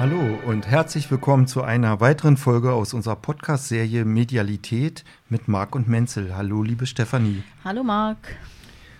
Hallo 0.00 0.40
und 0.46 0.66
herzlich 0.66 1.10
willkommen 1.10 1.46
zu 1.46 1.62
einer 1.62 2.00
weiteren 2.00 2.38
Folge 2.38 2.72
aus 2.72 2.94
unserer 2.94 3.16
Podcast-Serie 3.16 4.06
Medialität 4.06 5.04
mit 5.28 5.46
Marc 5.46 5.74
und 5.74 5.88
Menzel. 5.88 6.34
Hallo, 6.34 6.62
liebe 6.62 6.86
Stefanie. 6.86 7.42
Hallo, 7.64 7.82
Marc. 7.82 8.16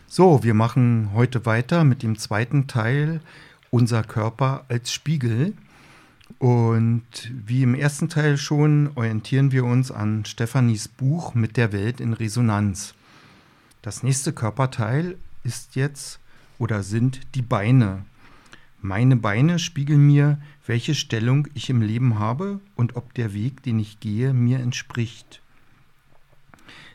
So, 0.07 0.43
wir 0.43 0.53
machen 0.53 1.13
heute 1.15 1.47
weiter 1.47 1.85
mit 1.85 2.03
dem 2.03 2.19
zweiten 2.19 2.67
Teil 2.67 3.23
Unser 3.71 4.03
Körper 4.03 4.67
als 4.69 4.93
Spiegel. 4.93 5.55
Und 6.39 7.33
wie 7.33 7.63
im 7.63 7.75
ersten 7.75 8.11
Teil 8.11 8.37
schon 8.37 8.91
orientieren 8.95 9.53
wir 9.53 9.65
uns 9.65 9.91
an 9.91 10.27
Stefanis 10.27 10.89
Buch 10.89 11.33
Mit 11.33 11.57
der 11.57 11.73
Welt 11.73 12.01
in 12.01 12.13
Resonanz. 12.13 12.93
Das 13.81 14.03
nächste 14.03 14.35
Körperteil 14.35 15.17
ist 15.45 15.77
jetzt 15.77 16.21
oder 16.59 16.83
sind 16.83 17.21
die 17.35 17.41
Beine. 17.41 18.05
Meine 18.83 19.17
Beine 19.17 19.59
spiegeln 19.59 20.07
mir, 20.07 20.41
welche 20.67 20.95
Stellung 20.95 21.47
ich 21.53 21.69
im 21.69 21.83
Leben 21.83 22.19
habe 22.19 22.61
und 22.77 22.97
ob 22.97 23.13
der 23.13 23.35
Weg, 23.35 23.63
den 23.63 23.79
ich 23.79 24.01
gehe, 24.01 24.33
mir 24.33 24.59
entspricht. 24.59 25.43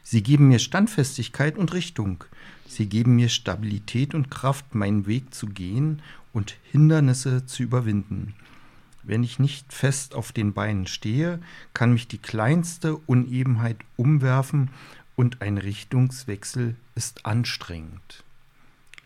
Sie 0.02 0.24
geben 0.24 0.48
mir 0.48 0.60
Standfestigkeit 0.60 1.58
und 1.58 1.74
Richtung. 1.74 2.24
Sie 2.68 2.88
geben 2.88 3.16
mir 3.16 3.30
Stabilität 3.30 4.16
und 4.16 4.32
Kraft, 4.32 4.74
meinen 4.74 5.06
Weg 5.06 5.34
zu 5.34 5.48
gehen 5.48 6.02
und 6.34 6.56
Hindernisse 6.72 7.46
zu 7.46 7.62
überwinden. 7.62 8.34
Wenn 9.04 9.24
ich 9.24 9.38
nicht 9.38 9.72
fest 9.72 10.16
auf 10.16 10.32
den 10.32 10.54
Beinen 10.54 10.88
stehe, 10.88 11.40
kann 11.76 11.94
mich 11.94 12.08
die 12.08 12.18
kleinste 12.18 12.98
Unebenheit 12.98 13.78
umwerfen 13.96 14.72
und 15.16 15.44
ein 15.44 15.60
Richtungswechsel 15.60 16.76
ist 16.96 17.26
anstrengend. 17.28 18.24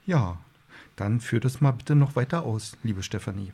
Ja, 0.06 0.40
dann 1.00 1.20
führt 1.20 1.46
es 1.46 1.62
mal 1.62 1.72
bitte 1.72 1.96
noch 1.96 2.16
weiter 2.16 2.44
aus, 2.44 2.78
liebe 2.84 3.04
Stefanie. 3.04 3.52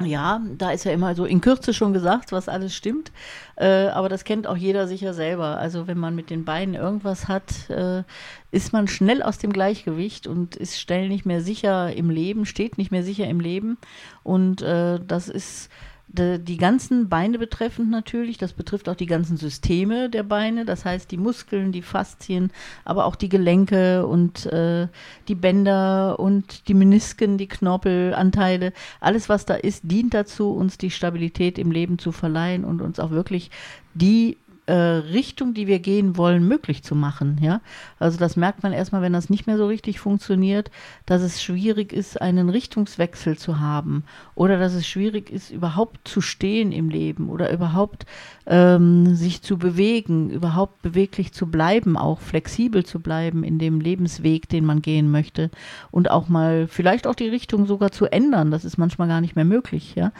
Ja, 0.00 0.40
da 0.56 0.70
ist 0.72 0.84
ja 0.84 0.92
immer 0.92 1.14
so 1.14 1.26
in 1.26 1.40
Kürze 1.40 1.74
schon 1.74 1.92
gesagt, 1.92 2.32
was 2.32 2.48
alles 2.48 2.74
stimmt. 2.74 3.12
Äh, 3.56 3.88
aber 3.88 4.08
das 4.08 4.24
kennt 4.24 4.46
auch 4.46 4.56
jeder 4.56 4.88
sicher 4.88 5.12
selber. 5.12 5.58
Also 5.58 5.86
wenn 5.86 5.98
man 5.98 6.14
mit 6.14 6.30
den 6.30 6.44
Beinen 6.44 6.74
irgendwas 6.74 7.28
hat, 7.28 7.68
äh, 7.68 8.02
ist 8.50 8.72
man 8.72 8.88
schnell 8.88 9.22
aus 9.22 9.38
dem 9.38 9.52
Gleichgewicht 9.52 10.26
und 10.26 10.56
ist 10.56 10.80
schnell 10.80 11.08
nicht 11.08 11.26
mehr 11.26 11.42
sicher 11.42 11.94
im 11.94 12.10
Leben, 12.10 12.46
steht 12.46 12.78
nicht 12.78 12.90
mehr 12.90 13.02
sicher 13.02 13.26
im 13.28 13.38
Leben. 13.38 13.76
Und 14.22 14.62
äh, 14.62 14.98
das 15.06 15.28
ist 15.28 15.70
die 16.14 16.58
ganzen 16.58 17.08
Beine 17.08 17.38
betreffend 17.38 17.90
natürlich, 17.90 18.36
das 18.36 18.52
betrifft 18.52 18.88
auch 18.88 18.94
die 18.94 19.06
ganzen 19.06 19.38
Systeme 19.38 20.10
der 20.10 20.22
Beine, 20.22 20.66
das 20.66 20.84
heißt 20.84 21.10
die 21.10 21.16
Muskeln, 21.16 21.72
die 21.72 21.80
Faszien, 21.80 22.52
aber 22.84 23.06
auch 23.06 23.16
die 23.16 23.30
Gelenke 23.30 24.06
und 24.06 24.44
äh, 24.46 24.88
die 25.28 25.34
Bänder 25.34 26.20
und 26.20 26.68
die 26.68 26.74
Menisken, 26.74 27.38
die 27.38 27.48
Knorpelanteile, 27.48 28.74
alles 29.00 29.30
was 29.30 29.46
da 29.46 29.54
ist, 29.54 29.82
dient 29.84 30.12
dazu, 30.12 30.52
uns 30.52 30.76
die 30.76 30.90
Stabilität 30.90 31.58
im 31.58 31.70
Leben 31.70 31.98
zu 31.98 32.12
verleihen 32.12 32.64
und 32.64 32.82
uns 32.82 33.00
auch 33.00 33.10
wirklich 33.10 33.50
die 33.94 34.36
äh, 34.66 34.74
Richtung, 34.74 35.54
die 35.54 35.66
wir 35.66 35.80
gehen 35.80 36.16
wollen, 36.16 36.46
möglich 36.46 36.82
zu 36.82 36.94
machen. 36.94 37.38
Ja? 37.40 37.60
Also 37.98 38.18
das 38.18 38.36
merkt 38.36 38.62
man 38.62 38.72
erstmal, 38.72 39.02
wenn 39.02 39.12
das 39.12 39.30
nicht 39.30 39.46
mehr 39.46 39.56
so 39.56 39.66
richtig 39.66 39.98
funktioniert, 39.98 40.70
dass 41.06 41.22
es 41.22 41.42
schwierig 41.42 41.92
ist, 41.92 42.20
einen 42.20 42.48
Richtungswechsel 42.48 43.36
zu 43.36 43.58
haben 43.58 44.04
oder 44.34 44.58
dass 44.58 44.74
es 44.74 44.86
schwierig 44.86 45.30
ist, 45.30 45.50
überhaupt 45.50 46.06
zu 46.06 46.20
stehen 46.20 46.70
im 46.70 46.90
Leben 46.90 47.28
oder 47.28 47.52
überhaupt 47.52 48.06
ähm, 48.46 49.14
sich 49.14 49.42
zu 49.42 49.56
bewegen, 49.56 50.30
überhaupt 50.30 50.82
beweglich 50.82 51.32
zu 51.32 51.46
bleiben, 51.46 51.96
auch 51.96 52.20
flexibel 52.20 52.84
zu 52.84 53.00
bleiben 53.00 53.44
in 53.44 53.58
dem 53.58 53.80
Lebensweg, 53.80 54.48
den 54.48 54.64
man 54.64 54.82
gehen 54.82 55.10
möchte 55.10 55.50
und 55.90 56.10
auch 56.10 56.28
mal 56.28 56.66
vielleicht 56.66 57.06
auch 57.06 57.14
die 57.14 57.28
Richtung 57.28 57.66
sogar 57.66 57.92
zu 57.92 58.06
ändern. 58.06 58.50
Das 58.50 58.64
ist 58.64 58.78
manchmal 58.78 59.08
gar 59.08 59.20
nicht 59.20 59.36
mehr 59.36 59.44
möglich. 59.44 59.94
Ja? 59.94 60.12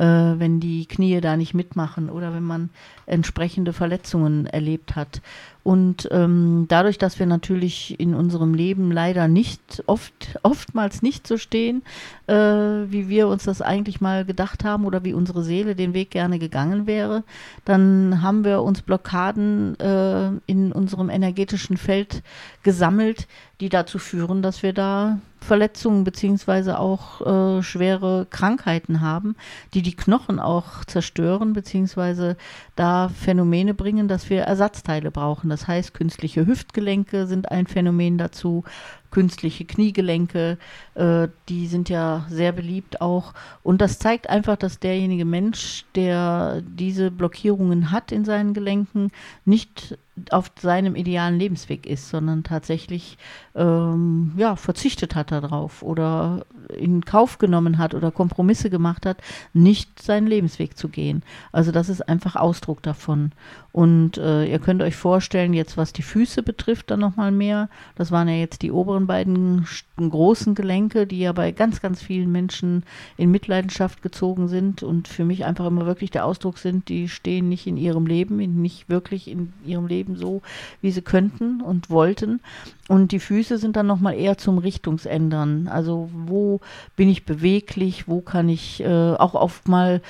äh, 0.00 0.38
wenn 0.38 0.60
die 0.60 0.86
Knie 0.86 1.20
da 1.20 1.36
nicht 1.36 1.54
mitmachen 1.54 2.08
oder 2.08 2.34
wenn 2.34 2.42
man 2.42 2.70
entsprechende 3.06 3.72
Verletzungen 3.72 4.46
erlebt 4.46 4.96
hat. 4.96 5.20
Und 5.62 6.08
ähm, 6.10 6.66
dadurch, 6.68 6.96
dass 6.96 7.18
wir 7.18 7.26
natürlich 7.26 8.00
in 8.00 8.14
unserem 8.14 8.54
Leben 8.54 8.90
leider 8.90 9.28
nicht 9.28 9.82
oft, 9.86 10.38
oftmals 10.42 11.02
nicht 11.02 11.26
so 11.26 11.36
stehen, 11.36 11.82
äh, 12.26 12.34
wie 12.34 13.08
wir 13.08 13.28
uns 13.28 13.44
das 13.44 13.60
eigentlich 13.60 14.00
mal 14.00 14.24
gedacht 14.24 14.64
haben 14.64 14.86
oder 14.86 15.04
wie 15.04 15.12
unsere 15.12 15.42
Seele 15.42 15.74
den 15.74 15.92
Weg 15.92 16.10
gerne 16.10 16.38
gegangen 16.38 16.86
wäre, 16.86 17.24
dann 17.64 18.22
haben 18.22 18.44
wir 18.44 18.62
uns 18.62 18.80
Blockaden 18.80 19.78
äh, 19.78 20.30
in 20.46 20.72
unserem 20.72 21.10
energetischen 21.10 21.76
Feld 21.76 22.22
gesammelt, 22.62 23.26
die 23.60 23.68
dazu 23.68 23.98
führen, 23.98 24.42
dass 24.42 24.62
wir 24.62 24.72
da 24.72 25.18
Verletzungen 25.40 26.04
beziehungsweise 26.04 26.78
auch 26.78 27.20
äh, 27.58 27.62
schwere 27.62 28.26
Krankheiten 28.28 29.00
haben, 29.00 29.36
die 29.74 29.82
die 29.82 29.96
Knochen 29.96 30.38
auch 30.38 30.84
zerstören 30.84 31.52
beziehungsweise 31.52 32.36
da 32.76 33.08
Phänomene 33.08 33.74
bringen, 33.74 34.06
dass 34.06 34.28
wir 34.30 34.42
Ersatzteile 34.42 35.10
brauchen. 35.10 35.50
Das 35.50 35.66
heißt, 35.66 35.94
künstliche 35.94 36.46
Hüftgelenke 36.46 37.26
sind 37.26 37.50
ein 37.50 37.66
Phänomen 37.66 38.18
dazu, 38.18 38.64
künstliche 39.10 39.64
Kniegelenke, 39.64 40.58
äh, 40.94 41.28
die 41.48 41.66
sind 41.66 41.88
ja 41.88 42.26
sehr 42.28 42.52
beliebt 42.52 43.00
auch. 43.00 43.34
Und 43.62 43.80
das 43.80 43.98
zeigt 43.98 44.28
einfach, 44.28 44.56
dass 44.56 44.78
derjenige 44.78 45.24
Mensch, 45.24 45.84
der 45.94 46.62
diese 46.62 47.10
Blockierungen 47.10 47.90
hat 47.90 48.12
in 48.12 48.24
seinen 48.24 48.54
Gelenken, 48.54 49.10
nicht 49.44 49.98
auf 50.30 50.50
seinem 50.60 50.96
idealen 50.96 51.38
Lebensweg 51.38 51.86
ist, 51.86 52.08
sondern 52.10 52.44
tatsächlich 52.44 53.16
ähm, 53.54 54.32
ja, 54.36 54.56
verzichtet 54.56 55.14
hat 55.14 55.32
darauf 55.32 55.82
oder 55.82 56.44
in 56.78 57.04
Kauf 57.04 57.38
genommen 57.38 57.78
hat 57.78 57.94
oder 57.94 58.10
Kompromisse 58.10 58.70
gemacht 58.70 59.06
hat, 59.06 59.18
nicht 59.52 60.02
seinen 60.02 60.26
Lebensweg 60.26 60.76
zu 60.76 60.88
gehen. 60.88 61.22
Also 61.52 61.72
das 61.72 61.88
ist 61.88 62.08
einfach 62.08 62.36
Ausdruck 62.36 62.82
davon. 62.82 63.32
Und 63.72 64.18
äh, 64.18 64.46
ihr 64.46 64.58
könnt 64.58 64.82
euch 64.82 64.96
vorstellen, 64.96 65.54
jetzt 65.54 65.76
was 65.76 65.92
die 65.92 66.02
Füße 66.02 66.42
betrifft, 66.42 66.90
dann 66.90 67.00
nochmal 67.00 67.30
mehr. 67.30 67.68
Das 67.94 68.10
waren 68.10 68.28
ja 68.28 68.34
jetzt 68.34 68.62
die 68.62 68.72
oberen 68.72 69.06
beiden 69.06 69.66
großen 69.96 70.54
Gelenke, 70.54 71.06
die 71.06 71.20
ja 71.20 71.32
bei 71.32 71.52
ganz, 71.52 71.80
ganz 71.80 72.02
vielen 72.02 72.32
Menschen 72.32 72.82
in 73.16 73.30
Mitleidenschaft 73.30 74.02
gezogen 74.02 74.48
sind 74.48 74.82
und 74.82 75.06
für 75.06 75.24
mich 75.24 75.44
einfach 75.44 75.66
immer 75.66 75.86
wirklich 75.86 76.10
der 76.10 76.24
Ausdruck 76.24 76.58
sind, 76.58 76.88
die 76.88 77.08
stehen 77.08 77.48
nicht 77.48 77.66
in 77.66 77.76
ihrem 77.76 78.06
Leben, 78.06 78.38
nicht 78.60 78.88
wirklich 78.88 79.28
in 79.28 79.52
ihrem 79.64 79.86
Leben 79.86 80.16
so, 80.16 80.42
wie 80.80 80.90
sie 80.90 81.02
könnten 81.02 81.60
und 81.60 81.90
wollten. 81.90 82.40
Und 82.88 83.12
die 83.12 83.20
Füße 83.20 83.58
sind 83.58 83.76
dann 83.76 83.86
nochmal 83.86 84.14
eher 84.14 84.36
zum 84.36 84.58
Richtungsändern. 84.58 85.68
Also 85.68 86.10
wo 86.12 86.59
bin 86.96 87.08
ich 87.08 87.24
beweglich, 87.24 88.08
wo 88.08 88.20
kann 88.20 88.48
ich 88.48 88.82
äh, 88.82 89.14
auch 89.14 89.34
oft 89.34 89.68
mal 89.68 90.00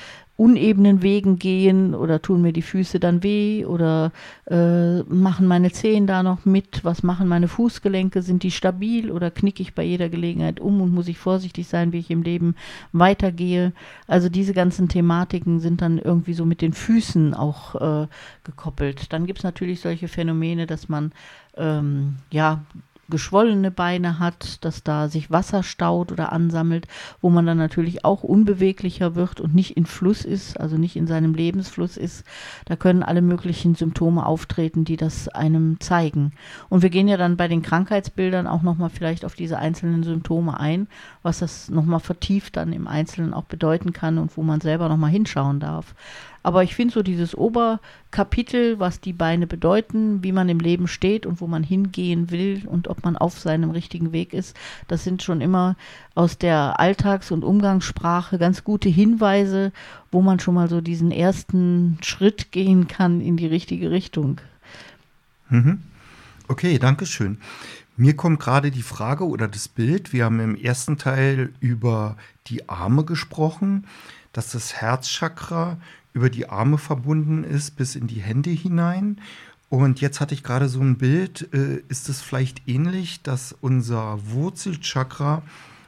unebenen 0.41 1.03
Wegen 1.03 1.39
gehen 1.39 1.95
oder 1.95 2.23
tun 2.23 2.41
mir 2.41 2.55
die 2.55 2.63
Füße 2.63 2.99
dann 2.99 3.23
weh 3.23 3.67
oder 3.67 4.11
äh, 4.47 5.03
machen 5.03 5.47
meine 5.47 5.71
Zehen 5.71 6.07
da 6.07 6.23
noch 6.23 6.47
mit? 6.47 6.83
Was 6.83 7.03
machen 7.03 7.29
meine 7.29 7.47
Fußgelenke? 7.47 8.23
Sind 8.23 8.43
die 8.43 8.51
stabil 8.51 9.11
oder 9.11 9.31
knicke 9.31 9.61
ich 9.61 9.75
bei 9.75 9.83
jeder 9.83 10.09
Gelegenheit 10.09 10.59
um 10.59 10.81
und 10.81 10.95
muss 10.95 11.09
ich 11.09 11.19
vorsichtig 11.19 11.69
sein, 11.69 11.93
wie 11.93 11.99
ich 11.99 12.11
im 12.11 12.23
Leben 12.23 12.55
weitergehe? 12.93 13.75
Also 14.07 14.31
diese 14.31 14.55
ganzen 14.55 14.89
Thematiken 14.89 15.61
sind 15.61 15.83
dann 15.83 15.99
irgendwie 15.99 16.33
so 16.33 16.47
mit 16.47 16.63
den 16.63 16.73
Füßen 16.73 17.35
auch 17.35 17.75
äh, 17.75 18.07
gekoppelt. 18.43 19.13
Dann 19.13 19.27
gibt 19.27 19.41
es 19.41 19.45
natürlich 19.45 19.81
solche 19.81 20.09
Phänomene, 20.09 20.67
dass 20.67 20.89
man 20.89 21.13
ähm, 21.59 22.17
ja 22.31 22.65
geschwollene 23.11 23.71
Beine 23.71 24.19
hat, 24.19 24.65
dass 24.65 24.83
da 24.83 25.09
sich 25.09 25.31
Wasser 25.31 25.63
staut 25.63 26.13
oder 26.13 26.33
ansammelt, 26.33 26.87
wo 27.21 27.31
man 27.31 27.47
dann 27.47 27.59
natürlich 27.59 28.05
auch 28.05 28.23
unbeweglicher 28.23 29.15
wird 29.15 29.41
und 29.41 29.55
nicht 29.55 29.77
in 29.77 29.87
Fluss 29.87 30.25
ist, 30.25 30.59
also 30.59 30.77
nicht 30.77 30.97
in 30.97 31.07
seinem 31.07 31.35
Lebensfluss 31.35 31.97
ist. 31.97 32.25
Da 32.65 32.77
können 32.77 33.03
alle 33.03 33.23
möglichen 33.23 33.75
Symptome 33.75 34.25
auftreten, 34.25 34.85
die 34.85 34.97
das 34.97 35.29
einem 35.29 35.81
zeigen. 35.81 36.33
Und 36.69 36.83
wir 36.83 36.91
gehen 36.91 37.09
ja 37.09 37.17
dann 37.17 37.37
bei 37.37 37.49
den 37.49 37.63
Krankheitsbildern 37.63 38.47
auch 38.47 38.63
nochmal 38.63 38.91
vielleicht 38.91 39.25
auf 39.25 39.35
diese 39.35 39.59
einzelnen 39.59 40.03
Symptome 40.03 40.59
ein, 40.59 40.89
was 41.23 41.41
das 41.41 41.69
nochmal 41.69 42.01
vertieft 42.01 42.57
dann 42.57 42.73
im 42.73 42.87
Einzelnen 42.87 43.35
auch 43.35 43.45
bedeuten 43.45 43.93
kann 43.93 44.19
und 44.19 44.37
wo 44.37 44.43
man 44.43 44.61
selber 44.61 44.89
nochmal 44.89 45.11
hinschauen 45.11 45.61
darf. 45.61 45.95
Aber 46.43 46.63
ich 46.63 46.75
finde 46.75 46.95
so 46.95 47.03
dieses 47.03 47.35
Oberkapitel, 47.35 48.79
was 48.79 49.01
die 49.01 49.13
Beine 49.13 49.47
bedeuten, 49.47 50.23
wie 50.23 50.33
man 50.33 50.49
im 50.49 50.59
Leben 50.59 50.89
steht 50.89 51.27
und 51.27 51.41
wo 51.41 51.47
man 51.47 51.63
hingehen 51.63 52.31
will 52.31 52.63
und 52.67 52.89
ob 52.89 53.05
man 53.05 53.17
auf 53.17 53.39
seinem 53.39 53.71
richtigen 53.71 54.13
Weg 54.13 54.33
ist, 54.33 54.57
das 54.89 55.05
sind 55.05 55.23
schon 55.23 55.41
immer 55.41 55.77
aus 56.15 56.39
der 56.39 56.81
Alltags- 56.81 57.31
und 57.31 57.45
Umgangssprache 57.45 58.39
ganz 58.39 58.65
gute 58.65 58.89
Hinweise, 58.89 59.73
wo 60.11 60.23
man 60.23 60.41
schon 60.41 60.55
mal 60.55 60.69
so 60.69 60.81
diesen 60.81 61.11
ersten 61.11 61.99
Schritt 62.03 62.53
gehen 62.53 62.89
kann 62.89 63.21
in 63.21 63.37
die 63.37 63.47
richtige 63.47 63.91
Richtung. 63.91 64.41
Mhm. 65.51 65.83
Okay, 66.49 66.79
danke 66.79 67.07
schön. 67.07 67.39
Mir 67.97 68.17
kommt 68.17 68.41
gerade 68.41 68.71
die 68.71 68.83
Frage 68.83 69.27
oder 69.27 69.47
das 69.47 69.69
Bild. 69.69 70.15
Wir 70.15 70.25
haben 70.25 70.41
im 70.41 70.57
ersten 70.57 70.97
Teil 70.97 71.53
über 71.61 72.17
die 72.47 72.67
Arme 72.69 73.05
gesprochen, 73.05 73.87
dass 74.33 74.53
das 74.53 74.75
Herzchakra 74.75 75.77
über 76.13 76.31
die 76.31 76.49
Arme 76.49 76.79
verbunden 76.79 77.45
ist 77.45 77.77
bis 77.77 77.97
in 77.97 78.07
die 78.07 78.21
Hände 78.21 78.51
hinein. 78.51 79.21
Und 79.69 80.01
jetzt 80.01 80.21
hatte 80.21 80.35
ich 80.35 80.43
gerade 80.43 80.69
so 80.69 80.81
ein 80.81 80.99
Bild, 80.99 81.49
äh, 81.55 81.83
ist 81.89 82.09
es 82.09 82.21
vielleicht 82.21 82.69
ähnlich, 82.69 83.23
dass 83.23 83.55
unser 83.61 84.19
Wurzelchakra 84.31 85.43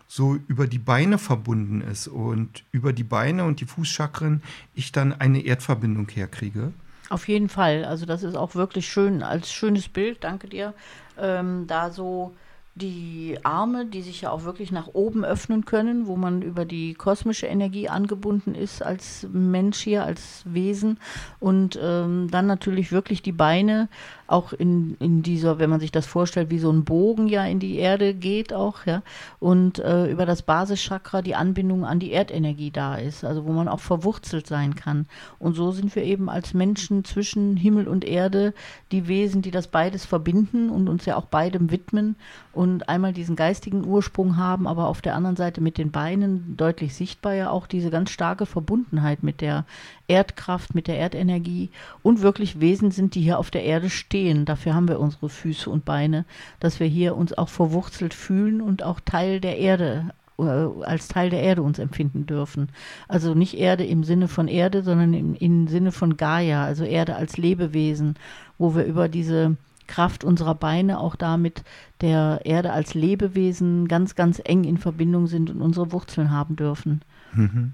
so 0.07 0.37
über 0.47 0.67
die 0.67 0.79
Beine 0.79 1.19
verbunden 1.19 1.81
ist 1.81 2.07
und 2.07 2.65
über 2.71 2.93
die 2.93 3.03
Beine 3.03 3.45
und 3.45 3.61
die 3.61 3.65
Fußchakren 3.65 4.43
ich 4.75 4.93
dann 4.93 5.13
eine 5.13 5.41
Erdverbindung 5.41 6.09
herkriege. 6.11 6.73
Auf 7.09 7.29
jeden 7.29 7.49
Fall. 7.49 7.85
Also 7.85 8.07
das 8.07 8.23
ist 8.23 8.37
auch 8.37 8.55
wirklich 8.55 8.89
schön, 8.89 9.23
als 9.23 9.53
schönes 9.53 9.89
Bild, 9.89 10.23
danke 10.23 10.49
dir, 10.49 10.75
ähm, 11.19 11.67
da 11.67 11.91
so 11.91 12.35
die 12.75 13.39
Arme, 13.43 13.85
die 13.85 14.01
sich 14.01 14.23
ja 14.23 14.31
auch 14.31 14.45
wirklich 14.45 14.73
nach 14.73 14.89
oben 14.95 15.25
öffnen 15.25 15.67
können, 15.67 16.07
wo 16.07 16.17
man 16.17 16.41
über 16.41 16.65
die 16.65 16.95
kosmische 16.95 17.47
Energie 17.47 17.91
angebunden 17.91 18.55
ist 18.55 18.83
als 18.83 19.29
Mensch 19.31 19.81
hier, 19.81 20.05
als 20.05 20.43
Wesen. 20.47 20.99
Und 21.39 21.79
ähm, 21.83 22.29
dann 22.31 22.47
natürlich 22.47 22.91
wirklich 22.91 23.21
die 23.21 23.33
Beine, 23.33 23.89
auch 24.33 24.53
in, 24.53 24.97
in 24.99 25.23
dieser, 25.23 25.59
wenn 25.59 25.71
man 25.71 25.81
sich 25.81 25.93
das 25.93 26.07
vorstellt, 26.07 26.51
wie 26.51 26.59
so 26.59 26.71
ein 26.71 26.85
Bogen 26.85 27.29
ja 27.29 27.45
in 27.45 27.61
die 27.61 27.77
Erde 27.77 28.15
geht 28.15 28.53
auch, 28.53 28.87
ja. 28.87 29.03
Und 29.39 29.79
äh, 29.79 30.11
über 30.11 30.27
das 30.27 30.43
Basischakra 30.43 31.23
die 31.23 31.35
Anbindung 31.35 31.85
an 31.85 31.99
die 31.99 32.13
Erdenergie 32.13 32.71
da 32.71 32.97
ist, 32.97 33.25
also 33.25 33.45
wo 33.45 33.53
man 33.53 33.69
auch 33.69 33.81
verwurzelt 33.81 34.47
sein 34.47 34.75
kann. 34.75 35.07
Und 35.39 35.55
so 35.55 35.71
sind 35.71 35.95
wir 35.95 36.03
eben 36.05 36.29
als 36.29 36.55
Menschen 36.55 37.05
zwischen 37.05 37.57
Himmel 37.57 37.87
und 37.87 38.05
Erde 38.05 38.55
die 38.91 39.07
Wesen, 39.07 39.43
die 39.43 39.51
das 39.51 39.69
beides 39.69 40.05
verbinden 40.05 40.71
und 40.71 40.89
uns 40.89 41.05
ja 41.05 41.17
auch 41.17 41.27
beidem 41.27 41.71
widmen 41.71 42.17
und 42.53 42.89
einmal 42.89 43.13
diesen 43.13 43.37
geistigen 43.37 43.85
Ursprung 43.85 44.37
haben, 44.37 44.67
aber 44.67 44.89
auf 44.89 45.03
der 45.03 45.15
anderen 45.15 45.37
Seite 45.37 45.61
mit 45.61 45.79
den 45.79 45.91
Beinen 45.91 46.57
deutlich 46.57 46.95
sichtbar 46.95 47.35
ja 47.35 47.51
auch 47.51 47.67
diese 47.67 47.91
ganz 47.91 48.11
starke 48.11 48.47
Verbundenheit 48.47 49.23
mit 49.23 49.41
der 49.41 49.65
Erdkraft, 50.13 50.75
mit 50.75 50.89
der 50.89 50.99
Erdenergie 50.99 51.71
und 52.03 52.21
wirklich 52.21 52.61
Wesen 52.61 52.91
sind, 52.91 53.15
die 53.15 53.23
hier 53.23 53.39
auf 53.39 53.51
der 53.51 53.65
Erde 53.65 53.89
stehen. 53.89 54.45
Dafür 54.45 54.75
haben 54.75 54.89
wir 54.89 55.01
unsere 55.01 55.31
Füße 55.31 55.71
und 55.71 55.87
Beine, 55.87 56.27
dass 56.61 56.81
wir 56.81 56.87
hier 56.87 57.17
uns 57.17 57.33
auch 57.33 57.49
verwurzelt 57.49 58.13
fühlen 58.13 58.61
und 58.61 58.83
auch 58.83 59.01
Teil 59.01 59.41
der 59.41 59.57
Erde 59.57 60.11
äh, 60.39 60.43
als 60.43 61.09
Teil 61.09 61.31
der 61.31 61.43
Erde 61.43 61.63
uns 61.63 61.79
empfinden 61.79 62.27
dürfen. 62.27 62.69
Also 63.09 63.35
nicht 63.35 63.57
Erde 63.57 63.87
im 63.87 64.05
Sinne 64.05 64.29
von 64.29 64.49
Erde, 64.49 64.83
sondern 64.83 65.15
im, 65.15 65.35
im 65.35 65.69
Sinne 65.69 65.93
von 65.93 66.19
Gaia, 66.19 66.63
also 66.65 66.85
Erde 66.85 67.17
als 67.17 67.39
Lebewesen, 67.39 68.17
wo 68.59 68.75
wir 68.75 68.85
über 68.85 69.09
diese 69.09 69.57
Kraft 69.87 70.25
unserer 70.25 70.55
Beine 70.55 71.01
auch 71.01 71.17
damit 71.17 71.65
der 72.01 72.41
Erde 72.45 72.73
als 72.73 72.93
Lebewesen 72.95 73.89
ganz, 73.89 74.15
ganz 74.15 74.41
eng 74.45 74.65
in 74.65 74.77
Verbindung 74.77 75.27
sind 75.27 75.49
und 75.51 75.63
unsere 75.63 75.91
Wurzeln 75.91 76.31
haben 76.31 76.57
dürfen. 76.57 77.01
Mhm. 77.33 77.73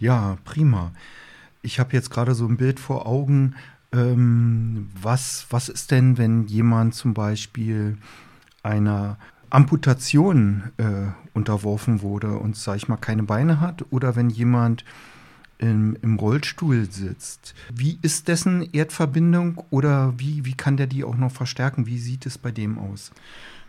Ja, 0.00 0.36
prima. 0.44 0.92
Ich 1.64 1.80
habe 1.80 1.94
jetzt 1.94 2.10
gerade 2.10 2.34
so 2.34 2.46
ein 2.46 2.58
Bild 2.58 2.78
vor 2.78 3.06
Augen. 3.06 3.54
Ähm, 3.90 4.90
was, 5.00 5.46
was 5.48 5.68
ist 5.68 5.90
denn, 5.90 6.18
wenn 6.18 6.46
jemand 6.46 6.94
zum 6.94 7.14
Beispiel 7.14 7.96
einer 8.62 9.18
Amputation 9.48 10.64
äh, 10.76 11.06
unterworfen 11.32 12.02
wurde 12.02 12.36
und, 12.36 12.56
sag 12.56 12.76
ich 12.76 12.88
mal, 12.88 12.98
keine 12.98 13.22
Beine 13.22 13.60
hat? 13.60 13.84
Oder 13.90 14.14
wenn 14.14 14.28
jemand 14.28 14.84
im, 15.58 15.96
im 16.02 16.16
Rollstuhl 16.16 16.90
sitzt. 16.90 17.54
Wie 17.72 17.98
ist 18.02 18.28
dessen 18.28 18.68
Erdverbindung 18.72 19.64
oder 19.70 20.12
wie, 20.18 20.44
wie 20.44 20.54
kann 20.54 20.76
der 20.76 20.86
die 20.86 21.04
auch 21.04 21.16
noch 21.16 21.32
verstärken? 21.32 21.86
Wie 21.86 21.98
sieht 21.98 22.26
es 22.26 22.36
bei 22.36 22.50
dem 22.50 22.78
aus? 22.78 23.12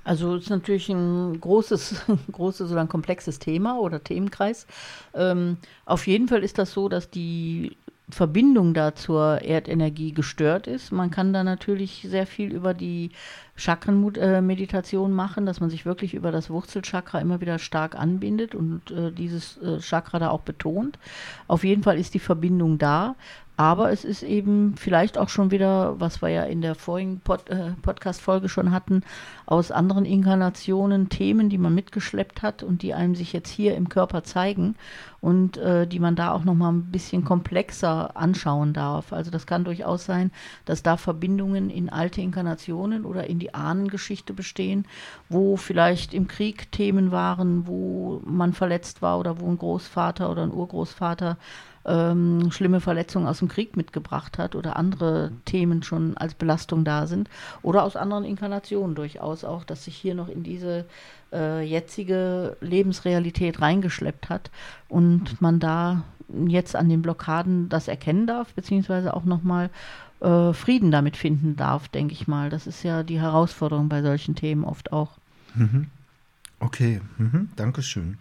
Also 0.06 0.36
es 0.36 0.44
ist 0.44 0.50
natürlich 0.52 0.88
ein 0.90 1.42
großes, 1.42 2.06
großes 2.32 2.72
oder 2.72 2.82
ein 2.82 2.88
komplexes 2.88 3.40
Thema 3.40 3.80
oder 3.80 4.02
Themenkreis. 4.02 4.68
Ähm, 5.14 5.58
auf 5.86 6.08
jeden 6.08 6.30
Fall 6.30 6.44
ist 6.44 6.58
das 6.58 6.72
so, 6.72 6.88
dass 6.88 7.10
die 7.10 7.76
Verbindung 8.10 8.76
da 8.76 8.94
zur 8.94 9.42
Erdenergie 9.42 10.12
gestört 10.12 10.68
ist. 10.68 10.92
Man 10.92 11.10
kann 11.10 11.34
da 11.34 11.44
natürlich 11.44 12.06
sehr 12.08 12.28
viel 12.28 12.54
über 12.54 12.76
die 12.76 13.10
Chakrenmeditation 13.56 15.12
machen, 15.12 15.48
dass 15.48 15.60
man 15.60 15.72
sich 15.72 15.88
wirklich 15.88 16.14
über 16.14 16.32
das 16.32 16.52
Wurzelchakra 16.52 17.20
immer 17.20 17.42
wieder 17.42 17.58
stark 17.58 17.96
anbindet 17.96 18.54
und 18.54 18.92
äh, 18.92 19.12
dieses 19.12 19.58
äh, 19.58 19.80
Chakra 19.80 20.20
da 20.20 20.30
auch 20.30 20.42
betont. 20.42 21.00
Auf 21.48 21.64
jeden 21.64 21.82
Fall 21.82 21.98
ist 21.98 22.14
die 22.14 22.20
Verbindung 22.20 22.78
da. 22.78 23.16
Aber 23.58 23.92
es 23.92 24.04
ist 24.04 24.22
eben 24.22 24.76
vielleicht 24.76 25.18
auch 25.18 25.30
schon 25.30 25.50
wieder, 25.50 26.00
was 26.00 26.22
wir 26.22 26.30
ja 26.30 26.44
in 26.44 26.62
der 26.62 26.76
vorigen 26.76 27.22
Pod, 27.22 27.50
äh, 27.50 27.72
Podcast-Folge 27.82 28.50
schon 28.50 28.72
hatten, 28.72 29.02
aus 29.46 29.72
anderen 29.72 30.04
Inkarnationen 30.04 31.08
Themen, 31.08 31.50
die 31.50 31.58
man 31.58 31.74
mitgeschleppt 31.74 32.42
hat 32.42 32.64
und 32.64 32.82
die 32.82 32.94
einem 32.94 33.16
sich 33.16 33.32
jetzt 33.32 33.50
hier 33.50 33.76
im 33.76 33.88
Körper 33.88 34.24
zeigen 34.24 34.76
und 35.22 35.58
äh, 35.58 35.88
die 35.88 36.00
man 36.00 36.16
da 36.16 36.34
auch 36.34 36.44
nochmal 36.44 36.74
ein 36.74 36.92
bisschen 36.92 37.24
komplexer 37.24 38.18
anschauen 38.18 38.74
darf. 38.74 39.14
Also 39.14 39.32
das 39.32 39.48
kann 39.48 39.64
durchaus 39.64 40.06
sein, 40.06 40.32
dass 40.66 40.84
da 40.84 40.98
Verbindungen 40.98 41.70
in 41.70 41.90
alte 41.90 42.22
Inkarnationen 42.22 43.06
oder 43.06 43.28
in 43.28 43.40
die 43.40 43.54
Ahnengeschichte 43.54 44.34
bestehen, 44.34 44.86
wo 45.30 45.56
vielleicht 45.56 46.14
im 46.14 46.28
Krieg 46.28 46.72
Themen 46.74 47.12
waren, 47.12 47.68
wo 47.68 48.22
man 48.26 48.52
verletzt 48.54 49.02
war 49.02 49.18
oder 49.18 49.40
wo 49.40 49.50
ein 49.50 49.58
Großvater 49.58 50.30
oder 50.30 50.44
ein 50.44 50.54
Urgroßvater 50.54 51.38
ähm, 51.86 52.52
schlimme 52.52 52.82
Verletzungen 52.82 53.28
aus 53.28 53.40
dem 53.40 53.48
Krieg 53.48 53.78
mitgebracht 53.78 54.38
hat 54.38 54.56
oder 54.56 54.76
andere 54.76 55.32
Themen 55.46 55.84
schon 55.84 56.18
als 56.18 56.34
Belastung 56.34 56.84
da 56.84 57.08
sind 57.08 57.30
oder 57.62 57.84
aus 57.84 57.96
anderen 57.96 58.24
Inkarnationen 58.24 58.96
durchaus 58.96 59.44
auch, 59.44 59.64
dass 59.64 59.86
sich 59.86 59.96
hier 59.96 60.16
noch 60.16 60.30
in 60.30 60.44
diese 60.44 60.86
äh, 61.32 61.62
jetzige 61.62 62.58
Lebensrealität 62.62 63.62
reingeschleppt 63.62 64.30
hat 64.30 64.52
und 64.90 65.42
man 65.42 65.60
da 65.60 66.04
jetzt 66.48 66.76
an 66.76 66.90
den 66.90 67.02
Blockaden 67.02 67.70
das 67.70 67.88
erkennen 67.88 68.26
darf, 68.26 68.54
beziehungsweise 68.54 69.14
auch 69.14 69.26
nochmal 69.26 69.70
äh, 70.22 70.54
Frieden 70.54 70.92
damit 70.92 71.18
finden 71.18 71.56
darf, 71.56 71.88
denke 71.88 72.14
ich 72.14 72.28
mal. 72.28 72.50
Das 72.50 72.68
ist 72.68 72.84
ja 72.84 73.04
die 73.04 73.20
Herausforderung 73.20 73.90
bei 73.90 74.02
solchen 74.02 74.36
Themen 74.36 74.64
oft 74.64 74.92
auch. 74.92 75.12
Mhm. 75.54 75.88
Okay, 76.60 77.02
mhm. 77.18 77.50
Dankeschön. 77.56 78.18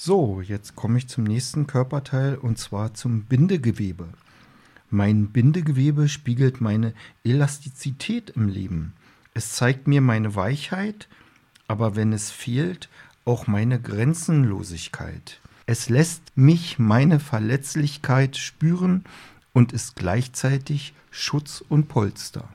So, 0.00 0.40
jetzt 0.40 0.76
komme 0.76 0.98
ich 0.98 1.08
zum 1.08 1.24
nächsten 1.24 1.66
Körperteil 1.66 2.36
und 2.36 2.56
zwar 2.56 2.94
zum 2.94 3.24
Bindegewebe. 3.24 4.06
Mein 4.90 5.32
Bindegewebe 5.32 6.08
spiegelt 6.08 6.60
meine 6.60 6.94
Elastizität 7.24 8.30
im 8.30 8.46
Leben. 8.46 8.92
Es 9.34 9.56
zeigt 9.56 9.88
mir 9.88 10.00
meine 10.00 10.36
Weichheit, 10.36 11.08
aber 11.66 11.96
wenn 11.96 12.12
es 12.12 12.30
fehlt, 12.30 12.88
auch 13.24 13.48
meine 13.48 13.80
Grenzenlosigkeit. 13.80 15.40
Es 15.66 15.88
lässt 15.88 16.22
mich 16.36 16.78
meine 16.78 17.18
Verletzlichkeit 17.18 18.36
spüren 18.36 19.02
und 19.52 19.72
ist 19.72 19.96
gleichzeitig 19.96 20.94
Schutz 21.10 21.60
und 21.68 21.88
Polster. 21.88 22.48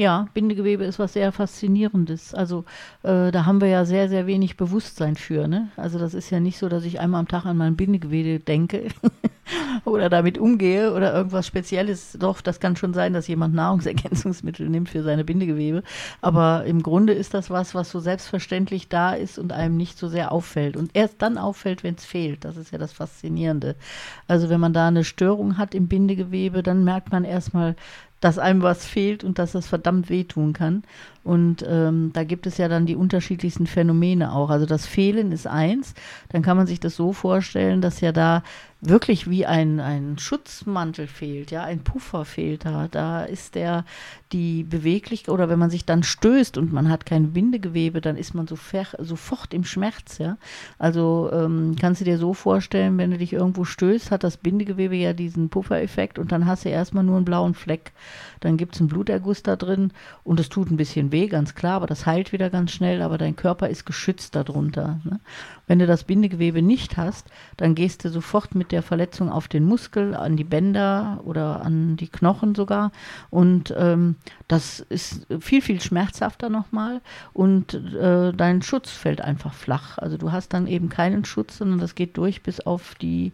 Ja, 0.00 0.28
Bindegewebe 0.32 0.84
ist 0.84 0.98
was 0.98 1.12
sehr 1.12 1.30
Faszinierendes. 1.30 2.32
Also 2.32 2.64
äh, 3.02 3.30
da 3.30 3.44
haben 3.44 3.60
wir 3.60 3.68
ja 3.68 3.84
sehr, 3.84 4.08
sehr 4.08 4.26
wenig 4.26 4.56
Bewusstsein 4.56 5.14
für. 5.14 5.46
Ne? 5.46 5.68
Also 5.76 5.98
das 5.98 6.14
ist 6.14 6.30
ja 6.30 6.40
nicht 6.40 6.56
so, 6.56 6.70
dass 6.70 6.86
ich 6.86 7.00
einmal 7.00 7.20
am 7.20 7.28
Tag 7.28 7.44
an 7.44 7.58
mein 7.58 7.76
Bindegewebe 7.76 8.42
denke 8.42 8.88
oder 9.84 10.08
damit 10.08 10.38
umgehe 10.38 10.94
oder 10.94 11.12
irgendwas 11.12 11.46
Spezielles. 11.46 12.16
Doch, 12.18 12.40
das 12.40 12.60
kann 12.60 12.76
schon 12.76 12.94
sein, 12.94 13.12
dass 13.12 13.28
jemand 13.28 13.54
Nahrungsergänzungsmittel 13.54 14.70
nimmt 14.70 14.88
für 14.88 15.02
seine 15.02 15.22
Bindegewebe. 15.22 15.82
Aber 16.22 16.64
im 16.64 16.82
Grunde 16.82 17.12
ist 17.12 17.34
das 17.34 17.50
was, 17.50 17.74
was 17.74 17.90
so 17.90 18.00
selbstverständlich 18.00 18.88
da 18.88 19.12
ist 19.12 19.38
und 19.38 19.52
einem 19.52 19.76
nicht 19.76 19.98
so 19.98 20.08
sehr 20.08 20.32
auffällt. 20.32 20.78
Und 20.78 20.92
erst 20.94 21.20
dann 21.20 21.36
auffällt, 21.36 21.84
wenn 21.84 21.96
es 21.96 22.06
fehlt. 22.06 22.46
Das 22.46 22.56
ist 22.56 22.70
ja 22.72 22.78
das 22.78 22.94
Faszinierende. 22.94 23.76
Also 24.26 24.48
wenn 24.48 24.60
man 24.60 24.72
da 24.72 24.88
eine 24.88 25.04
Störung 25.04 25.58
hat 25.58 25.74
im 25.74 25.88
Bindegewebe, 25.88 26.62
dann 26.62 26.84
merkt 26.84 27.12
man 27.12 27.24
erstmal, 27.24 27.76
dass 28.20 28.38
einem 28.38 28.62
was 28.62 28.86
fehlt 28.86 29.24
und 29.24 29.38
dass 29.38 29.52
das 29.52 29.66
verdammt 29.66 30.10
wehtun 30.10 30.52
kann. 30.52 30.82
Und 31.22 31.64
ähm, 31.68 32.10
da 32.14 32.24
gibt 32.24 32.46
es 32.46 32.56
ja 32.56 32.68
dann 32.68 32.86
die 32.86 32.96
unterschiedlichsten 32.96 33.66
Phänomene 33.66 34.32
auch. 34.32 34.50
Also 34.50 34.66
das 34.66 34.86
Fehlen 34.86 35.32
ist 35.32 35.46
eins. 35.46 35.94
Dann 36.30 36.42
kann 36.42 36.56
man 36.56 36.66
sich 36.66 36.80
das 36.80 36.96
so 36.96 37.12
vorstellen, 37.12 37.80
dass 37.82 38.00
ja 38.00 38.12
da 38.12 38.42
wirklich 38.80 39.28
wie 39.28 39.44
ein, 39.44 39.78
ein 39.78 40.18
Schutzmantel 40.18 41.06
fehlt, 41.06 41.50
ja, 41.50 41.64
ein 41.64 41.80
Puffer 41.80 42.24
fehlt 42.24 42.64
da. 42.64 42.88
Da 42.88 43.24
ist 43.24 43.54
der, 43.54 43.84
die 44.32 44.62
Beweglichkeit, 44.62 45.32
oder 45.32 45.48
wenn 45.48 45.58
man 45.58 45.70
sich 45.70 45.84
dann 45.84 46.02
stößt 46.02 46.56
und 46.56 46.72
man 46.72 46.88
hat 46.88 47.04
kein 47.04 47.32
Bindegewebe, 47.32 48.00
dann 48.00 48.16
ist 48.16 48.34
man 48.34 48.46
so 48.46 48.56
sofort 48.98 49.52
im 49.52 49.64
Schmerz, 49.64 50.18
ja. 50.18 50.38
Also 50.78 51.30
ähm, 51.32 51.76
kannst 51.78 52.00
du 52.00 52.04
dir 52.04 52.16
so 52.16 52.32
vorstellen, 52.32 52.96
wenn 52.96 53.10
du 53.10 53.18
dich 53.18 53.32
irgendwo 53.32 53.64
stößt, 53.64 54.10
hat 54.10 54.24
das 54.24 54.38
Bindegewebe 54.38 54.96
ja 54.96 55.12
diesen 55.12 55.50
Puffereffekt 55.50 56.18
und 56.18 56.32
dann 56.32 56.46
hast 56.46 56.64
du 56.64 56.70
erstmal 56.70 57.04
nur 57.04 57.16
einen 57.16 57.24
blauen 57.24 57.54
Fleck. 57.54 57.92
Dann 58.40 58.56
gibt 58.56 58.74
es 58.74 58.80
einen 58.80 58.88
Bluterguss 58.88 59.42
da 59.42 59.56
drin 59.56 59.92
und 60.24 60.40
es 60.40 60.48
tut 60.48 60.70
ein 60.70 60.78
bisschen 60.78 61.12
weh, 61.12 61.19
ganz 61.28 61.54
klar, 61.54 61.74
aber 61.74 61.86
das 61.86 62.06
heilt 62.06 62.32
wieder 62.32 62.50
ganz 62.50 62.72
schnell, 62.72 63.02
aber 63.02 63.18
dein 63.18 63.36
Körper 63.36 63.68
ist 63.68 63.86
geschützt 63.86 64.34
darunter. 64.34 65.00
Ne? 65.04 65.20
Wenn 65.66 65.78
du 65.78 65.86
das 65.86 66.04
Bindegewebe 66.04 66.62
nicht 66.62 66.96
hast, 66.96 67.28
dann 67.56 67.74
gehst 67.74 68.04
du 68.04 68.08
sofort 68.08 68.54
mit 68.54 68.72
der 68.72 68.82
Verletzung 68.82 69.30
auf 69.30 69.48
den 69.48 69.64
Muskel, 69.64 70.14
an 70.14 70.36
die 70.36 70.44
Bänder 70.44 71.20
oder 71.24 71.64
an 71.64 71.96
die 71.96 72.08
Knochen 72.08 72.54
sogar. 72.54 72.92
Und 73.30 73.74
ähm, 73.76 74.16
das 74.48 74.80
ist 74.80 75.26
viel, 75.40 75.62
viel 75.62 75.80
schmerzhafter 75.80 76.48
nochmal. 76.48 77.00
Und 77.32 77.74
äh, 77.74 78.32
dein 78.32 78.62
Schutz 78.62 78.90
fällt 78.90 79.20
einfach 79.20 79.54
flach. 79.54 79.98
Also 79.98 80.16
du 80.16 80.32
hast 80.32 80.52
dann 80.54 80.66
eben 80.66 80.88
keinen 80.88 81.24
Schutz, 81.24 81.58
sondern 81.58 81.78
das 81.78 81.94
geht 81.94 82.16
durch 82.16 82.42
bis 82.42 82.60
auf 82.60 82.94
die 82.96 83.32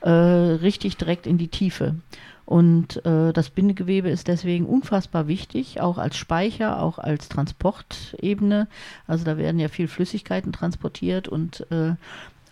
äh, 0.00 0.10
richtig 0.10 0.96
direkt 0.96 1.26
in 1.26 1.38
die 1.38 1.48
Tiefe. 1.48 1.96
Und 2.46 3.04
äh, 3.04 3.32
das 3.32 3.50
Bindegewebe 3.50 4.08
ist 4.08 4.28
deswegen 4.28 4.66
unfassbar 4.66 5.26
wichtig, 5.26 5.80
auch 5.80 5.98
als 5.98 6.16
Speicher, 6.16 6.80
auch 6.80 6.98
als 6.98 7.28
Transportebene. 7.28 8.68
Also 9.08 9.24
da 9.24 9.36
werden 9.36 9.58
ja 9.58 9.68
viel 9.68 9.88
Flüssigkeiten 9.88 10.52
transportiert 10.52 11.26
und 11.26 11.66
äh, 11.72 11.94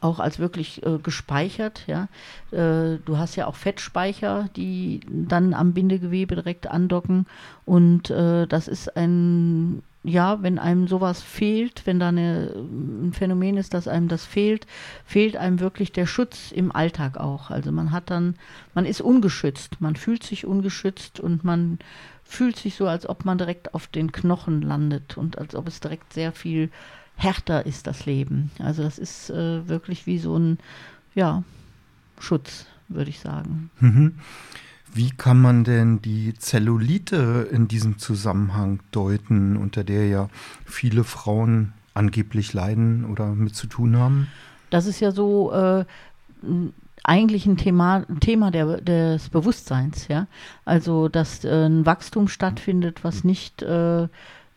auch 0.00 0.18
als 0.18 0.40
wirklich 0.40 0.84
äh, 0.84 0.98
gespeichert. 0.98 1.84
Ja. 1.86 2.08
Äh, 2.50 2.98
du 3.04 3.18
hast 3.18 3.36
ja 3.36 3.46
auch 3.46 3.54
Fettspeicher, 3.54 4.50
die 4.56 5.00
dann 5.08 5.54
am 5.54 5.72
Bindegewebe 5.72 6.34
direkt 6.34 6.66
andocken. 6.66 7.26
Und 7.64 8.10
äh, 8.10 8.46
das 8.48 8.66
ist 8.66 8.96
ein, 8.96 9.82
ja, 10.04 10.42
wenn 10.42 10.58
einem 10.58 10.86
sowas 10.86 11.22
fehlt, 11.22 11.86
wenn 11.86 11.98
da 11.98 12.08
eine, 12.08 12.52
ein 12.54 13.12
Phänomen 13.14 13.56
ist, 13.56 13.72
dass 13.72 13.88
einem 13.88 14.08
das 14.08 14.24
fehlt, 14.26 14.66
fehlt 15.06 15.36
einem 15.36 15.60
wirklich 15.60 15.92
der 15.92 16.04
Schutz 16.04 16.52
im 16.52 16.70
Alltag 16.76 17.16
auch. 17.16 17.50
Also 17.50 17.72
man 17.72 17.90
hat 17.90 18.10
dann, 18.10 18.34
man 18.74 18.84
ist 18.84 19.00
ungeschützt, 19.00 19.80
man 19.80 19.96
fühlt 19.96 20.22
sich 20.22 20.44
ungeschützt 20.44 21.20
und 21.20 21.42
man 21.42 21.78
fühlt 22.22 22.56
sich 22.56 22.74
so, 22.74 22.86
als 22.86 23.08
ob 23.08 23.24
man 23.24 23.38
direkt 23.38 23.74
auf 23.74 23.86
den 23.86 24.12
Knochen 24.12 24.60
landet 24.60 25.16
und 25.16 25.38
als 25.38 25.54
ob 25.54 25.68
es 25.68 25.80
direkt 25.80 26.12
sehr 26.12 26.32
viel 26.32 26.70
härter 27.16 27.64
ist 27.64 27.86
das 27.86 28.04
Leben. 28.04 28.50
Also 28.58 28.82
das 28.82 28.98
ist 28.98 29.30
äh, 29.30 29.66
wirklich 29.68 30.06
wie 30.06 30.18
so 30.18 30.36
ein 30.36 30.58
ja, 31.14 31.44
Schutz, 32.18 32.66
würde 32.88 33.08
ich 33.08 33.20
sagen. 33.20 33.70
Mhm. 33.80 34.16
Wie 34.94 35.10
kann 35.10 35.40
man 35.40 35.64
denn 35.64 36.00
die 36.00 36.34
Zellulite 36.34 37.48
in 37.50 37.66
diesem 37.66 37.98
Zusammenhang 37.98 38.78
deuten, 38.92 39.56
unter 39.56 39.82
der 39.82 40.06
ja 40.06 40.28
viele 40.64 41.02
Frauen 41.02 41.72
angeblich 41.94 42.52
leiden 42.52 43.04
oder 43.04 43.26
mit 43.26 43.56
zu 43.56 43.66
tun 43.66 43.98
haben? 43.98 44.28
Das 44.70 44.86
ist 44.86 45.00
ja 45.00 45.10
so 45.10 45.52
äh, 45.52 45.84
eigentlich 47.02 47.44
ein 47.46 47.56
Thema, 47.56 48.06
Thema 48.20 48.52
der, 48.52 48.80
des 48.80 49.30
Bewusstseins, 49.30 50.06
ja. 50.06 50.28
Also, 50.64 51.08
dass 51.08 51.44
äh, 51.44 51.66
ein 51.66 51.84
Wachstum 51.86 52.28
stattfindet, 52.28 53.02
was 53.02 53.24
nicht 53.24 53.62
äh, 53.62 54.06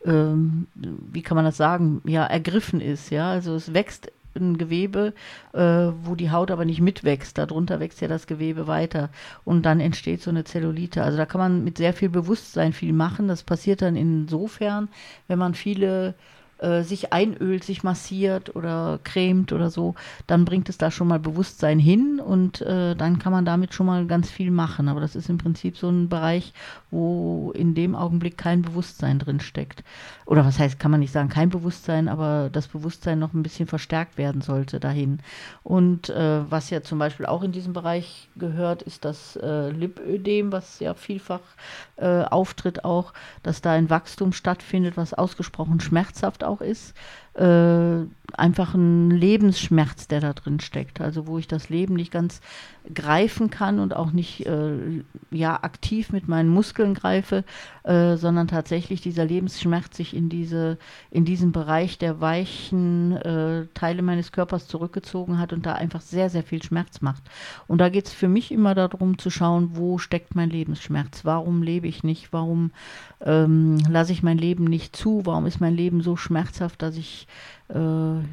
ähm, 0.04 0.68
wie 0.74 1.22
kann 1.22 1.34
man 1.34 1.44
das 1.44 1.56
sagen, 1.56 2.00
ja, 2.04 2.24
ergriffen 2.24 2.80
ist, 2.80 3.10
ja. 3.10 3.30
Also 3.30 3.54
es 3.54 3.74
wächst 3.74 4.12
ein 4.36 4.58
Gewebe, 4.58 5.14
äh, 5.52 5.60
wo 6.02 6.14
die 6.14 6.30
Haut 6.30 6.50
aber 6.50 6.64
nicht 6.64 6.80
mitwächst. 6.80 7.38
Darunter 7.38 7.80
wächst 7.80 8.00
ja 8.00 8.08
das 8.08 8.26
Gewebe 8.26 8.66
weiter 8.66 9.10
und 9.44 9.64
dann 9.64 9.80
entsteht 9.80 10.22
so 10.22 10.30
eine 10.30 10.44
Zellulite. 10.44 11.02
Also 11.02 11.16
da 11.16 11.26
kann 11.26 11.40
man 11.40 11.64
mit 11.64 11.78
sehr 11.78 11.92
viel 11.92 12.08
Bewusstsein 12.08 12.72
viel 12.72 12.92
machen. 12.92 13.28
Das 13.28 13.42
passiert 13.42 13.82
dann 13.82 13.96
insofern, 13.96 14.88
wenn 15.26 15.38
man 15.38 15.54
viele 15.54 16.14
äh, 16.58 16.82
sich 16.82 17.12
einölt, 17.12 17.62
sich 17.62 17.84
massiert 17.84 18.56
oder 18.56 18.98
cremt 19.04 19.52
oder 19.52 19.70
so, 19.70 19.94
dann 20.26 20.44
bringt 20.44 20.68
es 20.68 20.76
da 20.76 20.90
schon 20.90 21.06
mal 21.06 21.20
Bewusstsein 21.20 21.78
hin 21.78 22.20
und 22.20 22.60
äh, 22.62 22.96
dann 22.96 23.20
kann 23.20 23.32
man 23.32 23.44
damit 23.44 23.74
schon 23.74 23.86
mal 23.86 24.06
ganz 24.06 24.28
viel 24.28 24.50
machen. 24.50 24.88
Aber 24.88 25.00
das 25.00 25.14
ist 25.14 25.28
im 25.28 25.38
Prinzip 25.38 25.76
so 25.76 25.88
ein 25.88 26.08
Bereich, 26.08 26.52
wo 26.90 27.52
in 27.54 27.74
dem 27.74 27.94
Augenblick 27.94 28.36
kein 28.36 28.62
Bewusstsein 28.62 29.20
drin 29.20 29.38
steckt. 29.38 29.84
Oder 30.28 30.44
was 30.44 30.58
heißt, 30.58 30.78
kann 30.78 30.90
man 30.90 31.00
nicht 31.00 31.12
sagen, 31.14 31.30
kein 31.30 31.48
Bewusstsein, 31.48 32.06
aber 32.06 32.50
das 32.52 32.68
Bewusstsein 32.68 33.18
noch 33.18 33.32
ein 33.32 33.42
bisschen 33.42 33.66
verstärkt 33.66 34.18
werden 34.18 34.42
sollte 34.42 34.78
dahin. 34.78 35.20
Und 35.62 36.10
äh, 36.10 36.50
was 36.50 36.68
ja 36.68 36.82
zum 36.82 36.98
Beispiel 36.98 37.24
auch 37.24 37.42
in 37.42 37.50
diesem 37.50 37.72
Bereich 37.72 38.28
gehört, 38.36 38.82
ist 38.82 39.06
das 39.06 39.36
äh, 39.36 39.70
Lipödem, 39.70 40.52
was 40.52 40.80
ja 40.80 40.92
vielfach 40.92 41.40
äh, 41.96 42.24
auftritt 42.24 42.84
auch, 42.84 43.14
dass 43.42 43.62
da 43.62 43.72
ein 43.72 43.88
Wachstum 43.88 44.34
stattfindet, 44.34 44.98
was 44.98 45.14
ausgesprochen 45.14 45.80
schmerzhaft 45.80 46.44
auch 46.44 46.60
ist. 46.60 46.94
Äh, 47.38 48.06
einfach 48.36 48.74
ein 48.74 49.10
Lebensschmerz, 49.10 50.08
der 50.08 50.20
da 50.20 50.32
drin 50.32 50.60
steckt. 50.60 51.00
Also 51.00 51.26
wo 51.26 51.38
ich 51.38 51.48
das 51.48 51.68
Leben 51.68 51.94
nicht 51.94 52.12
ganz 52.12 52.40
greifen 52.94 53.50
kann 53.50 53.78
und 53.78 53.94
auch 53.94 54.12
nicht 54.12 54.46
äh, 54.46 55.02
ja 55.30 55.62
aktiv 55.62 56.10
mit 56.10 56.26
meinen 56.28 56.48
Muskeln 56.48 56.94
greife, 56.94 57.44
äh, 57.84 58.16
sondern 58.16 58.48
tatsächlich 58.48 59.00
dieser 59.00 59.24
Lebensschmerz 59.24 59.96
sich 59.96 60.16
in 60.16 60.28
diese 60.28 60.78
in 61.10 61.24
diesen 61.24 61.52
Bereich 61.52 61.98
der 61.98 62.20
weichen 62.20 63.16
äh, 63.16 63.66
Teile 63.74 64.02
meines 64.02 64.32
Körpers 64.32 64.68
zurückgezogen 64.68 65.38
hat 65.38 65.52
und 65.52 65.66
da 65.66 65.74
einfach 65.74 66.00
sehr 66.00 66.30
sehr 66.30 66.42
viel 66.42 66.62
Schmerz 66.62 67.00
macht. 67.00 67.22
Und 67.66 67.78
da 67.78 67.88
geht 67.88 68.06
es 68.06 68.12
für 68.12 68.28
mich 68.28 68.52
immer 68.52 68.74
darum 68.74 69.18
zu 69.18 69.30
schauen, 69.30 69.70
wo 69.74 69.98
steckt 69.98 70.34
mein 70.34 70.50
Lebensschmerz? 70.50 71.24
Warum 71.24 71.62
lebe 71.62 71.86
ich 71.86 72.04
nicht? 72.04 72.32
Warum 72.32 72.72
ähm, 73.20 73.78
lasse 73.88 74.12
ich 74.12 74.22
mein 74.22 74.38
Leben 74.38 74.64
nicht 74.64 74.96
zu? 74.96 75.22
Warum 75.24 75.46
ist 75.46 75.60
mein 75.60 75.74
Leben 75.74 76.02
so 76.02 76.16
schmerzhaft, 76.16 76.82
dass 76.82 76.96
ich 76.96 77.27
äh, 77.68 77.74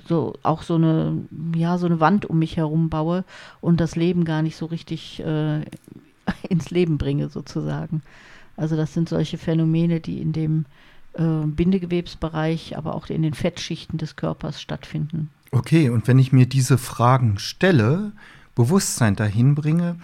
so 0.08 0.34
auch 0.44 0.64
so 0.64 0.76
eine, 0.76 1.18
ja, 1.56 1.78
so 1.78 1.86
eine 1.86 2.00
Wand 2.00 2.26
um 2.26 2.40
mich 2.40 2.58
herum 2.58 2.90
baue 2.90 3.24
und 3.62 3.80
das 3.80 3.96
Leben 3.96 4.26
gar 4.26 4.42
nicht 4.42 4.56
so 4.56 4.66
richtig 4.66 5.22
äh, 5.22 5.62
ins 6.50 6.70
Leben 6.70 6.98
bringe, 6.98 7.30
sozusagen. 7.30 8.02
Also 8.58 8.76
das 8.76 8.94
sind 8.94 9.10
solche 9.10 9.38
Phänomene, 9.38 10.00
die 10.00 10.22
in 10.22 10.32
dem 10.32 10.66
äh, 11.14 11.46
Bindegewebsbereich, 11.46 12.78
aber 12.78 12.96
auch 12.96 13.08
in 13.08 13.22
den 13.22 13.34
Fettschichten 13.34 13.98
des 13.98 14.16
Körpers 14.16 14.62
stattfinden. 14.62 15.30
Okay, 15.52 15.90
und 15.90 16.08
wenn 16.08 16.20
ich 16.20 16.32
mir 16.34 16.46
diese 16.46 16.78
Fragen 16.78 17.40
stelle, 17.40 18.12
Bewusstsein 18.56 19.16
dahin 19.16 19.56
bringe 19.56 19.98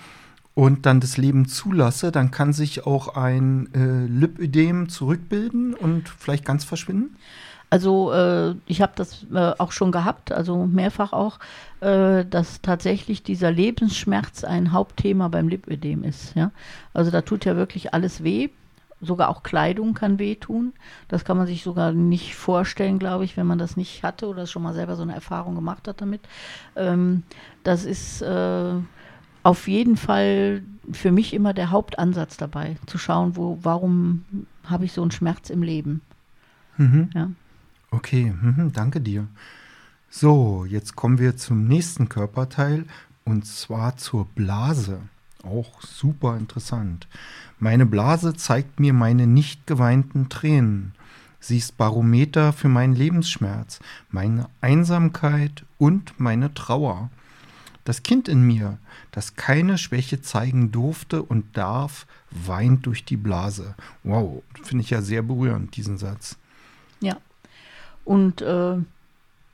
und 0.54 0.86
dann 0.86 1.00
das 1.00 1.18
Leben 1.18 1.48
zulasse, 1.48 2.12
dann 2.12 2.32
kann 2.32 2.54
sich 2.54 2.86
auch 2.86 3.16
ein 3.16 3.74
äh, 3.74 4.06
Lipödem 4.06 4.90
zurückbilden 4.90 5.74
und 5.74 6.10
vielleicht 6.10 6.46
ganz 6.46 6.64
verschwinden? 6.64 7.16
Also 7.72 8.12
äh, 8.12 8.54
ich 8.66 8.82
habe 8.82 8.92
das 8.96 9.26
äh, 9.34 9.54
auch 9.58 9.72
schon 9.72 9.94
gehabt, 9.94 10.34
also 10.34 10.66
mehrfach 10.66 11.14
auch, 11.14 11.40
äh, 11.80 12.26
dass 12.26 12.62
tatsächlich 12.62 13.24
dieser 13.24 13.50
Lebensschmerz 13.50 14.44
ein 14.44 14.74
Hauptthema 14.74 15.30
beim 15.30 15.48
Lipödem 15.48 16.04
ist. 16.04 16.36
Ja? 16.36 16.52
Also 16.94 17.12
da 17.12 17.22
tut 17.22 17.46
ja 17.46 17.56
wirklich 17.56 17.94
alles 17.94 18.26
weh. 18.26 18.50
Sogar 19.00 19.30
auch 19.30 19.42
Kleidung 19.42 19.94
kann 19.94 20.20
wehtun. 20.20 20.74
Das 21.08 21.24
kann 21.24 21.38
man 21.38 21.48
sich 21.48 21.64
sogar 21.64 21.94
nicht 21.94 22.36
vorstellen, 22.36 23.00
glaube 23.00 23.24
ich, 23.24 23.38
wenn 23.38 23.48
man 23.48 23.58
das 23.58 23.78
nicht 23.78 24.04
hatte 24.04 24.28
oder 24.28 24.48
schon 24.48 24.64
mal 24.64 24.74
selber 24.74 24.98
so 24.98 25.04
eine 25.04 25.16
Erfahrung 25.16 25.56
gemacht 25.56 25.88
hat 25.88 26.02
damit. 26.02 26.22
Ähm, 26.76 27.24
das 27.64 27.86
ist 27.86 28.22
äh, 28.22 28.74
auf 29.44 29.68
jeden 29.70 29.96
Fall 29.96 30.62
für 30.92 31.14
mich 31.14 31.34
immer 31.34 31.54
der 31.54 31.72
Hauptansatz 31.72 32.36
dabei, 32.36 32.76
zu 32.86 32.98
schauen, 32.98 33.38
wo, 33.38 33.60
warum 33.62 34.26
habe 34.66 34.84
ich 34.84 34.92
so 34.92 35.02
einen 35.02 35.12
Schmerz 35.12 35.50
im 35.50 35.64
Leben. 35.64 36.02
Mhm. 36.78 37.10
Ja. 37.14 37.30
Okay, 37.94 38.34
mhm, 38.42 38.72
danke 38.72 39.02
dir. 39.02 39.28
So, 40.10 40.66
jetzt 40.66 40.96
kommen 40.96 41.20
wir 41.20 41.36
zum 41.36 41.68
nächsten 41.68 42.08
Körperteil 42.08 42.86
und 43.26 43.46
zwar 43.46 43.98
zur 43.98 44.26
Blase. 44.26 45.02
Auch 45.44 45.82
super 45.82 46.38
interessant. 46.38 47.08
Meine 47.60 47.86
Blase 47.86 48.34
zeigt 48.34 48.80
mir 48.80 48.94
meine 48.94 49.28
nicht 49.28 49.68
geweinten 49.68 50.30
Tränen. 50.30 50.94
Sie 51.42 51.58
ist 51.58 51.78
Barometer 51.78 52.54
für 52.54 52.70
meinen 52.70 52.96
Lebensschmerz, 52.96 53.80
meine 54.10 54.48
Einsamkeit 54.62 55.66
und 55.78 56.18
meine 56.18 56.54
Trauer. 56.54 57.10
Das 57.84 58.04
Kind 58.04 58.30
in 58.30 58.44
mir, 58.44 58.78
das 59.12 59.36
keine 59.36 59.78
Schwäche 59.78 60.22
zeigen 60.22 60.72
durfte 60.72 61.24
und 61.24 61.58
darf, 61.58 62.06
weint 62.30 62.86
durch 62.86 63.04
die 63.04 63.18
Blase. 63.18 63.76
Wow, 64.04 64.44
finde 64.64 64.84
ich 64.84 64.92
ja 64.92 65.02
sehr 65.02 65.24
berührend, 65.24 65.76
diesen 65.76 65.98
Satz. 65.98 66.38
Ja, 67.00 67.18
und 68.06 68.42
äh, 68.42 68.78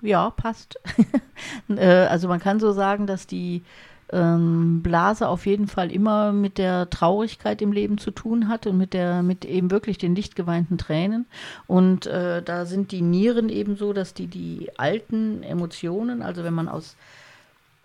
ja, 0.01 0.29
passt. 0.29 0.79
äh, 1.69 1.85
also 1.85 2.27
man 2.27 2.39
kann 2.39 2.59
so 2.59 2.71
sagen, 2.71 3.07
dass 3.07 3.27
die 3.27 3.63
ähm, 4.11 4.81
Blase 4.83 5.27
auf 5.27 5.45
jeden 5.45 5.67
Fall 5.67 5.91
immer 5.91 6.31
mit 6.31 6.57
der 6.57 6.89
Traurigkeit 6.89 7.61
im 7.61 7.71
Leben 7.71 7.97
zu 7.97 8.11
tun 8.11 8.47
hat 8.47 8.65
und 8.67 8.77
mit 8.77 8.93
der, 8.93 9.21
mit 9.21 9.43
eben 9.43 9.71
wirklich 9.71 9.97
den 9.97 10.15
lichtgeweinten 10.15 10.77
Tränen. 10.77 11.25
Und 11.67 12.05
äh, 12.05 12.41
da 12.41 12.65
sind 12.65 12.91
die 12.91 13.01
Nieren 13.01 13.49
eben 13.49 13.75
so, 13.75 13.93
dass 13.93 14.13
die 14.13 14.27
die 14.27 14.69
alten 14.77 15.43
Emotionen, 15.43 16.21
also 16.21 16.43
wenn 16.43 16.53
man 16.53 16.69
aus 16.69 16.95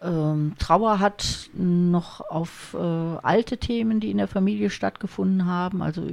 ähm, 0.03 0.55
Trauer 0.59 0.99
hat 0.99 1.51
noch 1.55 2.21
auf 2.21 2.75
äh, 2.75 2.79
alte 2.79 3.59
Themen, 3.59 4.01
die 4.01 4.11
in 4.11 4.19
der 4.19 4.29
Familie 4.29 4.71
stattgefunden 4.71 5.47
haben, 5.47 5.83
also 5.83 6.07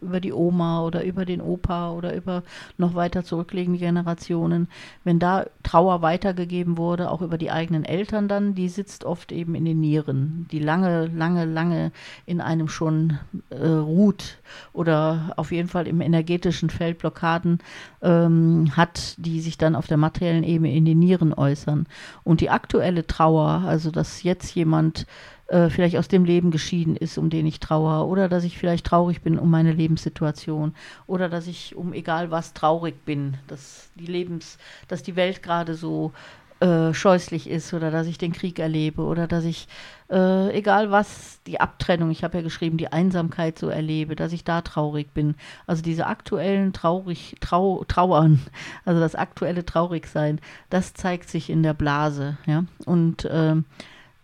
über 0.00 0.20
die 0.20 0.32
Oma 0.32 0.82
oder 0.82 1.04
über 1.04 1.24
den 1.24 1.40
Opa 1.40 1.92
oder 1.92 2.14
über 2.14 2.42
noch 2.78 2.94
weiter 2.94 3.24
zurückliegende 3.24 3.78
Generationen. 3.78 4.68
Wenn 5.04 5.18
da 5.18 5.46
Trauer 5.62 6.02
weitergegeben 6.02 6.78
wurde, 6.78 7.10
auch 7.10 7.22
über 7.22 7.38
die 7.38 7.50
eigenen 7.50 7.84
Eltern 7.84 8.28
dann, 8.28 8.54
die 8.54 8.68
sitzt 8.68 9.04
oft 9.04 9.30
eben 9.32 9.54
in 9.54 9.64
den 9.64 9.80
Nieren, 9.80 10.46
die 10.50 10.58
lange, 10.58 11.06
lange, 11.06 11.44
lange 11.44 11.92
in 12.24 12.40
einem 12.40 12.68
schon 12.68 13.18
äh, 13.50 13.66
ruht 13.66 14.38
oder 14.72 15.32
auf 15.36 15.52
jeden 15.52 15.68
Fall 15.68 15.86
im 15.86 16.00
energetischen 16.00 16.70
Feld 16.70 16.98
Blockaden 16.98 17.58
ähm, 18.02 18.72
hat, 18.76 19.14
die 19.18 19.40
sich 19.40 19.58
dann 19.58 19.74
auf 19.74 19.86
der 19.86 19.96
materiellen 19.96 20.44
Ebene 20.44 20.74
in 20.74 20.84
den 20.84 20.98
Nieren 20.98 21.32
äußern. 21.32 21.86
Und 22.24 22.40
die 22.40 22.50
aktuelle 22.50 23.06
Trauer, 23.06 23.64
also 23.66 23.90
dass 23.90 24.22
jetzt 24.22 24.54
jemand 24.54 25.06
äh, 25.48 25.70
vielleicht 25.70 25.96
aus 25.96 26.08
dem 26.08 26.24
Leben 26.24 26.50
geschieden 26.50 26.96
ist, 26.96 27.18
um 27.18 27.30
den 27.30 27.46
ich 27.46 27.60
trauere, 27.60 28.06
oder 28.08 28.28
dass 28.28 28.44
ich 28.44 28.58
vielleicht 28.58 28.86
traurig 28.86 29.22
bin 29.22 29.38
um 29.38 29.50
meine 29.50 29.72
Lebenssituation, 29.72 30.74
oder 31.06 31.28
dass 31.28 31.46
ich 31.46 31.76
um 31.76 31.92
egal 31.92 32.30
was 32.30 32.52
traurig 32.52 33.04
bin, 33.04 33.36
dass 33.46 33.90
die 33.94 34.06
Lebens, 34.06 34.58
dass 34.88 35.02
die 35.02 35.16
Welt 35.16 35.42
gerade 35.42 35.74
so 35.74 36.12
äh, 36.60 36.94
scheußlich 36.94 37.50
ist 37.50 37.74
oder 37.74 37.90
dass 37.90 38.06
ich 38.06 38.18
den 38.18 38.32
Krieg 38.32 38.58
erlebe 38.58 39.02
oder 39.02 39.26
dass 39.26 39.44
ich, 39.44 39.68
äh, 40.10 40.56
egal 40.56 40.90
was, 40.90 41.40
die 41.46 41.60
Abtrennung, 41.60 42.10
ich 42.10 42.22
habe 42.24 42.38
ja 42.38 42.42
geschrieben, 42.42 42.76
die 42.76 42.92
Einsamkeit 42.92 43.58
so 43.58 43.68
erlebe, 43.68 44.16
dass 44.16 44.32
ich 44.32 44.44
da 44.44 44.60
traurig 44.60 45.12
bin. 45.12 45.34
Also 45.66 45.82
diese 45.82 46.06
aktuellen 46.06 46.72
traurig, 46.72 47.36
trau, 47.40 47.84
Trauern, 47.88 48.40
also 48.84 49.00
das 49.00 49.14
aktuelle 49.14 49.64
Traurigsein, 49.64 50.40
das 50.70 50.94
zeigt 50.94 51.28
sich 51.28 51.50
in 51.50 51.62
der 51.62 51.74
Blase, 51.74 52.36
ja. 52.46 52.64
Und 52.84 53.24
äh, 53.24 53.56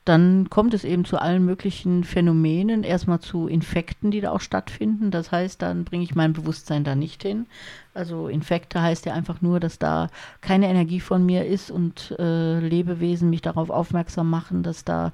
dann 0.05 0.51
kommt 0.51 0.75
es 0.75 0.83
eben 0.83 1.05
zu 1.05 1.17
allen 1.19 1.45
möglichen 1.45 2.03
Phänomenen, 2.03 2.83
erstmal 2.83 3.21
zu 3.21 3.47
Infekten, 3.47 4.11
die 4.11 4.21
da 4.21 4.33
auch 4.33 4.41
stattfinden. 4.41 5.13
Das 5.13 5.31
heißt, 5.31 5.63
dann 5.63 5.85
bringe 5.85 6.03
ich 6.03 6.17
mein 6.17 6.33
Bewusstsein 6.33 6.83
da 6.83 6.97
nicht 6.97 7.23
hin. 7.23 7.47
Also 7.95 8.27
Infekte 8.27 8.83
heißt 8.83 9.07
ja 9.07 9.15
einfach 9.15 9.43
nur, 9.43 9.61
dass 9.61 9.79
da 9.79 10.09
keine 10.41 10.69
Energie 10.69 10.99
von 10.99 11.25
mir 11.25 11.47
ist 11.47 11.71
und 11.71 12.17
äh, 12.19 12.59
Lebewesen 12.59 13.31
mich 13.31 13.43
darauf 13.43 13.71
aufmerksam 13.71 14.29
machen, 14.29 14.65
dass 14.65 14.85
da 14.85 15.13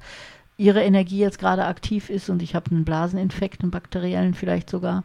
ihre 0.59 0.83
Energie 0.83 1.19
jetzt 1.19 1.39
gerade 1.39 1.65
aktiv 1.65 2.11
ist 2.11 2.29
und 2.29 2.43
ich 2.43 2.55
habe 2.55 2.73
einen 2.73 2.85
Blaseninfekt, 2.85 3.63
einen 3.63 3.71
bakteriellen 3.71 4.35
vielleicht 4.35 4.69
sogar. 4.69 5.05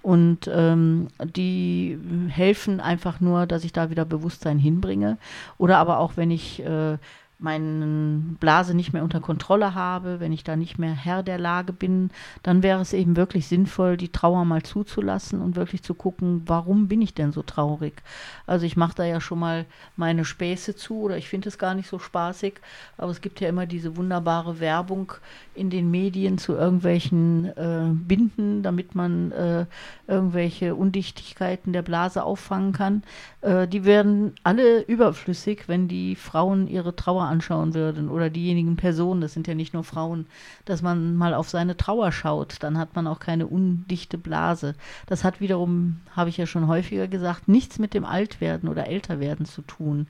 Und 0.00 0.50
ähm, 0.52 1.08
die 1.22 1.98
helfen 2.28 2.80
einfach 2.80 3.20
nur, 3.20 3.46
dass 3.46 3.64
ich 3.64 3.72
da 3.72 3.90
wieder 3.90 4.04
Bewusstsein 4.04 4.58
hinbringe. 4.58 5.18
Oder 5.58 5.78
aber 5.78 5.98
auch, 5.98 6.16
wenn 6.16 6.30
ich 6.30 6.64
äh, 6.64 6.98
meine 7.42 8.22
Blase 8.40 8.74
nicht 8.74 8.92
mehr 8.92 9.02
unter 9.02 9.20
Kontrolle 9.20 9.74
habe, 9.74 10.20
wenn 10.20 10.32
ich 10.32 10.44
da 10.44 10.56
nicht 10.56 10.78
mehr 10.78 10.92
Herr 10.92 11.22
der 11.22 11.38
Lage 11.38 11.72
bin, 11.72 12.10
dann 12.42 12.62
wäre 12.62 12.80
es 12.80 12.92
eben 12.92 13.16
wirklich 13.16 13.46
sinnvoll, 13.46 13.96
die 13.96 14.10
Trauer 14.10 14.44
mal 14.44 14.62
zuzulassen 14.62 15.40
und 15.40 15.56
wirklich 15.56 15.82
zu 15.82 15.94
gucken, 15.94 16.42
warum 16.46 16.88
bin 16.88 17.02
ich 17.02 17.14
denn 17.14 17.32
so 17.32 17.42
traurig? 17.42 18.02
Also 18.46 18.64
ich 18.66 18.76
mache 18.76 18.94
da 18.94 19.04
ja 19.04 19.20
schon 19.20 19.40
mal 19.40 19.66
meine 19.96 20.24
Späße 20.24 20.76
zu 20.76 21.00
oder 21.00 21.16
ich 21.16 21.28
finde 21.28 21.48
es 21.48 21.58
gar 21.58 21.74
nicht 21.74 21.88
so 21.88 21.98
spaßig, 21.98 22.54
aber 22.96 23.10
es 23.10 23.20
gibt 23.20 23.40
ja 23.40 23.48
immer 23.48 23.66
diese 23.66 23.96
wunderbare 23.96 24.60
Werbung 24.60 25.12
in 25.54 25.70
den 25.70 25.90
Medien 25.90 26.38
zu 26.38 26.54
irgendwelchen 26.54 27.46
äh, 27.56 27.90
Binden, 27.92 28.62
damit 28.62 28.94
man 28.94 29.32
äh, 29.32 29.66
irgendwelche 30.06 30.74
Undichtigkeiten 30.74 31.72
der 31.72 31.82
Blase 31.82 32.24
auffangen 32.24 32.72
kann. 32.72 33.02
Äh, 33.40 33.68
die 33.68 33.84
werden 33.84 34.34
alle 34.44 34.82
überflüssig, 34.82 35.68
wenn 35.68 35.88
die 35.88 36.16
Frauen 36.16 36.68
ihre 36.68 36.96
Trauer 36.96 37.24
anschauen 37.32 37.74
würden 37.74 38.08
oder 38.08 38.30
diejenigen 38.30 38.76
Personen, 38.76 39.20
das 39.20 39.32
sind 39.32 39.48
ja 39.48 39.54
nicht 39.54 39.74
nur 39.74 39.82
Frauen, 39.82 40.26
dass 40.66 40.82
man 40.82 41.16
mal 41.16 41.34
auf 41.34 41.48
seine 41.48 41.76
Trauer 41.76 42.12
schaut, 42.12 42.56
dann 42.60 42.78
hat 42.78 42.94
man 42.94 43.06
auch 43.06 43.18
keine 43.18 43.46
undichte 43.46 44.18
Blase. 44.18 44.74
Das 45.06 45.24
hat 45.24 45.40
wiederum, 45.40 46.00
habe 46.14 46.30
ich 46.30 46.36
ja 46.36 46.46
schon 46.46 46.68
häufiger 46.68 47.08
gesagt, 47.08 47.48
nichts 47.48 47.78
mit 47.78 47.94
dem 47.94 48.04
Altwerden 48.04 48.68
oder 48.68 48.86
Älterwerden 48.86 49.46
zu 49.46 49.62
tun. 49.62 50.06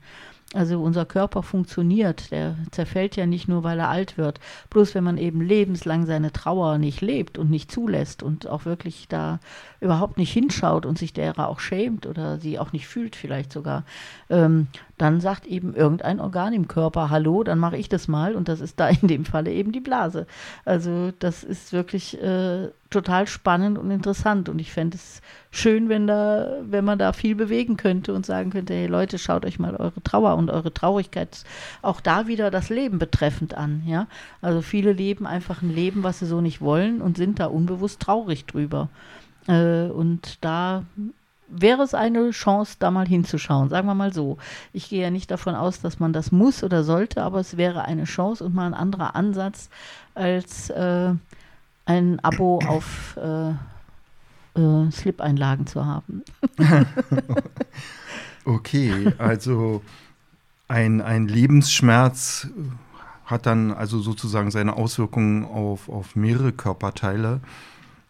Also 0.53 0.79
unser 0.81 1.05
Körper 1.05 1.41
funktioniert, 1.41 2.31
der 2.31 2.55
zerfällt 2.69 3.15
ja 3.15 3.25
nicht 3.25 3.47
nur, 3.47 3.63
weil 3.63 3.79
er 3.79 3.89
alt 3.89 4.19
wird. 4.19 4.39
Bloß 4.69 4.93
wenn 4.93 5.03
man 5.03 5.17
eben 5.17 5.41
lebenslang 5.41 6.05
seine 6.05 6.31
Trauer 6.31 6.77
nicht 6.77 7.01
lebt 7.01 7.39
und 7.39 7.49
nicht 7.49 7.71
zulässt 7.71 8.21
und 8.21 8.47
auch 8.47 8.65
wirklich 8.65 9.07
da 9.07 9.39
überhaupt 9.79 10.17
nicht 10.17 10.31
hinschaut 10.31 10.85
und 10.85 10.99
sich 10.99 11.11
derer 11.11 11.47
auch 11.47 11.59
schämt 11.59 12.05
oder 12.05 12.37
sie 12.37 12.59
auch 12.59 12.71
nicht 12.71 12.87
fühlt 12.87 13.15
vielleicht 13.15 13.51
sogar, 13.51 13.83
ähm, 14.29 14.67
dann 14.99 15.21
sagt 15.21 15.47
eben 15.47 15.73
irgendein 15.73 16.19
Organ 16.19 16.53
im 16.53 16.67
Körper, 16.67 17.09
hallo, 17.09 17.43
dann 17.43 17.57
mache 17.57 17.77
ich 17.77 17.89
das 17.89 18.07
mal 18.07 18.35
und 18.35 18.47
das 18.47 18.61
ist 18.61 18.79
da 18.79 18.89
in 18.89 19.07
dem 19.07 19.25
Falle 19.25 19.51
eben 19.51 19.71
die 19.71 19.79
Blase. 19.79 20.27
Also 20.65 21.11
das 21.17 21.43
ist 21.43 21.73
wirklich 21.73 22.21
äh, 22.21 22.69
total 22.93 23.27
spannend 23.27 23.77
und 23.77 23.91
interessant 23.91 24.47
und 24.47 24.59
ich 24.59 24.71
fände 24.71 24.95
es 24.95 25.21
schön, 25.51 25.89
wenn 25.89 26.07
da, 26.07 26.59
wenn 26.61 26.85
man 26.85 26.97
da 26.97 27.11
viel 27.11 27.35
bewegen 27.35 27.75
könnte 27.75 28.13
und 28.13 28.25
sagen 28.25 28.51
könnte, 28.51 28.73
hey 28.73 28.87
Leute, 28.87 29.17
schaut 29.17 29.45
euch 29.45 29.59
mal 29.59 29.75
eure 29.75 30.01
Trauer 30.01 30.35
und 30.35 30.49
eure 30.49 30.73
Traurigkeit 30.73 31.43
auch 31.81 31.99
da 31.99 32.27
wieder 32.27 32.51
das 32.51 32.69
Leben 32.69 32.99
betreffend 32.99 33.55
an, 33.55 33.83
ja. 33.85 34.07
Also 34.41 34.61
viele 34.61 34.93
leben 34.93 35.27
einfach 35.27 35.61
ein 35.61 35.73
Leben, 35.73 36.03
was 36.03 36.19
sie 36.19 36.25
so 36.25 36.39
nicht 36.39 36.61
wollen 36.61 37.01
und 37.01 37.17
sind 37.17 37.39
da 37.39 37.47
unbewusst 37.47 37.99
traurig 37.99 38.45
drüber. 38.45 38.89
Äh, 39.47 39.87
und 39.87 40.37
da 40.41 40.83
wäre 41.47 41.83
es 41.83 41.93
eine 41.93 42.31
Chance, 42.31 42.77
da 42.79 42.91
mal 42.91 43.07
hinzuschauen. 43.07 43.69
Sagen 43.69 43.87
wir 43.87 43.95
mal 43.95 44.13
so. 44.13 44.37
Ich 44.71 44.89
gehe 44.89 45.01
ja 45.01 45.11
nicht 45.11 45.29
davon 45.29 45.55
aus, 45.55 45.81
dass 45.81 45.99
man 45.99 46.13
das 46.13 46.31
muss 46.31 46.63
oder 46.63 46.83
sollte, 46.83 47.23
aber 47.23 47.39
es 47.39 47.57
wäre 47.57 47.85
eine 47.85 48.05
Chance 48.05 48.43
und 48.43 48.55
mal 48.55 48.65
ein 48.65 48.73
anderer 48.73 49.15
Ansatz 49.15 49.69
als 50.15 50.69
äh, 50.69 51.13
ein 51.85 52.19
Abo 52.21 52.59
auf 52.67 53.17
äh, 53.17 53.49
äh, 54.59 54.91
Slip-Einlagen 54.91 55.67
zu 55.67 55.85
haben. 55.85 56.23
okay, 58.45 59.13
also 59.17 59.81
ein, 60.67 61.01
ein 61.01 61.27
Lebensschmerz 61.27 62.47
hat 63.25 63.45
dann 63.45 63.71
also 63.71 63.99
sozusagen 63.99 64.51
seine 64.51 64.75
Auswirkungen 64.75 65.45
auf, 65.45 65.89
auf 65.89 66.15
mehrere 66.15 66.51
Körperteile. 66.51 67.41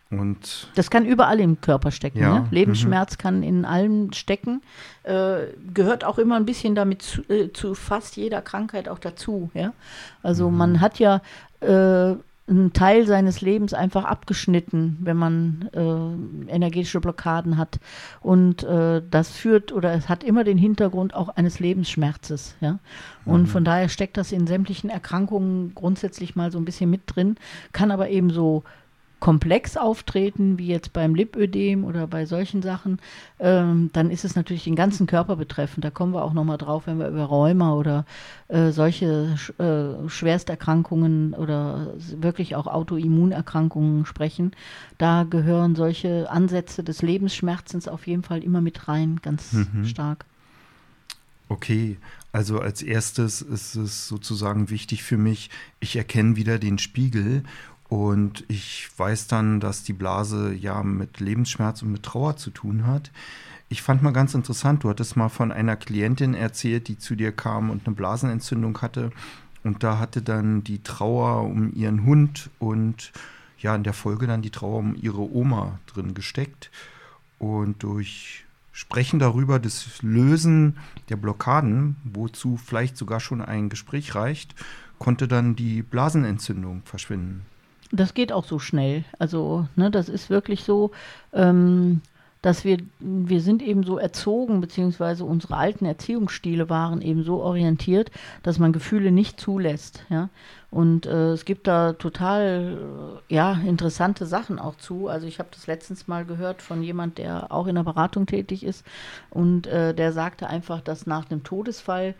Und 0.09 0.69
das 0.75 0.89
kann 0.89 1.05
überall 1.05 1.39
im 1.39 1.59
Körper 1.59 1.91
stecken. 1.91 2.19
Ja. 2.19 2.39
Ne? 2.39 2.47
Lebensschmerz 2.51 3.13
mhm. 3.13 3.21
kann 3.21 3.43
in 3.43 3.65
allem 3.65 4.13
stecken. 4.13 4.61
Äh, 5.03 5.47
gehört 5.73 6.03
auch 6.03 6.19
immer 6.19 6.35
ein 6.35 6.45
bisschen 6.45 6.75
damit 6.75 7.01
zu, 7.01 7.21
äh, 7.29 7.51
zu, 7.51 7.73
fast 7.73 8.15
jeder 8.15 8.41
Krankheit 8.41 8.89
auch 8.89 8.99
dazu. 8.99 9.49
Ja? 9.53 9.73
Also 10.21 10.49
mhm. 10.49 10.57
man 10.57 10.81
hat 10.81 10.99
ja 10.99 11.21
äh, 11.61 12.15
einen 12.45 12.73
Teil 12.73 13.07
seines 13.07 13.39
Lebens 13.39 13.73
einfach 13.73 14.03
abgeschnitten, 14.03 14.97
wenn 15.01 15.15
man 15.15 15.69
äh, 15.73 16.51
energetische 16.51 16.99
Blockaden 16.99 17.57
hat. 17.57 17.79
Und 18.21 18.63
äh, 18.63 19.01
das 19.09 19.31
führt 19.31 19.71
oder 19.71 19.93
es 19.93 20.09
hat 20.09 20.23
immer 20.23 20.43
den 20.43 20.57
Hintergrund 20.57 21.13
auch 21.13 21.29
eines 21.29 21.59
Lebensschmerzes. 21.59 22.55
Ja? 22.59 22.79
Und 23.25 23.43
mhm. 23.43 23.47
von 23.47 23.63
daher 23.63 23.87
steckt 23.87 24.17
das 24.17 24.33
in 24.33 24.45
sämtlichen 24.45 24.89
Erkrankungen 24.89 25.73
grundsätzlich 25.73 26.35
mal 26.35 26.51
so 26.51 26.57
ein 26.57 26.65
bisschen 26.65 26.89
mit 26.89 27.03
drin, 27.05 27.37
kann 27.71 27.91
aber 27.91 28.09
eben 28.09 28.29
so 28.29 28.63
komplex 29.23 29.77
auftreten, 29.77 30.57
wie 30.57 30.67
jetzt 30.67 30.91
beim 30.91 31.15
Lipödem 31.15 31.85
oder 31.85 32.07
bei 32.07 32.25
solchen 32.25 32.61
Sachen, 32.61 32.99
ähm, 33.39 33.89
dann 33.93 34.11
ist 34.11 34.25
es 34.25 34.35
natürlich 34.35 34.65
den 34.65 34.75
ganzen 34.75 35.07
Körper 35.07 35.37
betreffend. 35.37 35.85
Da 35.85 35.91
kommen 35.91 36.13
wir 36.13 36.25
auch 36.25 36.33
nochmal 36.33 36.57
drauf, 36.57 36.87
wenn 36.87 36.99
wir 36.99 37.07
über 37.07 37.23
Rheuma 37.23 37.73
oder 37.73 38.05
äh, 38.49 38.71
solche 38.71 39.37
äh, 39.59 40.09
Schwersterkrankungen 40.09 41.35
oder 41.35 41.93
wirklich 42.17 42.57
auch 42.57 42.67
Autoimmunerkrankungen 42.67 44.05
sprechen. 44.05 44.51
Da 44.97 45.23
gehören 45.23 45.75
solche 45.75 46.29
Ansätze 46.29 46.83
des 46.83 47.01
Lebensschmerzens 47.01 47.87
auf 47.87 48.05
jeden 48.07 48.23
Fall 48.23 48.43
immer 48.43 48.59
mit 48.59 48.89
rein, 48.89 49.21
ganz 49.21 49.53
mhm. 49.53 49.85
stark. 49.85 50.25
Okay, 51.47 51.97
also 52.33 52.59
als 52.59 52.81
erstes 52.81 53.41
ist 53.41 53.75
es 53.75 54.07
sozusagen 54.07 54.69
wichtig 54.69 55.03
für 55.03 55.17
mich, 55.17 55.49
ich 55.79 55.95
erkenne 55.95 56.35
wieder 56.35 56.57
den 56.59 56.77
Spiegel 56.77 57.43
und 57.93 58.43
ich 58.47 58.89
weiß 58.97 59.27
dann, 59.27 59.59
dass 59.59 59.83
die 59.83 59.93
Blase 59.93 60.51
ja 60.51 60.81
mit 60.81 61.19
Lebensschmerz 61.19 61.83
und 61.83 61.91
mit 61.91 62.01
Trauer 62.01 62.37
zu 62.37 62.49
tun 62.49 62.87
hat. 62.87 63.11
Ich 63.69 63.83
fand 63.83 64.01
mal 64.01 64.13
ganz 64.13 64.33
interessant, 64.33 64.83
du 64.83 64.89
hattest 64.89 65.15
mal 65.15 65.29
von 65.29 65.51
einer 65.51 65.75
Klientin 65.75 66.33
erzählt, 66.33 66.87
die 66.87 66.97
zu 66.97 67.13
dir 67.13 67.31
kam 67.31 67.69
und 67.69 67.85
eine 67.85 67.95
Blasenentzündung 67.95 68.81
hatte. 68.81 69.11
Und 69.63 69.83
da 69.83 69.99
hatte 69.99 70.23
dann 70.23 70.63
die 70.63 70.81
Trauer 70.81 71.43
um 71.43 71.71
ihren 71.75 72.03
Hund 72.03 72.49
und 72.57 73.11
ja, 73.59 73.75
in 73.75 73.83
der 73.83 73.93
Folge 73.93 74.25
dann 74.25 74.41
die 74.41 74.49
Trauer 74.49 74.79
um 74.79 74.95
ihre 74.99 75.31
Oma 75.31 75.77
drin 75.85 76.15
gesteckt. 76.15 76.71
Und 77.37 77.83
durch 77.83 78.43
Sprechen 78.71 79.19
darüber, 79.19 79.59
das 79.59 80.01
Lösen 80.01 80.77
der 81.09 81.17
Blockaden, 81.17 81.97
wozu 82.03 82.57
vielleicht 82.57 82.97
sogar 82.97 83.19
schon 83.19 83.39
ein 83.39 83.69
Gespräch 83.69 84.15
reicht, 84.15 84.55
konnte 84.97 85.27
dann 85.27 85.55
die 85.55 85.83
Blasenentzündung 85.83 86.81
verschwinden 86.85 87.45
das 87.93 88.13
geht 88.13 88.31
auch 88.31 88.45
so 88.45 88.59
schnell. 88.59 89.05
Also, 89.19 89.67
ne, 89.75 89.91
das 89.91 90.09
ist 90.09 90.29
wirklich 90.29 90.63
so, 90.63 90.91
ähm, 91.31 92.01
dass 92.41 92.65
wir, 92.65 92.77
wir 92.99 93.39
sind 93.39 93.61
eben 93.61 93.83
so 93.83 93.97
erzogen, 93.97 94.59
beziehungsweise 94.59 95.23
unsere 95.23 95.55
alten 95.55 95.85
Erziehungsstile 95.85 96.69
waren 96.69 97.01
eben 97.01 97.23
so 97.23 97.41
orientiert, 97.41 98.11
dass 98.43 98.59
man 98.59 98.73
Gefühle 98.73 99.13
nicht 99.13 99.39
zulässt. 99.39 100.03
Ja? 100.09 100.27
Und 100.69 101.05
äh, 101.05 101.31
es 101.31 101.45
gibt 101.45 101.67
da 101.67 101.93
total 101.93 103.21
äh, 103.29 103.33
ja, 103.33 103.53
interessante 103.65 104.25
Sachen 104.25 104.59
auch 104.59 104.75
zu. 104.75 105.07
Also 105.07 105.25
ich 105.25 105.39
habe 105.39 105.49
das 105.53 105.67
letztens 105.67 106.09
mal 106.09 106.25
gehört 106.25 106.61
von 106.61 106.83
jemand, 106.83 107.17
der 107.17 107.49
auch 107.49 107.67
in 107.67 107.75
der 107.75 107.83
Beratung 107.83 108.25
tätig 108.25 108.65
ist 108.65 108.85
und 109.29 109.67
äh, 109.67 109.93
der 109.93 110.11
sagte 110.11 110.47
einfach, 110.47 110.81
dass 110.81 111.07
nach 111.07 111.23
dem 111.23 111.43
Todesfall 111.43 112.13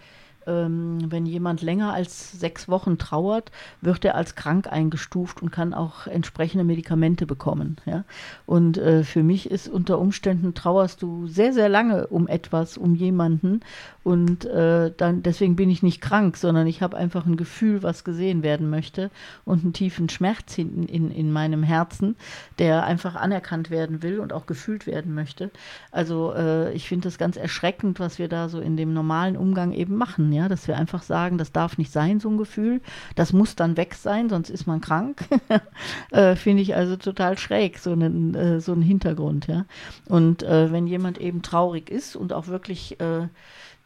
ähm, 0.48 1.12
wenn 1.12 1.26
jemand 1.26 1.62
länger 1.62 1.94
als 1.94 2.32
sechs 2.40 2.68
Wochen 2.68 2.98
trauert, 2.98 3.52
wird 3.82 4.06
er 4.06 4.16
als 4.16 4.36
krank 4.36 4.68
eingestuft 4.72 5.42
und 5.42 5.52
kann 5.52 5.74
auch 5.74 6.08
entsprechende 6.08 6.64
Medikamente 6.64 7.26
bekommen. 7.26 7.78
Ja? 7.86 8.04
Und 8.46 8.78
äh, 8.78 9.04
für 9.04 9.24
mich 9.24 9.50
ist 9.50 9.68
unter 9.68 10.00
Umständen 10.00 10.54
trauerst 10.54 11.02
du 11.02 11.28
sehr, 11.28 11.54
sehr 11.54 11.70
lange 11.70 12.08
um 12.08 12.28
etwas, 12.28 12.78
um 12.78 12.96
jemanden. 12.96 13.62
Und 14.04 14.46
äh, 14.46 14.92
dann 14.96 15.24
deswegen 15.24 15.56
bin 15.56 15.70
ich 15.70 15.82
nicht 15.82 16.02
krank, 16.02 16.36
sondern 16.36 16.68
ich 16.68 16.82
habe 16.82 16.98
einfach 16.98 17.26
ein 17.26 17.38
Gefühl, 17.38 17.84
was 17.84 18.04
gesehen 18.04 18.44
werden 18.44 18.70
möchte 18.70 19.12
und 19.46 19.64
einen 19.64 19.74
tiefen 19.74 20.10
Schmerz 20.10 20.54
hinten 20.54 20.84
in, 20.84 21.10
in 21.10 21.32
meinem 21.32 21.64
Herzen, 21.64 22.18
der 22.60 22.84
einfach 22.84 23.16
anerkannt 23.16 23.70
werden 23.70 24.04
will 24.04 24.20
und 24.20 24.34
auch 24.34 24.46
gefühlt 24.46 24.88
werden 24.88 25.14
möchte. 25.14 25.52
Also 25.92 26.34
äh, 26.34 26.74
ich 26.74 26.88
finde 26.88 27.08
das 27.08 27.18
ganz 27.18 27.38
erschreckend, 27.38 28.00
was 28.00 28.20
wir 28.20 28.28
da 28.28 28.50
so 28.50 28.60
in 28.60 28.76
dem 28.76 28.94
normalen 28.94 29.38
Umgang 29.38 29.72
eben 29.72 29.96
machen 29.96 30.33
ja, 30.34 30.50
dass 30.50 30.67
wir 30.67 30.78
einfach 30.78 31.04
sagen, 31.04 31.38
das 31.38 31.52
darf 31.52 31.78
nicht 31.78 31.91
sein, 31.91 32.19
so 32.19 32.30
ein 32.30 32.38
Gefühl. 32.38 32.82
Das 33.15 33.34
muss 33.34 33.56
dann 33.56 33.78
weg 33.78 33.96
sein, 33.96 34.30
sonst 34.30 34.50
ist 34.50 34.67
man 34.67 34.82
krank. 34.82 35.24
äh, 36.12 36.36
Finde 36.36 36.63
ich 36.63 36.76
also 36.76 36.98
total 36.98 37.38
schräg, 37.38 37.80
so 37.80 37.91
einen, 37.91 38.36
äh, 38.36 38.60
so 38.60 38.74
einen 38.74 38.82
Hintergrund, 38.82 39.48
ja. 39.48 39.65
Und 40.08 40.43
äh, 40.43 40.72
wenn 40.72 40.88
jemand 40.88 41.19
eben 41.19 41.41
traurig 41.41 41.89
ist 41.89 42.15
und 42.15 42.34
auch 42.34 42.48
wirklich 42.48 43.00
äh, 43.00 43.28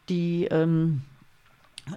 die 0.09 0.45
ähm, 0.45 1.01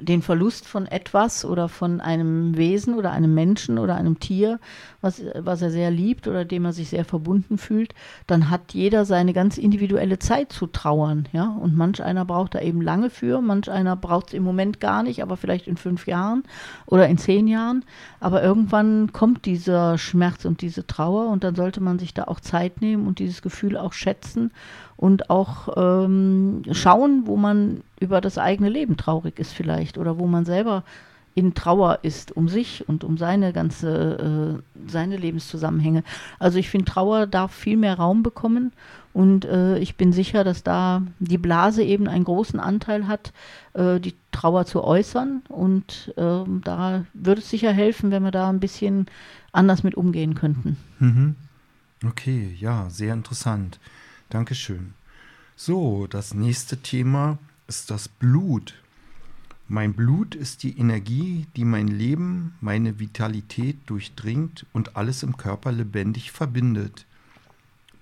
den 0.01 0.23
Verlust 0.23 0.67
von 0.67 0.87
etwas 0.87 1.45
oder 1.45 1.69
von 1.69 2.01
einem 2.01 2.57
Wesen 2.57 2.95
oder 2.95 3.11
einem 3.13 3.35
Menschen 3.35 3.79
oder 3.79 3.95
einem 3.97 4.21
Tier, 4.21 4.61
was, 5.01 5.23
was 5.35 5.63
er 5.63 5.71
sehr 5.71 5.91
liebt 5.91 6.29
oder 6.29 6.45
dem 6.45 6.65
er 6.65 6.73
sich 6.73 6.91
sehr 6.91 7.05
verbunden 7.05 7.59
fühlt, 7.59 7.95
dann 8.27 8.51
hat 8.51 8.73
jeder 8.73 9.05
seine 9.05 9.33
ganz 9.33 9.59
individuelle 9.59 10.19
Zeit 10.19 10.53
zu 10.53 10.67
trauern. 10.67 11.29
Ja? 11.33 11.57
Und 11.61 11.77
manch 11.77 12.03
einer 12.03 12.25
braucht 12.25 12.55
da 12.55 12.61
eben 12.61 12.81
lange 12.81 13.11
für, 13.11 13.41
manch 13.41 13.71
einer 13.71 13.97
braucht 13.97 14.29
es 14.29 14.35
im 14.35 14.43
Moment 14.43 14.81
gar 14.81 15.03
nicht, 15.03 15.23
aber 15.23 15.37
vielleicht 15.37 15.67
in 15.67 15.77
fünf 15.77 16.07
Jahren 16.07 16.45
oder 16.87 17.09
in 17.09 17.19
zehn 17.19 17.47
Jahren. 17.47 17.85
Aber 18.21 18.43
irgendwann 18.43 19.13
kommt 19.13 19.47
dieser 19.47 19.99
Schmerz 19.99 20.45
und 20.45 20.61
diese 20.63 20.87
Trauer 20.87 21.29
und 21.31 21.45
dann 21.45 21.55
sollte 21.55 21.81
man 21.81 21.99
sich 21.99 22.15
da 22.15 22.25
auch 22.25 22.41
Zeit 22.41 22.81
nehmen 22.81 23.07
und 23.07 23.19
dieses 23.19 23.43
Gefühl 23.43 23.77
auch 23.77 23.93
schätzen 23.93 24.53
und 24.97 25.31
auch 25.31 25.69
ähm, 25.77 26.63
schauen, 26.73 27.23
wo 27.25 27.37
man 27.37 27.83
über 28.01 28.21
das 28.21 28.39
eigene 28.39 28.69
Leben 28.69 28.97
traurig 28.97 29.39
ist 29.39 29.53
vielleicht 29.53 29.99
oder 29.99 30.19
wo 30.19 30.27
man 30.27 30.45
selber 30.45 30.83
in 31.35 31.55
Trauer 31.55 32.01
ist 32.03 32.37
um 32.37 32.49
sich 32.49 32.89
und 32.89 33.05
um 33.05 33.17
seine 33.17 33.53
ganze, 33.53 34.59
äh, 34.59 34.89
seine 34.91 35.17
Lebenszusammenhänge. 35.17 36.03
Also 36.39 36.59
ich 36.59 36.69
finde, 36.69 36.87
Trauer 36.87 37.27
darf 37.27 37.53
viel 37.53 37.77
mehr 37.77 37.95
Raum 37.95 38.23
bekommen 38.23 38.73
und 39.13 39.45
äh, 39.45 39.79
ich 39.79 39.97
bin 39.97 40.13
sicher, 40.13 40.43
dass 40.43 40.63
da 40.63 41.03
die 41.21 41.39
Blase 41.39 41.83
eben 41.85 42.09
einen 42.09 42.25
großen 42.25 42.59
Anteil 42.59 43.07
hat, 43.07 43.33
äh, 43.75 44.01
die 44.01 44.15
Trauer 44.33 44.67
zu 44.67 44.83
äußern 44.83 45.43
und 45.49 46.13
ähm, 46.17 46.63
da 46.65 47.05
würde 47.15 47.41
es 47.41 47.51
sicher 47.51 47.73
helfen, 47.73 48.11
wenn 48.11 48.25
wir 48.25 48.33
da 48.33 48.49
ein 48.49 48.61
bisschen 48.61 49.07
anders 49.53 49.83
mit 49.83 49.95
umgehen 49.95 50.35
könnten. 50.35 50.77
Mhm. 50.99 51.37
Okay, 52.05 52.57
ja, 52.59 52.89
sehr 52.91 53.13
interessant. 53.13 53.79
Dankeschön. 54.31 54.95
So, 55.55 56.07
das 56.07 56.35
nächste 56.35 56.79
Thema 56.79 57.39
ist 57.71 57.93
das 57.93 58.09
Blut. 58.09 58.75
Mein 59.69 59.93
Blut 59.93 60.35
ist 60.35 60.65
die 60.65 60.77
Energie, 60.77 61.47
die 61.55 61.65
mein 61.65 61.87
Leben, 61.87 62.57
meine 62.61 62.99
Vitalität 62.99 63.77
durchdringt 63.87 64.67
und 64.73 64.97
alles 64.97 65.23
im 65.23 65.37
Körper 65.37 65.71
lebendig 65.71 66.33
verbindet. 66.33 67.07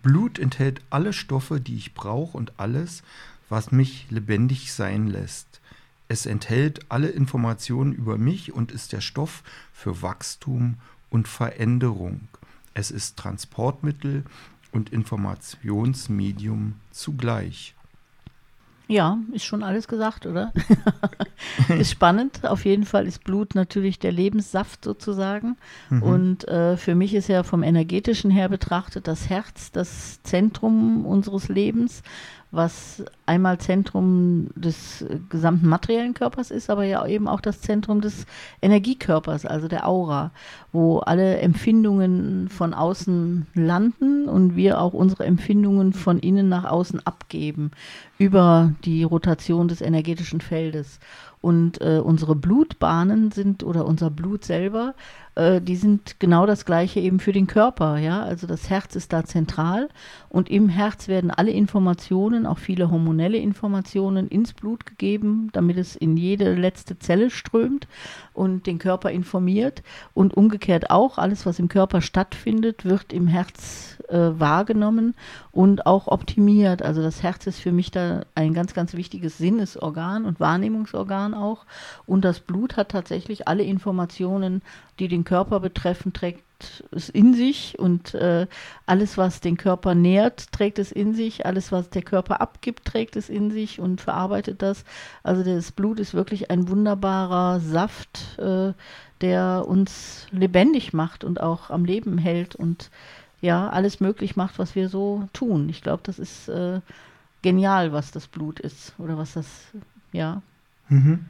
Blut 0.02 0.38
enthält 0.38 0.80
alle 0.88 1.12
Stoffe, 1.12 1.60
die 1.60 1.76
ich 1.76 1.92
brauche 1.92 2.38
und 2.38 2.58
alles, 2.58 3.02
was 3.50 3.70
mich 3.70 4.06
lebendig 4.08 4.72
sein 4.72 5.06
lässt. 5.06 5.60
Es 6.08 6.24
enthält 6.24 6.90
alle 6.90 7.08
Informationen 7.08 7.92
über 7.92 8.16
mich 8.16 8.54
und 8.54 8.72
ist 8.72 8.94
der 8.94 9.02
Stoff 9.02 9.42
für 9.74 10.00
Wachstum 10.00 10.76
und 11.10 11.28
Veränderung. 11.28 12.28
Es 12.72 12.90
ist 12.90 13.18
Transportmittel 13.18 14.24
und 14.72 14.88
Informationsmedium 14.88 16.76
zugleich. 16.90 17.74
Ja, 18.90 19.18
ist 19.32 19.44
schon 19.44 19.62
alles 19.62 19.86
gesagt, 19.86 20.24
oder? 20.24 20.50
ist 21.78 21.90
spannend. 21.90 22.46
Auf 22.46 22.64
jeden 22.64 22.86
Fall 22.86 23.06
ist 23.06 23.22
Blut 23.22 23.54
natürlich 23.54 23.98
der 23.98 24.12
Lebenssaft 24.12 24.82
sozusagen. 24.82 25.58
Mhm. 25.90 26.02
Und 26.02 26.48
äh, 26.48 26.78
für 26.78 26.94
mich 26.94 27.14
ist 27.14 27.28
ja 27.28 27.42
vom 27.42 27.62
energetischen 27.62 28.30
her 28.30 28.48
betrachtet 28.48 29.06
das 29.06 29.28
Herz 29.28 29.72
das 29.72 30.22
Zentrum 30.22 31.04
unseres 31.04 31.48
Lebens 31.50 32.02
was 32.50 33.04
einmal 33.26 33.58
Zentrum 33.58 34.48
des 34.54 35.02
äh, 35.02 35.18
gesamten 35.28 35.68
materiellen 35.68 36.14
Körpers 36.14 36.50
ist, 36.50 36.70
aber 36.70 36.84
ja 36.84 37.06
eben 37.06 37.28
auch 37.28 37.40
das 37.40 37.60
Zentrum 37.60 38.00
des 38.00 38.24
Energiekörpers, 38.62 39.44
also 39.44 39.68
der 39.68 39.86
Aura, 39.86 40.30
wo 40.72 40.98
alle 40.98 41.38
Empfindungen 41.38 42.48
von 42.48 42.72
außen 42.72 43.46
landen 43.54 44.28
und 44.28 44.56
wir 44.56 44.80
auch 44.80 44.94
unsere 44.94 45.24
Empfindungen 45.26 45.92
von 45.92 46.18
innen 46.18 46.48
nach 46.48 46.64
außen 46.64 47.06
abgeben 47.06 47.70
über 48.18 48.72
die 48.84 49.02
Rotation 49.02 49.68
des 49.68 49.80
energetischen 49.80 50.40
Feldes. 50.40 51.00
Und 51.40 51.80
äh, 51.80 52.00
unsere 52.02 52.34
Blutbahnen 52.34 53.30
sind 53.30 53.62
oder 53.62 53.86
unser 53.86 54.10
Blut 54.10 54.44
selber 54.44 54.94
äh, 55.38 55.60
die 55.60 55.76
sind 55.76 56.18
genau 56.18 56.46
das 56.46 56.64
gleiche 56.64 57.00
eben 57.00 57.20
für 57.20 57.32
den 57.32 57.46
Körper, 57.46 57.96
ja. 57.98 58.22
Also 58.22 58.46
das 58.46 58.68
Herz 58.68 58.96
ist 58.96 59.12
da 59.12 59.24
zentral 59.24 59.88
und 60.28 60.50
im 60.50 60.68
Herz 60.68 61.06
werden 61.06 61.30
alle 61.30 61.52
Informationen, 61.52 62.44
auch 62.44 62.58
viele 62.58 62.90
hormonelle 62.90 63.38
Informationen 63.38 64.28
ins 64.28 64.52
Blut 64.52 64.84
gegeben, 64.84 65.50
damit 65.52 65.78
es 65.78 65.94
in 65.94 66.16
jede 66.16 66.54
letzte 66.54 66.98
Zelle 66.98 67.30
strömt 67.30 67.86
und 68.34 68.66
den 68.66 68.78
Körper 68.78 69.10
informiert. 69.12 69.82
Und 70.12 70.36
umgekehrt 70.36 70.90
auch, 70.90 71.18
alles, 71.18 71.46
was 71.46 71.60
im 71.60 71.68
Körper 71.68 72.00
stattfindet, 72.00 72.84
wird 72.84 73.12
im 73.12 73.28
Herz 73.28 73.98
äh, 74.08 74.18
wahrgenommen 74.18 75.14
und 75.58 75.86
auch 75.86 76.06
optimiert. 76.06 76.82
Also 76.82 77.02
das 77.02 77.24
Herz 77.24 77.48
ist 77.48 77.58
für 77.58 77.72
mich 77.72 77.90
da 77.90 78.20
ein 78.36 78.54
ganz, 78.54 78.74
ganz 78.74 78.94
wichtiges 78.94 79.38
Sinnesorgan 79.38 80.24
und 80.24 80.38
Wahrnehmungsorgan 80.38 81.34
auch. 81.34 81.66
Und 82.06 82.24
das 82.24 82.38
Blut 82.38 82.76
hat 82.76 82.90
tatsächlich 82.90 83.48
alle 83.48 83.64
Informationen 83.64 84.62
die 84.98 85.08
den 85.08 85.24
Körper 85.24 85.60
betreffen, 85.60 86.12
trägt 86.12 86.44
es 86.90 87.08
in 87.08 87.34
sich 87.34 87.78
und 87.78 88.14
äh, 88.14 88.46
alles, 88.84 89.16
was 89.16 89.40
den 89.40 89.56
Körper 89.56 89.94
nährt, 89.94 90.50
trägt 90.50 90.80
es 90.80 90.90
in 90.90 91.14
sich, 91.14 91.46
alles, 91.46 91.70
was 91.70 91.88
der 91.90 92.02
Körper 92.02 92.40
abgibt, 92.40 92.84
trägt 92.84 93.14
es 93.14 93.28
in 93.28 93.52
sich 93.52 93.80
und 93.80 94.00
verarbeitet 94.00 94.60
das. 94.60 94.84
Also 95.22 95.44
das 95.44 95.70
Blut 95.70 96.00
ist 96.00 96.14
wirklich 96.14 96.50
ein 96.50 96.68
wunderbarer 96.68 97.60
Saft, 97.60 98.38
äh, 98.38 98.72
der 99.20 99.64
uns 99.68 100.26
lebendig 100.32 100.92
macht 100.92 101.22
und 101.22 101.40
auch 101.40 101.70
am 101.70 101.84
Leben 101.84 102.18
hält 102.18 102.56
und 102.56 102.90
ja, 103.40 103.68
alles 103.68 104.00
möglich 104.00 104.36
macht, 104.36 104.58
was 104.58 104.74
wir 104.74 104.88
so 104.88 105.28
tun. 105.32 105.68
Ich 105.68 105.82
glaube, 105.82 106.02
das 106.04 106.18
ist 106.18 106.48
äh, 106.48 106.80
genial, 107.42 107.92
was 107.92 108.10
das 108.10 108.26
Blut 108.26 108.60
ist 108.60 108.94
oder 108.98 109.16
was 109.16 109.34
das, 109.34 109.46
ja. 110.12 110.42
Mhm. 110.88 111.26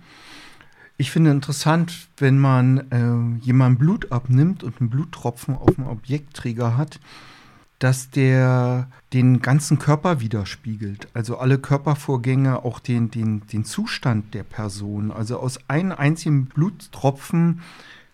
Ich 0.96 1.10
finde 1.10 1.30
interessant, 1.30 2.08
wenn 2.16 2.38
man 2.38 2.90
äh, 2.90 3.44
jemandem 3.44 3.78
Blut 3.78 4.10
abnimmt 4.10 4.64
und 4.64 4.80
einen 4.80 4.90
Bluttropfen 4.90 5.54
auf 5.54 5.76
dem 5.76 5.86
Objektträger 5.86 6.76
hat, 6.76 6.98
dass 7.78 8.10
der 8.10 8.88
den 9.12 9.40
ganzen 9.40 9.78
Körper 9.78 10.20
widerspiegelt. 10.20 11.06
Also 11.14 11.38
alle 11.38 11.58
Körpervorgänge, 11.58 12.64
auch 12.64 12.80
den, 12.80 13.10
den, 13.10 13.46
den 13.46 13.64
Zustand 13.64 14.34
der 14.34 14.42
Person. 14.42 15.12
Also 15.12 15.38
aus 15.38 15.60
einem 15.68 15.92
einzigen 15.92 16.46
Bluttropfen 16.46 17.60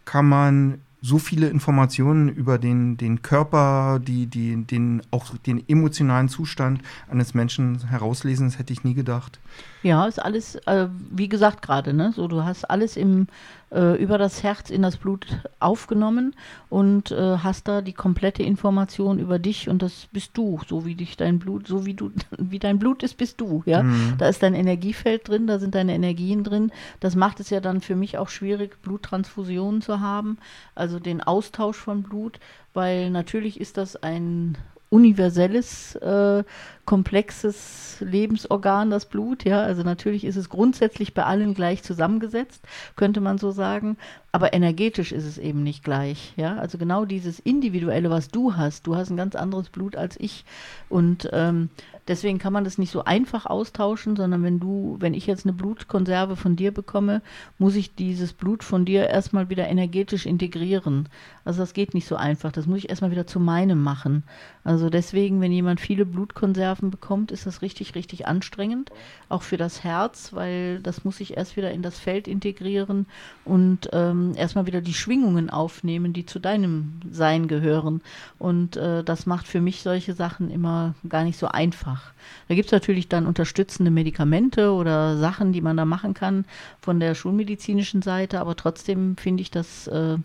kann 0.05 0.29
man 0.29 0.83
so 1.05 1.19
viele 1.19 1.49
Informationen 1.49 2.31
über 2.31 2.57
den, 2.57 2.97
den 2.97 3.21
Körper, 3.21 4.01
die, 4.03 4.25
die, 4.27 4.65
den, 4.65 5.03
auch 5.11 5.37
den 5.37 5.63
emotionalen 5.69 6.31
Zustand 6.31 6.81
eines 7.11 7.35
Menschen 7.35 7.87
herauslesen, 7.87 8.49
das 8.49 8.59
hätte 8.59 8.73
ich 8.73 8.85
nie 8.85 8.95
gedacht. 8.95 9.39
Ja, 9.83 10.07
ist 10.07 10.19
alles, 10.19 10.55
äh, 10.65 10.89
wie 11.11 11.29
gesagt 11.29 11.61
gerade, 11.61 11.93
ne? 11.93 12.13
So, 12.17 12.27
du 12.27 12.43
hast 12.43 12.65
alles 12.71 12.97
im, 12.97 13.27
äh, 13.75 14.01
über 14.01 14.19
das 14.19 14.43
Herz 14.43 14.71
in 14.71 14.83
das 14.83 14.97
Blut 14.97 15.27
aufgenommen 15.59 16.35
und 16.71 17.11
äh, 17.11 17.39
hast 17.39 17.69
da 17.69 17.83
die 17.83 17.93
komplette 17.93 18.43
Information 18.43 19.19
über 19.19 19.39
dich 19.39 19.69
und 19.69 19.83
das 19.83 20.07
bist 20.13 20.31
du, 20.35 20.61
so 20.67 20.87
wie 20.87 20.95
dich 20.95 21.17
dein 21.17 21.39
Blut, 21.39 21.67
so 21.67 21.85
wie 21.85 21.95
du, 21.95 22.11
wie 22.39 22.59
dein 22.59 22.79
Blut 22.79 23.03
ist, 23.03 23.17
bist 23.17 23.41
du, 23.41 23.63
ja. 23.67 23.83
Mhm. 23.83 24.15
Da 24.19 24.29
ist 24.29 24.43
dein 24.43 24.55
Energiefeld 24.55 25.29
drin, 25.29 25.47
da 25.47 25.59
sind 25.59 25.75
deine 25.75 25.95
Energien 25.95 26.45
drin. 26.45 26.71
Das 27.01 27.17
macht 27.17 27.41
es 27.41 27.51
ja 27.51 27.61
dann 27.61 27.81
für 27.81 27.97
mich 27.97 28.17
auch 28.19 28.29
schwierig, 28.29 28.81
Bluttransfusionen 28.83 29.83
zu 29.83 30.01
haben, 30.01 30.39
also 30.75 30.99
den 31.01 31.21
Austausch 31.21 31.77
von 31.77 32.03
Blut, 32.03 32.39
weil 32.73 33.11
natürlich 33.11 33.61
ist 33.61 33.77
das 33.77 33.97
ein 33.97 34.57
universelles, 34.95 35.97
äh, 35.97 36.45
komplexes 36.85 37.97
Lebensorgan, 38.01 38.91
das 38.91 39.07
Blut. 39.07 39.45
Ja, 39.45 39.61
also 39.63 39.83
natürlich 39.83 40.25
ist 40.25 40.37
es 40.37 40.49
grundsätzlich 40.49 41.15
bei 41.15 41.25
allen 41.25 41.55
gleich 41.55 41.83
zusammengesetzt, 41.83 42.65
könnte 42.95 43.21
man 43.21 43.39
so 43.39 43.51
sagen. 43.51 43.97
Aber 44.35 44.53
energetisch 44.53 45.13
ist 45.13 45.27
es 45.27 45.39
eben 45.39 45.63
nicht 45.63 45.85
gleich. 45.85 46.33
Ja, 46.37 46.57
also 46.57 46.77
genau 46.77 47.05
dieses 47.05 47.39
Individuelle, 47.39 48.11
was 48.11 48.27
du 48.27 48.57
hast. 48.57 48.85
Du 48.85 48.97
hast 48.97 49.11
ein 49.11 49.17
ganz 49.17 49.37
anderes 49.37 49.69
Blut 49.69 49.95
als 49.95 50.19
ich. 50.19 50.45
Und 50.89 51.31
ähm, 51.33 51.69
deswegen 52.09 52.39
kann 52.39 52.53
man 52.53 52.65
das 52.65 52.77
nicht 52.77 52.91
so 52.91 53.05
einfach 53.05 53.47
austauschen, 53.47 54.17
sondern 54.17 54.43
wenn 54.43 54.59
du, 54.59 54.97
wenn 54.99 55.15
ich 55.15 55.29
jetzt 55.29 55.47
eine 55.47 55.53
Blutkonserve 55.53 56.35
von 56.35 56.57
dir 56.57 56.73
bekomme, 56.73 57.23
muss 57.59 57.77
ich 57.77 57.95
dieses 57.95 58.33
Blut 58.33 58.65
von 58.65 58.85
dir 58.85 59.09
erstmal 59.09 59.51
wieder 59.51 59.69
energetisch 59.69 60.27
integrieren. 60.27 61.09
Also 61.45 61.61
das 61.61 61.73
geht 61.73 61.95
nicht 61.95 62.09
so 62.09 62.17
einfach. 62.17 62.51
Das 62.51 62.67
muss 62.67 62.79
ich 62.79 62.91
erstmal 62.91 63.13
wieder 63.13 63.29
zu 63.29 63.39
meinem 63.39 63.85
machen. 63.85 64.25
Also 64.65 64.91
deswegen, 64.91 65.41
wenn 65.43 65.53
jemand 65.53 65.79
viele 65.79 66.07
Blutkonserven 66.07 66.91
bekommt, 66.91 67.31
ist 67.31 67.47
das 67.47 67.63
richtig, 67.63 67.95
richtig 67.95 68.27
anstrengend. 68.27 68.91
Auch 69.29 69.43
für 69.43 69.59
das 69.59 69.85
Herz, 69.85 70.33
weil 70.33 70.81
das 70.81 71.05
muss 71.05 71.21
ich 71.21 71.37
erst 71.37 71.57
wieder 71.57 71.71
in 71.71 71.83
das 71.83 72.01
Feld 72.01 72.27
integrieren 72.27 73.07
und 73.45 73.91
ähm, 73.93 74.24
ähm, 74.31 74.37
erstmal 74.37 74.67
wieder 74.67 74.81
die 74.81 74.95
Schwingungen 74.95 75.51
aufnehmen, 75.51 76.13
die 76.13 76.27
zu 76.27 76.39
deinem 76.39 77.01
Sein 77.11 77.49
gehören. 77.49 78.03
Und 78.39 78.77
äh, 78.77 79.03
das 79.05 79.27
macht 79.27 79.47
für 79.47 79.61
mich 79.61 79.83
solche 79.83 80.15
Sachen 80.15 80.51
immer 80.51 80.95
gar 81.09 81.25
nicht 81.25 81.39
so 81.39 81.49
einfach. 81.49 82.13
Da 82.49 82.55
gibt 82.55 82.67
es 82.67 82.73
natürlich 82.73 83.09
dann 83.09 83.27
unterstützende 83.27 83.91
Medikamente 83.91 84.73
oder 84.73 85.17
Sachen, 85.17 85.53
die 85.53 85.61
man 85.61 85.77
da 85.77 85.85
machen 85.85 86.15
kann 86.15 86.45
von 86.81 87.01
der 87.01 87.15
schulmedizinischen 87.15 88.03
Seite, 88.03 88.41
aber 88.41 88.57
trotzdem 88.57 89.17
finde 89.17 89.43
ich 89.43 89.51
das 89.51 89.87
äh, 89.89 90.17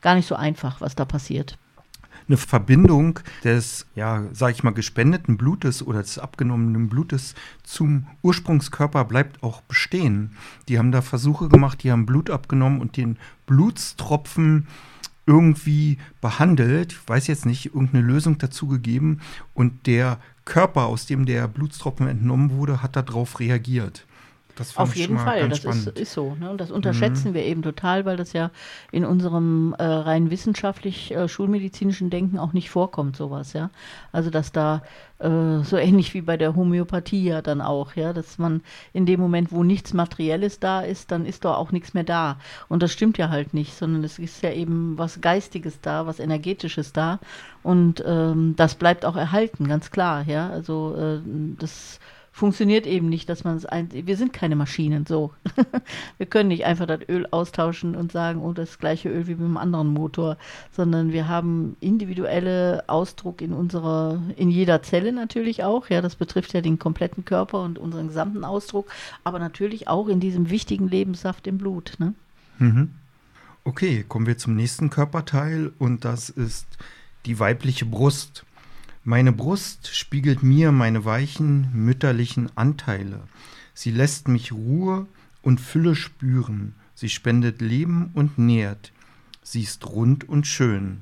gar 0.00 0.14
nicht 0.14 0.26
so 0.26 0.34
einfach, 0.34 0.80
was 0.80 0.94
da 0.94 1.04
passiert 1.04 1.58
eine 2.28 2.36
Verbindung 2.36 3.20
des, 3.42 3.86
ja, 3.94 4.24
sag 4.32 4.52
ich 4.52 4.62
mal, 4.62 4.72
gespendeten 4.72 5.36
Blutes 5.36 5.82
oder 5.82 6.00
des 6.00 6.18
abgenommenen 6.18 6.88
Blutes 6.88 7.34
zum 7.62 8.06
Ursprungskörper 8.22 9.04
bleibt 9.04 9.42
auch 9.42 9.62
bestehen. 9.62 10.36
Die 10.68 10.78
haben 10.78 10.92
da 10.92 11.02
Versuche 11.02 11.48
gemacht, 11.48 11.82
die 11.82 11.90
haben 11.90 12.06
Blut 12.06 12.30
abgenommen 12.30 12.80
und 12.80 12.96
den 12.96 13.18
Blutstropfen 13.46 14.66
irgendwie 15.26 15.98
behandelt, 16.22 16.92
ich 16.92 17.08
weiß 17.08 17.26
jetzt 17.26 17.44
nicht, 17.44 17.66
irgendeine 17.66 18.02
Lösung 18.02 18.38
dazu 18.38 18.66
gegeben 18.66 19.20
und 19.52 19.86
der 19.86 20.18
Körper, 20.46 20.86
aus 20.86 21.04
dem 21.04 21.26
der 21.26 21.46
Blutstropfen 21.46 22.08
entnommen 22.08 22.52
wurde, 22.52 22.82
hat 22.82 22.96
darauf 22.96 23.38
reagiert. 23.38 24.06
Auf 24.76 24.96
jeden 24.96 25.18
Fall, 25.18 25.48
das 25.48 25.64
ist, 25.64 25.86
ist, 25.98 26.12
so. 26.12 26.36
Ne? 26.38 26.50
Und 26.50 26.60
das 26.60 26.70
unterschätzen 26.70 27.30
mhm. 27.30 27.34
wir 27.34 27.44
eben 27.44 27.62
total, 27.62 28.04
weil 28.04 28.16
das 28.16 28.32
ja 28.32 28.50
in 28.92 29.04
unserem 29.04 29.74
äh, 29.78 29.84
rein 29.84 30.30
wissenschaftlich 30.30 31.14
äh, 31.14 31.28
schulmedizinischen 31.28 32.10
Denken 32.10 32.38
auch 32.38 32.52
nicht 32.52 32.70
vorkommt, 32.70 33.16
sowas, 33.16 33.52
ja. 33.52 33.70
Also 34.12 34.30
dass 34.30 34.52
da 34.52 34.82
äh, 35.18 35.64
so 35.64 35.76
ähnlich 35.76 36.14
wie 36.14 36.20
bei 36.20 36.36
der 36.36 36.54
Homöopathie 36.54 37.24
ja 37.24 37.42
dann 37.42 37.60
auch, 37.60 37.96
ja, 37.96 38.12
dass 38.12 38.38
man 38.38 38.62
in 38.92 39.06
dem 39.06 39.20
Moment, 39.20 39.50
wo 39.50 39.64
nichts 39.64 39.92
Materielles 39.92 40.60
da 40.60 40.80
ist, 40.80 41.10
dann 41.10 41.26
ist 41.26 41.44
doch 41.44 41.56
auch 41.56 41.72
nichts 41.72 41.94
mehr 41.94 42.04
da. 42.04 42.38
Und 42.68 42.82
das 42.82 42.92
stimmt 42.92 43.18
ja 43.18 43.28
halt 43.28 43.54
nicht, 43.54 43.74
sondern 43.74 44.04
es 44.04 44.18
ist 44.18 44.42
ja 44.42 44.52
eben 44.52 44.96
was 44.96 45.20
Geistiges 45.20 45.80
da, 45.80 46.06
was 46.06 46.20
Energetisches 46.20 46.92
da. 46.92 47.18
Und 47.62 48.02
ähm, 48.06 48.54
das 48.56 48.76
bleibt 48.76 49.04
auch 49.04 49.16
erhalten, 49.16 49.68
ganz 49.68 49.90
klar, 49.90 50.22
ja. 50.26 50.50
Also 50.50 50.94
äh, 50.96 51.20
das 51.58 51.98
funktioniert 52.38 52.86
eben 52.86 53.08
nicht, 53.08 53.28
dass 53.28 53.42
man 53.42 53.56
es 53.56 53.66
ein. 53.66 53.88
Wir 53.90 54.16
sind 54.16 54.32
keine 54.32 54.54
Maschinen, 54.54 55.06
so. 55.06 55.32
wir 56.18 56.26
können 56.26 56.48
nicht 56.48 56.64
einfach 56.64 56.86
das 56.86 57.00
Öl 57.08 57.26
austauschen 57.30 57.96
und 57.96 58.12
sagen, 58.12 58.40
oh, 58.40 58.52
das 58.52 58.78
gleiche 58.78 59.08
Öl 59.08 59.26
wie 59.26 59.34
mit 59.34 59.44
einem 59.44 59.56
anderen 59.56 59.88
Motor, 59.88 60.38
sondern 60.70 61.12
wir 61.12 61.28
haben 61.28 61.76
individuelle 61.80 62.84
Ausdruck 62.86 63.42
in 63.42 63.52
unserer, 63.52 64.22
in 64.36 64.50
jeder 64.50 64.82
Zelle 64.82 65.12
natürlich 65.12 65.64
auch. 65.64 65.90
Ja, 65.90 66.00
das 66.00 66.14
betrifft 66.14 66.54
ja 66.54 66.60
den 66.60 66.78
kompletten 66.78 67.24
Körper 67.24 67.62
und 67.62 67.76
unseren 67.76 68.06
gesamten 68.06 68.44
Ausdruck, 68.44 68.88
aber 69.24 69.40
natürlich 69.40 69.88
auch 69.88 70.06
in 70.06 70.20
diesem 70.20 70.48
wichtigen 70.48 70.88
Lebenssaft 70.88 71.48
im 71.48 71.58
Blut. 71.58 71.94
Ne? 71.98 72.14
Mhm. 72.58 72.92
Okay, 73.64 74.04
kommen 74.06 74.26
wir 74.26 74.38
zum 74.38 74.54
nächsten 74.54 74.90
Körperteil 74.90 75.72
und 75.78 76.04
das 76.04 76.30
ist 76.30 76.66
die 77.26 77.40
weibliche 77.40 77.84
Brust. 77.84 78.44
Meine 79.08 79.32
Brust 79.32 79.88
spiegelt 79.96 80.42
mir 80.42 80.70
meine 80.70 81.06
weichen 81.06 81.70
mütterlichen 81.72 82.50
Anteile. 82.58 83.22
Sie 83.72 83.90
lässt 83.90 84.28
mich 84.28 84.52
Ruhe 84.52 85.06
und 85.40 85.62
Fülle 85.62 85.94
spüren. 85.94 86.74
Sie 86.94 87.08
spendet 87.08 87.62
Leben 87.62 88.10
und 88.12 88.36
nährt. 88.36 88.92
Sie 89.42 89.62
ist 89.62 89.86
rund 89.86 90.28
und 90.28 90.46
schön. 90.46 91.00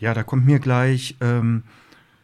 Ja, 0.00 0.12
da 0.12 0.24
kommt 0.24 0.44
mir 0.44 0.58
gleich, 0.58 1.14
ähm, 1.20 1.62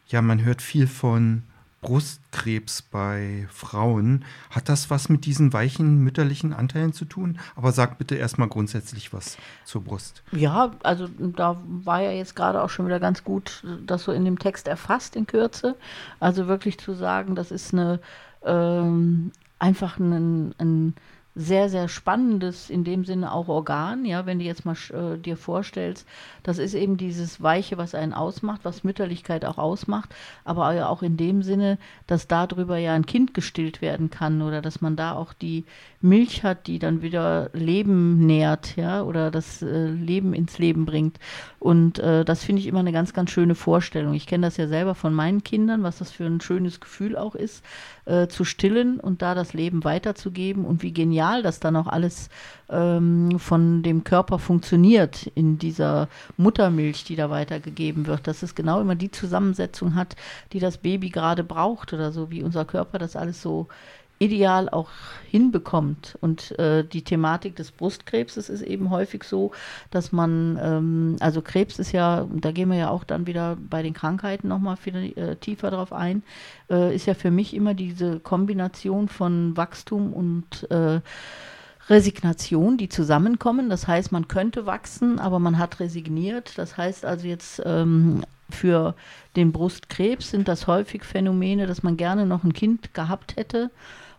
ja, 0.07 0.21
man 0.21 0.43
hört 0.43 0.61
viel 0.61 0.87
von 0.87 1.43
Brustkrebs 1.81 2.83
bei 2.83 3.47
Frauen. 3.51 4.23
Hat 4.49 4.69
das 4.69 4.89
was 4.89 5.09
mit 5.09 5.25
diesen 5.25 5.51
weichen 5.51 5.97
mütterlichen 5.97 6.53
Anteilen 6.53 6.93
zu 6.93 7.05
tun? 7.05 7.39
Aber 7.55 7.71
sag 7.71 7.97
bitte 7.97 8.15
erstmal 8.15 8.47
grundsätzlich 8.47 9.13
was 9.13 9.37
zur 9.65 9.83
Brust. 9.83 10.23
Ja, 10.31 10.71
also 10.83 11.07
da 11.17 11.57
war 11.65 12.01
ja 12.01 12.11
jetzt 12.11 12.35
gerade 12.35 12.61
auch 12.61 12.69
schon 12.69 12.85
wieder 12.85 12.99
ganz 12.99 13.23
gut, 13.23 13.63
das 13.85 14.03
so 14.03 14.11
in 14.11 14.25
dem 14.25 14.37
Text 14.39 14.67
erfasst 14.67 15.15
in 15.15 15.25
Kürze. 15.25 15.75
Also 16.19 16.47
wirklich 16.47 16.77
zu 16.79 16.93
sagen, 16.93 17.35
das 17.35 17.51
ist 17.51 17.73
eine 17.73 17.99
ähm, 18.43 19.31
einfach 19.59 19.99
ein, 19.99 20.53
ein 20.57 20.95
sehr, 21.33 21.69
sehr 21.69 21.87
spannendes, 21.87 22.69
in 22.69 22.83
dem 22.83 23.05
Sinne 23.05 23.31
auch 23.31 23.47
Organ, 23.47 24.03
ja, 24.03 24.25
wenn 24.25 24.39
du 24.39 24.45
jetzt 24.45 24.65
mal 24.65 24.75
äh, 24.89 25.17
dir 25.17 25.37
vorstellst, 25.37 26.05
das 26.43 26.57
ist 26.57 26.73
eben 26.73 26.97
dieses 26.97 27.41
Weiche, 27.41 27.77
was 27.77 27.95
einen 27.95 28.13
ausmacht, 28.13 28.61
was 28.63 28.83
Mütterlichkeit 28.83 29.45
auch 29.45 29.57
ausmacht, 29.57 30.13
aber 30.43 30.89
auch 30.89 31.01
in 31.01 31.15
dem 31.15 31.41
Sinne, 31.41 31.77
dass 32.05 32.27
darüber 32.27 32.77
ja 32.77 32.93
ein 32.93 33.05
Kind 33.05 33.33
gestillt 33.33 33.81
werden 33.81 34.09
kann 34.09 34.41
oder 34.41 34.61
dass 34.61 34.81
man 34.81 34.97
da 34.97 35.13
auch 35.13 35.31
die 35.31 35.63
Milch 36.01 36.43
hat, 36.43 36.67
die 36.67 36.79
dann 36.79 37.01
wieder 37.01 37.49
Leben 37.53 38.25
nährt, 38.25 38.75
ja, 38.75 39.03
oder 39.03 39.31
das 39.31 39.61
äh, 39.61 39.87
Leben 39.87 40.33
ins 40.33 40.57
Leben 40.57 40.85
bringt. 40.85 41.17
Und 41.59 41.99
äh, 41.99 42.25
das 42.25 42.43
finde 42.43 42.61
ich 42.61 42.67
immer 42.67 42.79
eine 42.79 42.91
ganz, 42.91 43.13
ganz 43.13 43.29
schöne 43.31 43.55
Vorstellung. 43.55 44.13
Ich 44.15 44.27
kenne 44.27 44.47
das 44.47 44.57
ja 44.57 44.67
selber 44.67 44.95
von 44.95 45.13
meinen 45.13 45.43
Kindern, 45.43 45.83
was 45.83 45.99
das 45.99 46.11
für 46.11 46.25
ein 46.25 46.41
schönes 46.41 46.81
Gefühl 46.81 47.15
auch 47.15 47.35
ist, 47.35 47.63
äh, 48.05 48.27
zu 48.27 48.43
stillen 48.43 48.99
und 48.99 49.21
da 49.21 49.35
das 49.35 49.53
Leben 49.53 49.83
weiterzugeben 49.83 50.65
und 50.65 50.81
wie 50.81 50.91
genial 50.91 51.20
das 51.43 51.59
dann 51.59 51.75
auch 51.75 51.87
alles 51.87 52.29
ähm, 52.69 53.37
von 53.39 53.83
dem 53.83 54.03
Körper 54.03 54.39
funktioniert 54.39 55.27
in 55.35 55.57
dieser 55.57 56.07
Muttermilch, 56.37 57.03
die 57.03 57.15
da 57.15 57.29
weitergegeben 57.29 58.07
wird, 58.07 58.27
dass 58.27 58.43
es 58.43 58.55
genau 58.55 58.81
immer 58.81 58.95
die 58.95 59.11
Zusammensetzung 59.11 59.95
hat, 59.95 60.15
die 60.53 60.59
das 60.59 60.77
Baby 60.77 61.09
gerade 61.09 61.43
braucht 61.43 61.93
oder 61.93 62.11
so, 62.11 62.31
wie 62.31 62.43
unser 62.43 62.65
Körper 62.65 62.97
das 62.97 63.15
alles 63.15 63.41
so 63.41 63.67
ideal 64.21 64.69
auch 64.69 64.89
hinbekommt. 65.27 66.15
Und 66.21 66.57
äh, 66.59 66.83
die 66.83 67.03
Thematik 67.03 67.55
des 67.55 67.71
Brustkrebses 67.71 68.49
ist 68.49 68.61
eben 68.61 68.91
häufig 68.91 69.23
so, 69.23 69.51
dass 69.89 70.11
man, 70.11 70.59
ähm, 70.61 71.15
also 71.19 71.41
Krebs 71.41 71.79
ist 71.79 71.91
ja, 71.91 72.27
da 72.31 72.51
gehen 72.51 72.69
wir 72.69 72.77
ja 72.77 72.89
auch 72.91 73.03
dann 73.03 73.25
wieder 73.25 73.57
bei 73.69 73.81
den 73.81 73.95
Krankheiten 73.95 74.47
nochmal 74.47 74.77
viel 74.77 75.17
äh, 75.17 75.35
tiefer 75.37 75.71
drauf 75.71 75.91
ein, 75.91 76.21
äh, 76.69 76.95
ist 76.95 77.07
ja 77.07 77.15
für 77.15 77.31
mich 77.31 77.55
immer 77.55 77.73
diese 77.73 78.19
Kombination 78.19 79.07
von 79.09 79.57
Wachstum 79.57 80.13
und 80.13 80.69
äh, 80.69 81.01
Resignation, 81.89 82.77
die 82.77 82.89
zusammenkommen. 82.89 83.71
Das 83.71 83.87
heißt, 83.87 84.11
man 84.11 84.27
könnte 84.27 84.67
wachsen, 84.67 85.17
aber 85.17 85.39
man 85.39 85.57
hat 85.57 85.79
resigniert. 85.79 86.59
Das 86.59 86.77
heißt 86.77 87.05
also 87.05 87.27
jetzt 87.27 87.59
ähm, 87.65 88.23
für 88.51 88.93
den 89.35 89.51
Brustkrebs 89.51 90.29
sind 90.29 90.47
das 90.47 90.67
häufig 90.67 91.03
Phänomene, 91.05 91.65
dass 91.65 91.81
man 91.81 91.97
gerne 91.97 92.27
noch 92.27 92.43
ein 92.43 92.53
Kind 92.53 92.93
gehabt 92.93 93.35
hätte 93.35 93.71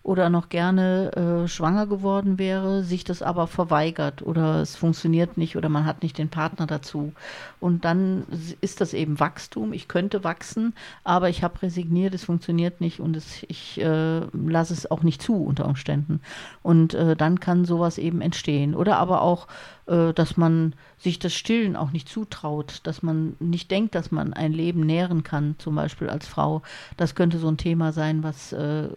oder 0.03 0.31
noch 0.31 0.49
gerne 0.49 1.45
äh, 1.45 1.49
schwanger 1.49 1.87
geworden 1.87 2.38
wäre, 2.38 2.83
sich 2.83 3.05
das 3.05 3.23
aber 3.23 3.47
verweigert 3.47 4.23
oder 4.23 4.61
es 4.61 4.75
funktioniert 4.75 5.37
nicht 5.37 5.57
oder 5.57 5.69
man 5.69 5.85
hat 5.85 6.03
nicht 6.03 6.19
den 6.19 6.29
Partner 6.29 6.67
dazu. 6.67 7.12
Und 7.61 7.85
dann 7.85 8.25
ist 8.61 8.81
das 8.81 8.95
eben 8.95 9.21
Wachstum. 9.21 9.73
Ich 9.73 9.87
könnte 9.87 10.25
wachsen, 10.25 10.75
aber 11.05 11.29
ich 11.29 11.45
habe 11.45 11.62
resigniert, 11.62 12.15
es 12.15 12.25
funktioniert 12.25 12.81
nicht 12.81 12.99
und 12.99 13.17
es, 13.17 13.45
ich 13.47 13.81
äh, 13.81 14.21
lasse 14.33 14.75
es 14.75 14.91
auch 14.91 15.05
nicht 15.05 15.23
zu 15.23 15.45
unter 15.45 15.67
Umständen. 15.67 16.21
Und 16.62 16.95
äh, 16.95 17.15
dann 17.15 17.38
kann 17.38 17.65
sowas 17.65 17.99
eben 17.99 18.21
entstehen. 18.21 18.75
Oder 18.75 18.97
aber 18.97 19.23
auch 19.23 19.47
dass 19.87 20.37
man 20.37 20.75
sich 20.97 21.18
das 21.18 21.35
Stillen 21.35 21.75
auch 21.77 21.90
nicht 21.90 22.09
zutraut, 22.09 22.81
dass 22.85 23.03
man 23.03 23.37
nicht 23.40 23.71
denkt, 23.71 23.95
dass 23.95 24.12
man 24.12 24.33
ein 24.33 24.53
Leben 24.53 24.87
nähren 24.87 25.25
kann, 25.25 25.57
zum 25.59 25.75
Beispiel 25.75 26.09
als 26.09 26.27
Frau. 26.27 26.62
Das 26.97 27.14
könnte 27.14 27.38
so 27.38 27.49
ein 27.49 27.57
Thema 27.57 27.92
sein, 27.92 28.23
was 28.23 28.53
äh, 28.53 28.88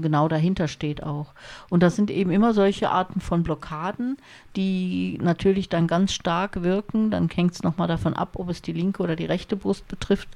genau 0.00 0.28
dahinter 0.28 0.68
steht 0.68 1.02
auch. 1.02 1.32
Und 1.70 1.82
das 1.82 1.96
sind 1.96 2.10
eben 2.10 2.30
immer 2.30 2.54
solche 2.54 2.90
Arten 2.90 3.20
von 3.20 3.42
Blockaden, 3.42 4.16
die 4.56 5.18
natürlich 5.22 5.68
dann 5.68 5.86
ganz 5.86 6.12
stark 6.12 6.62
wirken. 6.62 7.10
Dann 7.10 7.28
hängt 7.28 7.52
es 7.52 7.62
nochmal 7.62 7.88
davon 7.88 8.14
ab, 8.14 8.32
ob 8.34 8.48
es 8.48 8.62
die 8.62 8.72
linke 8.72 9.02
oder 9.02 9.16
die 9.16 9.24
rechte 9.26 9.56
Brust 9.56 9.88
betrifft. 9.88 10.28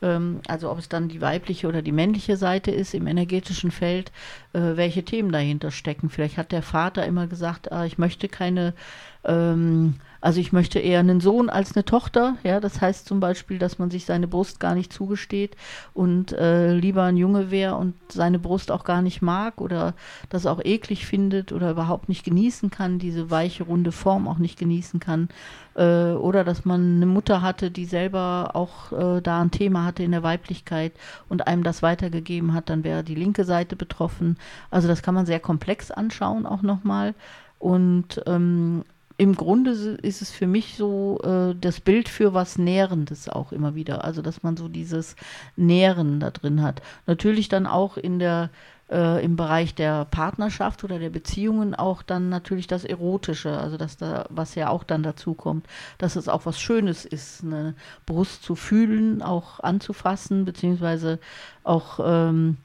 Ähm, 0.00 0.40
also 0.48 0.70
ob 0.70 0.78
es 0.78 0.88
dann 0.88 1.08
die 1.08 1.20
weibliche 1.20 1.68
oder 1.68 1.82
die 1.82 1.92
männliche 1.92 2.36
Seite 2.36 2.70
ist 2.70 2.94
im 2.94 3.06
energetischen 3.06 3.70
Feld, 3.70 4.12
äh, 4.52 4.60
welche 4.74 5.04
Themen 5.04 5.32
dahinter 5.32 5.70
stecken. 5.70 6.10
Vielleicht 6.10 6.36
hat 6.36 6.52
der 6.52 6.62
Vater 6.62 7.06
immer 7.06 7.26
gesagt, 7.26 7.72
ah, 7.72 7.84
ich 7.84 7.98
möchte 7.98 8.28
keine 8.28 8.74
ähm, 9.24 9.94
also 10.22 10.38
ich 10.38 10.52
möchte 10.52 10.78
eher 10.78 11.00
einen 11.00 11.20
Sohn 11.20 11.50
als 11.50 11.74
eine 11.74 11.84
Tochter. 11.84 12.36
Ja, 12.44 12.60
das 12.60 12.80
heißt 12.80 13.06
zum 13.08 13.18
Beispiel, 13.18 13.58
dass 13.58 13.80
man 13.80 13.90
sich 13.90 14.04
seine 14.06 14.28
Brust 14.28 14.60
gar 14.60 14.76
nicht 14.76 14.92
zugesteht 14.92 15.56
und 15.94 16.32
äh, 16.32 16.72
lieber 16.74 17.02
ein 17.02 17.16
Junge 17.16 17.50
wäre 17.50 17.74
und 17.74 17.94
seine 18.08 18.38
Brust 18.38 18.70
auch 18.70 18.84
gar 18.84 19.02
nicht 19.02 19.20
mag 19.20 19.60
oder 19.60 19.94
das 20.28 20.46
auch 20.46 20.60
eklig 20.64 21.06
findet 21.06 21.50
oder 21.50 21.72
überhaupt 21.72 22.08
nicht 22.08 22.24
genießen 22.24 22.70
kann, 22.70 23.00
diese 23.00 23.32
weiche, 23.32 23.64
runde 23.64 23.90
Form 23.90 24.28
auch 24.28 24.38
nicht 24.38 24.60
genießen 24.60 25.00
kann. 25.00 25.28
Äh, 25.74 26.12
oder 26.12 26.44
dass 26.44 26.64
man 26.64 26.96
eine 26.96 27.06
Mutter 27.06 27.42
hatte, 27.42 27.72
die 27.72 27.84
selber 27.84 28.52
auch 28.54 28.92
äh, 28.92 29.20
da 29.22 29.42
ein 29.42 29.50
Thema 29.50 29.84
hatte 29.84 30.04
in 30.04 30.12
der 30.12 30.22
Weiblichkeit 30.22 30.92
und 31.28 31.48
einem 31.48 31.64
das 31.64 31.82
weitergegeben 31.82 32.54
hat, 32.54 32.70
dann 32.70 32.84
wäre 32.84 33.02
die 33.02 33.16
linke 33.16 33.44
Seite 33.44 33.74
betroffen. 33.74 34.38
Also 34.70 34.86
das 34.86 35.02
kann 35.02 35.16
man 35.16 35.26
sehr 35.26 35.40
komplex 35.40 35.90
anschauen 35.90 36.46
auch 36.46 36.62
nochmal. 36.62 37.16
Und 37.58 38.22
ähm, 38.26 38.84
im 39.22 39.36
Grunde 39.36 39.70
ist 40.02 40.20
es 40.20 40.32
für 40.32 40.48
mich 40.48 40.76
so 40.76 41.20
äh, 41.22 41.54
das 41.54 41.78
Bild 41.78 42.08
für 42.08 42.34
was 42.34 42.58
Nährendes 42.58 43.28
auch 43.28 43.52
immer 43.52 43.76
wieder. 43.76 44.02
Also, 44.02 44.20
dass 44.20 44.42
man 44.42 44.56
so 44.56 44.66
dieses 44.66 45.14
Nähren 45.54 46.18
da 46.18 46.32
drin 46.32 46.60
hat. 46.60 46.82
Natürlich 47.06 47.48
dann 47.48 47.68
auch 47.68 47.96
in 47.96 48.18
der 48.18 48.50
äh, 48.90 49.24
im 49.24 49.36
Bereich 49.36 49.76
der 49.76 50.06
Partnerschaft 50.06 50.82
oder 50.82 50.98
der 50.98 51.10
Beziehungen 51.10 51.76
auch 51.76 52.02
dann 52.02 52.30
natürlich 52.30 52.66
das 52.66 52.84
Erotische, 52.84 53.56
also 53.56 53.76
dass 53.76 53.96
da, 53.96 54.26
was 54.28 54.56
ja 54.56 54.70
auch 54.70 54.82
dann 54.82 55.04
dazu 55.04 55.34
kommt, 55.34 55.68
dass 55.98 56.16
es 56.16 56.28
auch 56.28 56.44
was 56.44 56.60
Schönes 56.60 57.04
ist, 57.04 57.44
eine 57.44 57.74
Brust 58.06 58.42
zu 58.42 58.56
fühlen, 58.56 59.22
auch 59.22 59.60
anzufassen, 59.60 60.44
beziehungsweise 60.44 61.20
auch 61.62 62.00
ähm, 62.04 62.56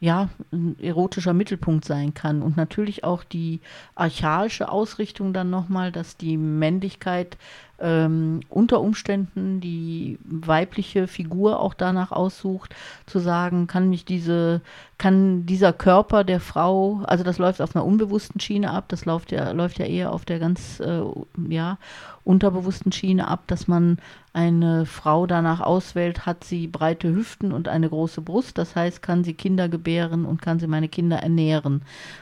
ja, 0.00 0.28
ein 0.52 0.78
erotischer 0.78 1.32
Mittelpunkt 1.32 1.84
sein 1.84 2.14
kann. 2.14 2.42
Und 2.42 2.56
natürlich 2.56 3.04
auch 3.04 3.24
die 3.24 3.60
archaische 3.94 4.68
Ausrichtung 4.68 5.32
dann 5.32 5.50
nochmal, 5.50 5.92
dass 5.92 6.16
die 6.16 6.36
Männlichkeit 6.36 7.38
ähm, 7.78 8.40
unter 8.48 8.80
Umständen 8.80 9.60
die 9.60 10.18
weibliche 10.24 11.06
Figur 11.06 11.60
auch 11.60 11.74
danach 11.74 12.12
aussucht, 12.12 12.74
zu 13.06 13.18
sagen, 13.18 13.66
kann 13.66 13.90
mich 13.90 14.04
diese, 14.04 14.60
kann 14.98 15.44
dieser 15.46 15.72
Körper 15.72 16.24
der 16.24 16.40
Frau, 16.40 17.02
also 17.06 17.22
das 17.22 17.38
läuft 17.38 17.60
auf 17.60 17.76
einer 17.76 17.84
unbewussten 17.84 18.40
Schiene 18.40 18.70
ab, 18.70 18.86
das 18.88 19.04
läuft 19.04 19.32
ja, 19.32 19.50
läuft 19.52 19.78
ja 19.78 19.86
eher 19.86 20.12
auf 20.12 20.24
der 20.24 20.38
ganz, 20.38 20.80
äh, 20.80 21.02
ja, 21.48 21.78
unterbewussten 22.24 22.92
Schiene 22.92 23.28
ab, 23.28 23.44
dass 23.46 23.68
man 23.68 23.98
eine 24.32 24.84
Frau 24.84 25.26
danach 25.26 25.60
auswählt, 25.60 26.26
hat 26.26 26.44
sie 26.44 26.66
breite 26.66 27.14
Hüften 27.14 27.52
und 27.52 27.68
eine 27.68 27.88
große 27.88 28.20
Brust, 28.20 28.58
das 28.58 28.76
heißt, 28.76 29.00
kann 29.00 29.24
sie 29.24 29.32
Kinder 29.32 29.70
gebären 29.70 30.26
und 30.26 30.42
kann 30.42 30.58
sie 30.58 30.66
meine 30.66 30.88
Kinder 30.88 31.16
ernähren. 31.18 31.80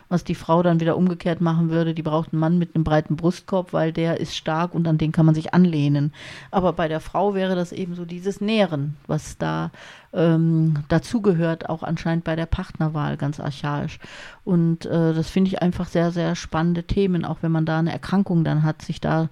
Was 0.09 0.23
die 0.23 0.37
Frau 0.37 0.63
dann 0.63 0.79
wieder 0.79 0.97
umgekehrt 0.97 1.41
machen 1.41 1.71
würde, 1.71 1.93
die 1.93 2.03
braucht 2.03 2.33
einen 2.33 2.39
Mann 2.39 2.57
mit 2.57 2.75
einem 2.75 2.85
breiten 2.85 3.17
Brustkorb, 3.17 3.73
weil 3.73 3.93
der 3.93 4.21
ist 4.21 4.37
stark 4.37 4.75
und 4.75 4.87
an 4.87 4.97
den 4.97 5.11
kann 5.11 5.27
man 5.27 5.35
sich 5.35 5.44
anlehnen. 5.53 6.13
Aber 6.51 6.73
bei 6.73 6.89
der 6.89 7.01
Frau 7.01 7.35
wäre 7.35 7.55
das 7.55 7.73
eben 7.73 7.95
so 7.95 8.05
dieses 8.07 8.41
Nähren, 8.41 8.97
was 9.07 9.37
da 9.37 9.71
ähm, 10.15 10.85
dazugehört, 10.89 11.69
auch 11.69 11.83
anscheinend 11.83 12.25
bei 12.25 12.37
der 12.37 12.47
Partnerwahl 12.47 13.17
ganz 13.17 13.41
archaisch. 13.41 13.99
Und 14.45 14.87
äh, 14.87 15.13
das 15.13 15.29
finde 15.29 15.49
ich 15.49 15.61
einfach 15.61 15.89
sehr, 15.89 16.13
sehr 16.13 16.37
spannende 16.37 16.85
Themen, 16.85 17.25
auch 17.25 17.39
wenn 17.43 17.53
man 17.53 17.67
da 17.67 17.79
eine 17.81 17.93
Erkrankung 17.93 18.45
dann 18.45 18.63
hat, 18.63 18.81
sich 18.81 19.01
da 19.01 19.29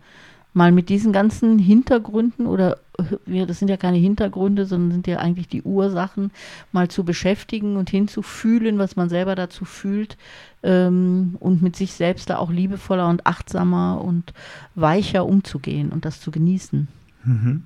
mal 0.55 0.73
mit 0.73 0.89
diesen 0.89 1.13
ganzen 1.13 1.59
Hintergründen 1.59 2.47
oder 2.47 2.79
ja, 3.27 3.47
das 3.47 3.59
sind 3.59 3.69
ja 3.69 3.77
keine 3.77 3.97
Hintergründe, 3.97 4.67
sondern 4.67 4.93
sind 4.93 5.07
ja 5.07 5.19
eigentlich 5.19 5.49
die 5.49 5.63
Ursachen, 5.63 6.31
mal 6.73 6.89
zu 6.89 7.05
beschäftigen 7.05 7.77
und 7.77 7.91
hinzufühlen, 7.91 8.79
was 8.79 8.97
man 8.97 9.09
selber 9.09 9.35
dazu 9.35 9.65
fühlt 9.65 10.17
ähm, 10.63 11.37
und 11.41 11.63
mit 11.63 11.77
sich 11.77 11.95
selbst 11.95 12.31
da 12.31 12.37
auch 12.37 12.51
liebevoller 12.51 13.09
und 13.09 13.27
achtsamer 13.27 14.03
und 14.03 14.33
weicher 14.75 15.27
umzugehen 15.27 15.91
und 15.91 16.05
das 16.05 16.21
zu 16.21 16.31
genießen. 16.31 16.89
Mhm. 17.25 17.63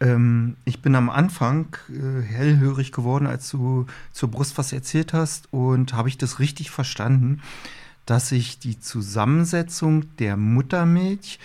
Ähm, 0.00 0.56
ich 0.64 0.82
bin 0.82 0.94
am 0.94 1.10
Anfang 1.10 1.76
äh, 1.88 2.22
hellhörig 2.22 2.90
geworden, 2.92 3.26
als 3.26 3.50
du 3.50 3.86
zur 4.12 4.30
Brust 4.30 4.58
was 4.58 4.72
erzählt 4.72 5.12
hast 5.12 5.52
und 5.52 5.94
habe 5.94 6.08
ich 6.08 6.18
das 6.18 6.38
richtig 6.38 6.70
verstanden, 6.70 7.40
dass 8.06 8.30
sich 8.30 8.58
die 8.58 8.80
Zusammensetzung 8.80 10.16
der 10.16 10.36
Muttermilch 10.36 11.38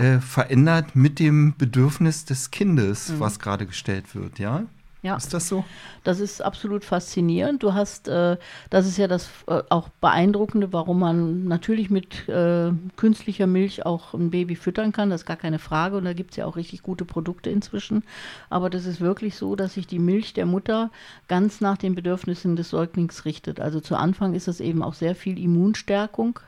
äh, 0.00 0.20
verändert 0.20 0.96
mit 0.96 1.18
dem 1.18 1.54
Bedürfnis 1.56 2.24
des 2.24 2.50
Kindes, 2.50 3.10
mhm. 3.10 3.20
was 3.20 3.38
gerade 3.38 3.66
gestellt 3.66 4.14
wird, 4.14 4.38
ja? 4.38 4.64
Ja. 5.02 5.16
Ist 5.16 5.32
das 5.32 5.48
so? 5.48 5.64
Das 6.04 6.20
ist 6.20 6.42
absolut 6.42 6.84
faszinierend. 6.84 7.62
Du 7.62 7.72
hast, 7.72 8.06
äh, 8.08 8.36
das 8.68 8.86
ist 8.86 8.98
ja 8.98 9.08
das 9.08 9.30
äh, 9.46 9.62
auch 9.70 9.88
Beeindruckende, 10.00 10.74
warum 10.74 10.98
man 10.98 11.44
natürlich 11.44 11.88
mit 11.88 12.28
äh, 12.28 12.70
künstlicher 12.96 13.46
Milch 13.46 13.86
auch 13.86 14.12
ein 14.12 14.30
Baby 14.30 14.56
füttern 14.56 14.92
kann. 14.92 15.08
Das 15.08 15.22
ist 15.22 15.26
gar 15.26 15.38
keine 15.38 15.58
Frage. 15.58 15.96
Und 15.96 16.04
da 16.04 16.12
gibt 16.12 16.32
es 16.32 16.36
ja 16.36 16.44
auch 16.44 16.56
richtig 16.56 16.82
gute 16.82 17.06
Produkte 17.06 17.48
inzwischen. 17.48 18.02
Aber 18.50 18.68
das 18.68 18.84
ist 18.84 19.00
wirklich 19.00 19.36
so, 19.36 19.56
dass 19.56 19.74
sich 19.74 19.86
die 19.86 19.98
Milch 19.98 20.34
der 20.34 20.44
Mutter 20.44 20.90
ganz 21.28 21.62
nach 21.62 21.78
den 21.78 21.94
Bedürfnissen 21.94 22.56
des 22.56 22.68
Säuglings 22.68 23.24
richtet. 23.24 23.58
Also 23.58 23.80
zu 23.80 23.96
Anfang 23.96 24.34
ist 24.34 24.48
es 24.48 24.60
eben 24.60 24.82
auch 24.82 24.94
sehr 24.94 25.14
viel 25.14 25.38
Immunstärkung 25.38 26.40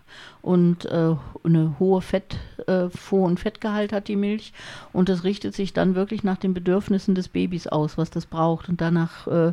und 0.42 0.84
äh, 0.86 1.14
eine 1.44 1.76
hohe 1.78 2.02
Fett, 2.02 2.36
äh, 2.66 2.90
Vor- 2.90 3.26
und 3.26 3.40
Fettgehalt 3.40 3.92
hat 3.92 4.08
die 4.08 4.16
Milch. 4.16 4.52
Und 4.92 5.08
das 5.08 5.24
richtet 5.24 5.54
sich 5.54 5.72
dann 5.72 5.94
wirklich 5.94 6.22
nach 6.22 6.36
den 6.36 6.52
Bedürfnissen 6.52 7.14
des 7.14 7.28
Babys 7.28 7.66
aus, 7.66 7.96
was 7.96 8.10
das 8.10 8.26
braucht. 8.26 8.41
Und 8.42 8.81
danach 8.81 9.26
äh, 9.26 9.52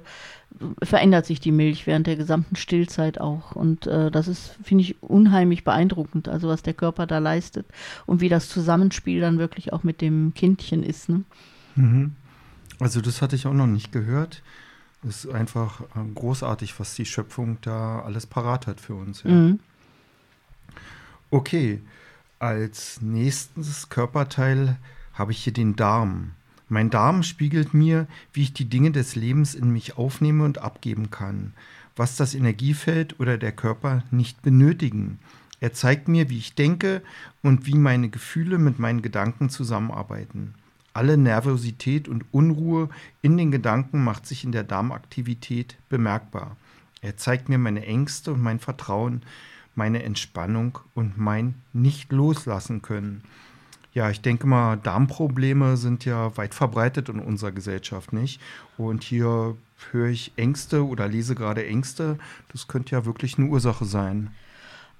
verändert 0.81 1.25
sich 1.25 1.39
die 1.39 1.51
Milch 1.51 1.87
während 1.87 2.07
der 2.07 2.15
gesamten 2.15 2.55
Stillzeit 2.55 3.19
auch. 3.19 3.55
Und 3.55 3.87
äh, 3.87 4.11
das 4.11 4.27
ist, 4.27 4.57
finde 4.63 4.83
ich, 4.83 5.01
unheimlich 5.01 5.63
beeindruckend, 5.63 6.27
also 6.27 6.47
was 6.47 6.63
der 6.63 6.73
Körper 6.73 7.07
da 7.07 7.19
leistet 7.19 7.65
und 8.05 8.21
wie 8.21 8.29
das 8.29 8.49
Zusammenspiel 8.49 9.21
dann 9.21 9.39
wirklich 9.39 9.73
auch 9.73 9.83
mit 9.83 10.01
dem 10.01 10.33
Kindchen 10.33 10.83
ist. 10.83 11.09
Ne? 11.09 11.23
Mhm. 11.75 12.15
Also 12.79 13.01
das 13.01 13.21
hatte 13.21 13.35
ich 13.35 13.45
auch 13.45 13.53
noch 13.53 13.67
nicht 13.67 13.91
gehört. 13.91 14.41
Es 15.07 15.25
ist 15.25 15.33
einfach 15.33 15.81
äh, 15.81 16.13
großartig, 16.13 16.79
was 16.79 16.95
die 16.95 17.05
Schöpfung 17.05 17.57
da 17.61 18.01
alles 18.01 18.25
parat 18.25 18.67
hat 18.67 18.81
für 18.81 18.95
uns. 18.95 19.23
Ja. 19.23 19.31
Mhm. 19.31 19.59
Okay, 21.31 21.81
als 22.39 23.01
nächstes 23.01 23.89
Körperteil 23.89 24.77
habe 25.13 25.31
ich 25.31 25.43
hier 25.43 25.53
den 25.53 25.75
Darm. 25.75 26.31
Mein 26.69 26.91
Darm 26.91 27.23
spiegelt 27.23 27.73
mir, 27.73 28.07
wie 28.31 28.43
ich 28.43 28.53
die 28.53 28.69
Dinge 28.69 28.91
des 28.91 29.15
Lebens 29.15 29.55
in 29.55 29.71
mich 29.71 29.97
aufnehme 29.97 30.45
und 30.45 30.59
abgeben 30.59 31.09
kann, 31.09 31.53
was 31.95 32.15
das 32.15 32.35
Energiefeld 32.35 33.19
oder 33.19 33.39
der 33.39 33.51
Körper 33.51 34.03
nicht 34.11 34.43
benötigen. 34.43 35.17
Er 35.59 35.73
zeigt 35.73 36.07
mir, 36.07 36.29
wie 36.29 36.37
ich 36.37 36.53
denke 36.53 37.01
und 37.41 37.65
wie 37.65 37.75
meine 37.75 38.09
Gefühle 38.09 38.59
mit 38.59 38.77
meinen 38.77 39.01
Gedanken 39.01 39.49
zusammenarbeiten. 39.49 40.53
Alle 40.93 41.17
Nervosität 41.17 42.07
und 42.07 42.25
Unruhe 42.31 42.89
in 43.21 43.37
den 43.37 43.51
Gedanken 43.51 44.03
macht 44.03 44.27
sich 44.27 44.43
in 44.43 44.51
der 44.51 44.63
Darmaktivität 44.63 45.75
bemerkbar. 45.89 46.55
Er 47.01 47.17
zeigt 47.17 47.49
mir 47.49 47.57
meine 47.57 47.85
Ängste 47.85 48.33
und 48.33 48.41
mein 48.41 48.59
Vertrauen, 48.59 49.23
meine 49.75 50.03
Entspannung 50.03 50.79
und 50.93 51.17
mein 51.17 51.55
Nicht-Loslassen 51.73 52.81
können. 52.81 53.23
Ja, 53.93 54.09
ich 54.09 54.21
denke 54.21 54.45
mal, 54.45 54.77
Darmprobleme 54.77 55.75
sind 55.75 56.05
ja 56.05 56.35
weit 56.37 56.53
verbreitet 56.53 57.09
in 57.09 57.19
unserer 57.19 57.51
Gesellschaft, 57.51 58.13
nicht? 58.13 58.39
Und 58.77 59.03
hier 59.03 59.55
höre 59.91 60.09
ich 60.09 60.31
Ängste 60.35 60.85
oder 60.85 61.07
lese 61.07 61.33
gerade 61.33 61.65
Ängste. 61.65 62.19
Das 62.51 62.67
könnte 62.67 62.91
ja 62.95 63.05
wirklich 63.05 63.37
eine 63.37 63.47
Ursache 63.47 63.85
sein. 63.85 64.29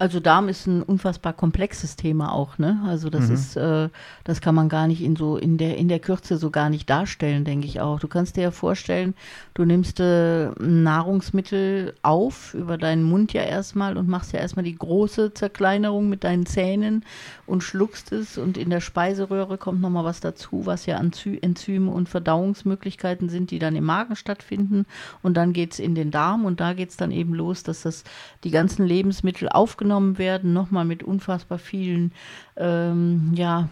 Also 0.02 0.22
Darm 0.22 0.48
ist 0.48 0.66
ein 0.66 0.82
unfassbar 0.82 1.34
komplexes 1.34 1.98
Thema 1.98 2.32
auch, 2.32 2.58
ne? 2.58 2.82
Also 2.88 3.10
das 3.10 3.28
mhm. 3.28 3.34
ist, 3.34 3.58
äh, 3.58 3.90
das 4.24 4.40
kann 4.40 4.56
man 4.56 4.70
gar 4.70 4.88
nicht 4.88 5.02
in 5.02 5.18
so 5.18 5.36
in 5.36 5.58
der 5.58 5.76
in 5.76 5.90
der 5.90 6.00
Kürze 6.00 6.38
so 6.38 6.52
gar 6.52 6.70
nicht 6.70 6.90
darstellen, 6.90 7.44
denke 7.44 7.68
ich 7.68 7.82
auch. 7.82 8.00
Du 8.00 8.08
kannst 8.08 8.38
dir 8.38 8.44
ja 8.44 8.52
vorstellen, 8.52 9.14
du 9.56 9.66
nimmst 9.66 10.00
äh, 10.00 10.52
Nahrungsmittel 10.58 11.96
auf 12.02 12.54
über 12.54 12.78
deinen 12.78 13.04
Mund 13.04 13.34
ja 13.34 13.42
erstmal 13.42 13.98
und 13.98 14.08
machst 14.08 14.32
ja 14.32 14.40
erstmal 14.40 14.64
die 14.64 14.78
große 14.78 15.34
Zerkleinerung 15.34 16.08
mit 16.08 16.24
deinen 16.24 16.46
Zähnen 16.46 17.04
und 17.46 17.62
schluckst 17.62 18.14
es 18.14 18.38
und 18.38 18.58
in 18.58 18.70
der 18.70 18.80
Speiseröhre 18.80 19.58
kommt 19.58 19.82
nochmal 19.82 20.06
was 20.06 20.22
dazu, 20.22 20.62
was 20.66 20.86
ja 20.86 20.98
Enzyme 20.98 21.92
und 21.92 22.08
Verdauungsmöglichkeiten 22.08 23.28
sind, 23.28 23.52
die 23.52 23.60
dann 23.60 23.76
im 23.76 23.84
Magen 23.84 24.16
stattfinden 24.16 24.86
und 25.24 25.36
dann 25.36 25.52
geht 25.52 25.74
es 25.74 25.80
in 25.80 25.94
den 25.94 26.10
Darm 26.10 26.46
und 26.46 26.62
da 26.62 26.72
geht 26.72 26.92
es 26.92 26.96
dann 26.96 27.12
eben 27.12 27.34
los, 27.34 27.64
dass 27.64 27.82
das 27.82 28.06
die 28.46 28.52
ganzen 28.52 28.86
Lebensmittel 28.86 29.50
aufgenommen 29.50 29.89
aufgenommen 29.90 30.18
werden, 30.20 30.54
nochmal 30.54 30.86
mit 30.86 31.04
unfassbar 31.04 31.58
vielen 31.58 32.12
ähm, 32.58 33.32
ja, 33.34 33.70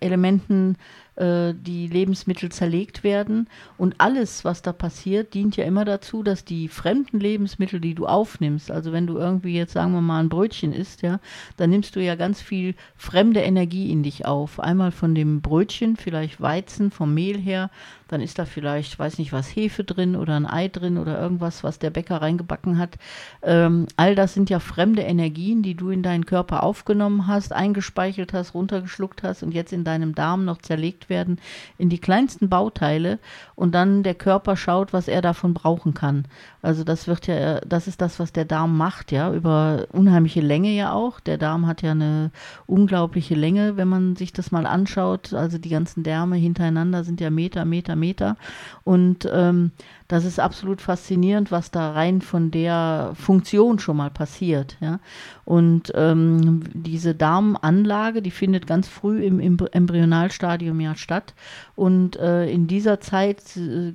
Elementen 0.00 0.76
äh, 1.18 1.52
die 1.54 1.88
Lebensmittel 1.88 2.50
zerlegt 2.50 3.02
werden. 3.02 3.48
Und 3.76 3.96
alles, 3.98 4.44
was 4.44 4.62
da 4.62 4.72
passiert, 4.72 5.34
dient 5.34 5.56
ja 5.56 5.64
immer 5.64 5.84
dazu, 5.84 6.22
dass 6.22 6.44
die 6.44 6.68
fremden 6.68 7.18
Lebensmittel, 7.18 7.80
die 7.80 7.94
du 7.94 8.06
aufnimmst, 8.06 8.70
also 8.70 8.92
wenn 8.92 9.06
du 9.06 9.18
irgendwie 9.18 9.56
jetzt, 9.56 9.72
sagen 9.72 9.92
wir 9.92 10.00
mal, 10.00 10.20
ein 10.20 10.28
Brötchen 10.28 10.72
isst, 10.72 11.02
ja, 11.02 11.20
dann 11.56 11.70
nimmst 11.70 11.96
du 11.96 12.00
ja 12.02 12.14
ganz 12.14 12.40
viel 12.40 12.74
fremde 12.96 13.40
Energie 13.40 13.90
in 13.90 14.02
dich 14.02 14.26
auf. 14.26 14.60
Einmal 14.60 14.92
von 14.92 15.14
dem 15.14 15.40
Brötchen, 15.40 15.96
vielleicht 15.96 16.40
Weizen, 16.40 16.90
vom 16.90 17.14
Mehl 17.14 17.38
her, 17.38 17.70
dann 18.08 18.22
ist 18.22 18.38
da 18.38 18.46
vielleicht, 18.46 18.98
weiß 18.98 19.18
nicht 19.18 19.32
was, 19.32 19.54
Hefe 19.54 19.84
drin 19.84 20.16
oder 20.16 20.34
ein 20.34 20.46
Ei 20.46 20.68
drin 20.68 20.96
oder 20.96 21.20
irgendwas, 21.20 21.62
was 21.62 21.78
der 21.78 21.90
Bäcker 21.90 22.22
reingebacken 22.22 22.78
hat. 22.78 22.96
Ähm, 23.42 23.86
all 23.96 24.14
das 24.14 24.34
sind 24.34 24.50
ja 24.50 24.60
fremde 24.60 25.02
Energien, 25.02 25.62
die 25.62 25.74
du 25.74 25.90
in 25.90 26.02
deinen 26.02 26.24
Körper 26.24 26.62
aufgenommen 26.62 27.26
hast, 27.26 27.52
eingespeichert 27.52 28.32
hast, 28.32 28.54
runtergeschluckt 28.54 29.22
hast 29.22 29.42
und 29.42 29.52
jetzt 29.52 29.72
in 29.72 29.84
deinem 29.84 30.14
Darm 30.14 30.44
noch 30.44 30.58
zerlegt 30.58 31.07
werden 31.08 31.40
in 31.78 31.88
die 31.88 31.98
kleinsten 31.98 32.48
Bauteile 32.48 33.18
und 33.54 33.74
dann 33.74 34.02
der 34.02 34.14
Körper 34.14 34.56
schaut, 34.56 34.92
was 34.92 35.08
er 35.08 35.22
davon 35.22 35.54
brauchen 35.54 35.94
kann. 35.94 36.24
Also 36.62 36.84
das 36.84 37.06
wird 37.06 37.26
ja, 37.26 37.60
das 37.60 37.86
ist 37.86 38.00
das, 38.00 38.18
was 38.18 38.32
der 38.32 38.44
Darm 38.44 38.76
macht, 38.76 39.12
ja, 39.12 39.32
über 39.32 39.86
unheimliche 39.92 40.40
Länge 40.40 40.70
ja 40.70 40.92
auch. 40.92 41.20
Der 41.20 41.38
Darm 41.38 41.66
hat 41.66 41.82
ja 41.82 41.92
eine 41.92 42.30
unglaubliche 42.66 43.34
Länge, 43.34 43.76
wenn 43.76 43.88
man 43.88 44.16
sich 44.16 44.32
das 44.32 44.50
mal 44.50 44.66
anschaut. 44.66 45.32
Also 45.32 45.58
die 45.58 45.68
ganzen 45.68 46.02
Därme 46.02 46.36
hintereinander 46.36 47.04
sind 47.04 47.20
ja 47.20 47.30
Meter, 47.30 47.64
Meter, 47.64 47.96
Meter. 47.96 48.36
Und 48.84 49.28
ähm, 49.32 49.72
Das 50.08 50.24
ist 50.24 50.40
absolut 50.40 50.80
faszinierend, 50.80 51.50
was 51.50 51.70
da 51.70 51.92
rein 51.92 52.22
von 52.22 52.50
der 52.50 53.12
Funktion 53.14 53.78
schon 53.78 53.98
mal 53.98 54.10
passiert. 54.10 54.78
Ja? 54.80 55.00
Und 55.44 55.92
ähm, 55.94 56.62
diese 56.72 57.14
Darmanlage, 57.14 58.22
die 58.22 58.30
findet 58.30 58.66
ganz 58.66 58.88
früh 58.88 59.22
im, 59.22 59.38
Embryonalstadium 59.38 60.80
ja 60.80 60.94
statt. 60.96 61.34
Und 61.76 62.16
äh, 62.16 62.50
in 62.50 62.66
dieser 62.66 63.00
Zeit, 63.00 63.56
äh, 63.56 63.92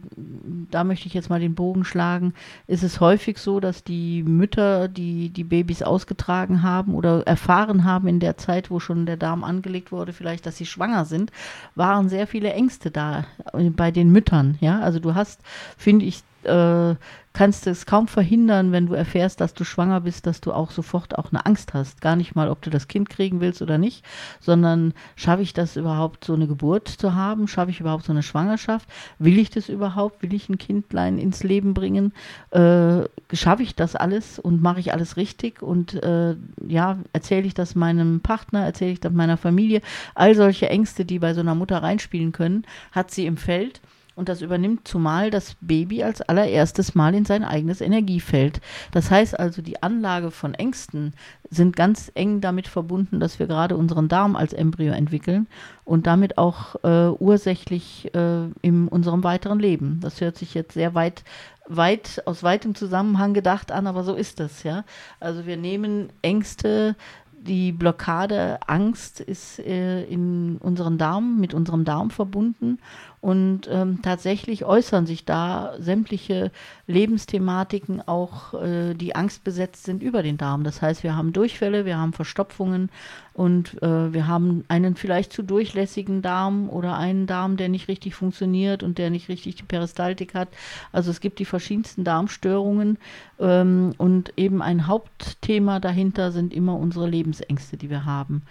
da 0.70 0.84
möchte 0.84 1.08
ich 1.08 1.16
jetzt 1.16 1.32
mal 1.32 1.40
den 1.40 1.56
Bogen 1.56 1.84
schlagen, 1.84 2.36
ist 2.68 2.84
es 2.84 3.00
häufig 3.00 3.40
so, 3.40 3.60
dass 3.60 3.84
die 3.84 4.22
Mütter, 4.22 4.88
die 4.88 5.30
die 5.30 5.44
Babys 5.44 5.82
ausgetragen 5.82 6.62
haben 6.62 6.94
oder 6.94 7.26
erfahren 7.26 7.84
haben 7.84 8.08
in 8.08 8.20
der 8.20 8.38
Zeit, 8.38 8.70
wo 8.70 8.80
schon 8.80 9.08
der 9.08 9.18
Darm 9.18 9.44
angelegt 9.44 9.92
wurde, 9.92 10.14
vielleicht, 10.14 10.46
dass 10.46 10.58
sie 10.58 10.66
schwanger 10.68 11.06
sind, 11.06 11.32
waren 11.76 12.08
sehr 12.08 12.28
viele 12.28 12.54
Ängste 12.54 12.92
da 12.92 13.26
äh, 13.54 13.70
bei 13.72 13.90
den 13.90 14.12
Müttern. 14.12 14.58
Ja, 14.62 14.80
also 14.80 15.00
du 15.00 15.16
hast, 15.16 15.42
finde 15.76 16.03
ich, 16.04 16.24
äh, 16.44 16.96
kannst 17.34 17.66
es 17.66 17.86
kaum 17.88 18.08
verhindern, 18.08 18.72
wenn 18.72 18.86
du 18.86 18.94
erfährst, 18.94 19.42
dass 19.42 19.54
du 19.56 19.64
schwanger 19.64 20.02
bist, 20.02 20.28
dass 20.28 20.40
du 20.40 20.54
auch 20.54 20.70
sofort 20.70 21.18
auch 21.18 21.32
eine 21.32 21.46
Angst 21.46 21.74
hast. 21.74 22.00
Gar 22.00 22.16
nicht 22.16 22.36
mal, 22.36 22.48
ob 22.48 22.62
du 22.62 22.70
das 22.70 22.88
Kind 22.88 23.10
kriegen 23.10 23.42
willst 23.42 23.62
oder 23.62 23.80
nicht, 23.80 24.06
sondern 24.40 24.94
schaffe 25.16 25.42
ich 25.42 25.54
das 25.54 25.76
überhaupt, 25.76 26.26
so 26.26 26.34
eine 26.34 26.48
Geburt 26.48 26.88
zu 26.88 27.16
haben? 27.16 27.48
Schaffe 27.48 27.72
ich 27.72 27.80
überhaupt 27.80 28.06
so 28.06 28.12
eine 28.12 28.22
Schwangerschaft? 28.22 28.88
Will 29.18 29.40
ich 29.40 29.50
das 29.50 29.68
überhaupt? 29.68 30.22
Will 30.22 30.34
ich 30.34 30.48
ein 30.48 30.60
Kindlein 30.60 31.18
ins 31.18 31.44
Leben 31.44 31.74
bringen? 31.74 32.14
Äh, 32.52 33.04
schaffe 33.34 33.64
ich 33.64 33.76
das 33.76 33.96
alles 33.96 34.38
und 34.38 34.62
mache 34.62 34.80
ich 34.80 34.94
alles 34.94 35.18
richtig? 35.18 35.64
Und 35.64 36.02
äh, 36.04 36.36
ja, 36.68 37.00
erzähle 37.14 37.48
ich 37.48 37.56
das 37.56 37.74
meinem 37.74 38.20
Partner, 38.20 38.64
erzähle 38.64 38.92
ich 38.92 39.00
das 39.00 39.12
meiner 39.12 39.38
Familie? 39.38 39.82
All 40.14 40.36
solche 40.36 40.70
Ängste, 40.70 41.04
die 41.04 41.18
bei 41.18 41.34
so 41.34 41.40
einer 41.40 41.56
Mutter 41.56 41.82
reinspielen 41.82 42.32
können, 42.32 42.66
hat 42.92 43.10
sie 43.10 43.26
im 43.26 43.38
Feld. 43.38 43.82
Und 44.16 44.30
das 44.30 44.42
übernimmt 44.42 44.88
zumal 44.88 45.32
das 45.32 45.56
Baby 45.60 46.04
als 46.04 46.22
allererstes 46.22 46.94
Mal 46.94 47.16
in 47.16 47.26
sein 47.26 47.44
eigenes 47.44 47.82
Energiefeld. 47.82 48.62
Das 48.92 49.10
heißt 49.10 49.40
also, 49.40 49.62
die 49.62 49.82
Anlage 49.82 50.30
von 50.30 50.54
Ängsten 50.54 51.14
sind 51.50 51.76
ganz 51.76 52.12
eng 52.14 52.40
damit 52.40 52.68
verbunden, 52.68 53.20
dass 53.20 53.40
wir 53.40 53.48
gerade 53.48 53.76
unseren 53.76 54.10
Darm 54.10 54.36
als 54.36 54.54
Embryo 54.54 54.94
entwickeln 54.94 55.48
und 55.84 56.06
damit 56.06 56.38
auch 56.38 56.76
äh, 56.84 57.10
ursächlich 57.10 58.14
äh, 58.14 58.46
in 58.62 58.88
unserem 58.88 59.24
weiteren 59.24 59.60
Leben. 59.60 60.00
Das 60.02 60.22
hört 60.22 60.38
sich 60.38 60.54
jetzt 60.54 60.74
sehr 60.74 60.94
weit 60.94 61.24
weit 61.66 62.22
aus 62.26 62.44
weitem 62.44 62.76
Zusammenhang 62.76 63.34
gedacht 63.34 63.72
an, 63.72 63.88
aber 63.88 64.04
so 64.04 64.16
ist 64.16 64.42
es, 64.42 64.64
ja. 64.64 64.84
Also 65.22 65.46
wir 65.46 65.56
nehmen 65.56 66.10
Ängste, 66.22 66.98
die 67.32 67.72
Blockade, 67.72 68.60
Angst 68.68 69.20
ist 69.20 69.60
äh, 69.60 70.04
in 70.04 70.58
unseren 70.58 70.98
Darm, 70.98 71.40
mit 71.40 71.54
unserem 71.54 71.86
Darm 71.86 72.10
verbunden 72.10 72.80
und 73.24 73.70
ähm, 73.72 74.02
tatsächlich 74.02 74.66
äußern 74.66 75.06
sich 75.06 75.24
da 75.24 75.76
sämtliche 75.80 76.52
Lebensthematiken 76.88 78.06
auch, 78.06 78.54
äh, 78.54 78.96
die 78.96 79.16
angstbesetzt 79.16 79.86
sind 79.86 80.04
über 80.04 80.24
den 80.24 80.36
Darm. 80.36 80.66
Das 80.66 80.82
heißt, 80.82 81.04
wir 81.04 81.16
haben 81.16 81.32
Durchfälle, 81.32 81.86
wir 81.86 81.98
haben 81.98 82.12
Verstopfungen 82.12 82.90
und 83.32 83.82
äh, 83.82 84.12
wir 84.12 84.28
haben 84.28 84.66
einen 84.68 84.98
vielleicht 84.98 85.32
zu 85.32 85.42
durchlässigen 85.42 86.22
Darm 86.22 86.70
oder 86.70 86.98
einen 86.98 87.26
Darm, 87.26 87.56
der 87.56 87.70
nicht 87.70 87.88
richtig 87.88 88.14
funktioniert 88.14 88.84
und 88.84 88.98
der 88.98 89.10
nicht 89.10 89.30
richtig 89.30 89.56
die 89.56 89.64
Peristaltik 89.64 90.36
hat. 90.36 90.50
Also 90.92 91.10
es 91.10 91.22
gibt 91.22 91.40
die 91.40 91.46
verschiedensten 91.46 92.04
Darmstörungen 92.04 92.98
ähm, 93.40 93.94
und 93.98 94.34
eben 94.36 94.62
ein 94.62 94.88
Hauptthema 94.88 95.80
dahinter 95.80 96.34
sind 96.34 96.54
immer 96.54 96.76
unsere 96.76 97.08
Lebensängste, 97.08 97.78
die 97.78 97.90
wir 97.90 98.04
haben. 98.04 98.44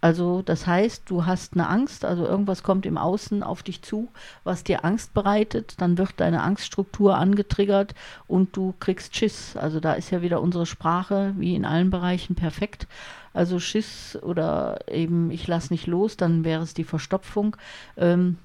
Also 0.00 0.42
das 0.42 0.66
heißt, 0.66 1.10
du 1.10 1.26
hast 1.26 1.54
eine 1.54 1.68
Angst, 1.68 2.04
also 2.04 2.24
irgendwas 2.24 2.62
kommt 2.62 2.86
im 2.86 2.96
Außen 2.96 3.42
auf 3.42 3.64
dich 3.64 3.82
zu, 3.82 4.08
was 4.44 4.62
dir 4.62 4.84
Angst 4.84 5.12
bereitet, 5.12 5.74
dann 5.78 5.98
wird 5.98 6.12
deine 6.18 6.42
Angststruktur 6.42 7.16
angetriggert 7.16 7.94
und 8.28 8.56
du 8.56 8.74
kriegst 8.78 9.16
Schiss. 9.16 9.56
Also 9.56 9.80
da 9.80 9.94
ist 9.94 10.10
ja 10.10 10.22
wieder 10.22 10.40
unsere 10.40 10.66
Sprache 10.66 11.34
wie 11.36 11.56
in 11.56 11.64
allen 11.64 11.90
Bereichen 11.90 12.36
perfekt. 12.36 12.86
Also 13.34 13.58
Schiss 13.58 14.16
oder 14.22 14.78
eben 14.88 15.30
ich 15.32 15.48
lass 15.48 15.70
nicht 15.70 15.86
los, 15.88 16.16
dann 16.16 16.44
wäre 16.44 16.62
es 16.62 16.74
die 16.74 16.84
Verstopfung. 16.84 17.56
Ähm, 17.96 18.38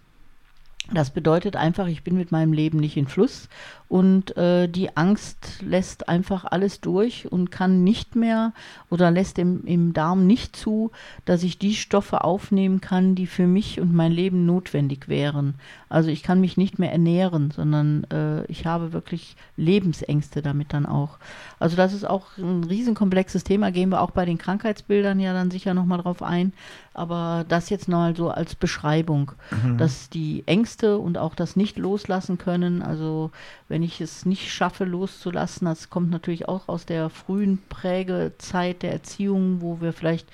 das 0.91 1.12
bedeutet 1.12 1.56
einfach, 1.56 1.88
ich 1.88 2.04
bin 2.04 2.18
mit 2.18 2.32
meinem 2.32 2.51
Leben 2.51 2.78
nicht 2.80 2.97
in 2.97 3.08
Fluss 3.08 3.47
und 3.93 4.35
äh, 4.37 4.67
die 4.67 4.97
Angst 4.97 5.61
lässt 5.61 6.09
einfach 6.09 6.45
alles 6.45 6.81
durch 6.81 7.31
und 7.31 7.51
kann 7.51 7.83
nicht 7.83 8.15
mehr 8.15 8.51
oder 8.89 9.11
lässt 9.11 9.37
im, 9.37 9.63
im 9.65 9.93
Darm 9.93 10.25
nicht 10.25 10.55
zu, 10.55 10.89
dass 11.25 11.43
ich 11.43 11.59
die 11.59 11.75
Stoffe 11.75 12.23
aufnehmen 12.23 12.81
kann, 12.81 13.13
die 13.13 13.27
für 13.27 13.45
mich 13.45 13.79
und 13.79 13.93
mein 13.93 14.11
Leben 14.11 14.47
notwendig 14.47 15.09
wären. 15.09 15.53
Also 15.89 16.09
ich 16.09 16.23
kann 16.23 16.41
mich 16.41 16.57
nicht 16.57 16.79
mehr 16.79 16.91
ernähren, 16.91 17.51
sondern 17.51 18.05
äh, 18.05 18.45
ich 18.45 18.65
habe 18.65 18.93
wirklich 18.93 19.35
Lebensängste 19.57 20.41
damit 20.41 20.73
dann 20.73 20.87
auch. 20.87 21.19
Also 21.59 21.77
das 21.77 21.93
ist 21.93 22.09
auch 22.09 22.35
ein 22.39 22.63
riesenkomplexes 22.63 23.43
Thema, 23.43 23.71
gehen 23.71 23.89
wir 23.89 24.01
auch 24.01 24.09
bei 24.09 24.25
den 24.25 24.39
Krankheitsbildern 24.39 25.19
ja 25.19 25.33
dann 25.33 25.51
sicher 25.51 25.75
nochmal 25.75 25.99
drauf 25.99 26.23
ein. 26.23 26.51
Aber 26.95 27.45
das 27.47 27.69
jetzt 27.69 27.87
nochmal 27.87 28.15
so 28.15 28.29
als 28.29 28.55
Beschreibung, 28.55 29.33
mhm. 29.51 29.77
dass 29.77 30.09
die 30.09 30.43
Ängste 30.47 30.97
und 30.97 31.19
auch 31.19 31.35
das 31.35 31.55
nicht 31.55 31.77
loslassen 31.77 32.39
können, 32.39 32.81
also 32.81 33.31
wenn 33.74 33.82
ich 33.82 34.01
es 34.01 34.24
nicht 34.24 34.51
schaffe 34.51 34.86
loszulassen. 34.86 35.65
Das 35.65 35.89
kommt 35.89 36.11
natürlich 36.11 36.47
auch 36.47 36.67
aus 36.67 36.86
der 36.86 37.09
frühen 37.09 37.57
Prägezeit 37.69 38.84
der 38.84 38.91
Erziehung, 38.91 39.61
wo 39.61 39.82
wir 39.82 39.93
vielleicht 39.93 40.28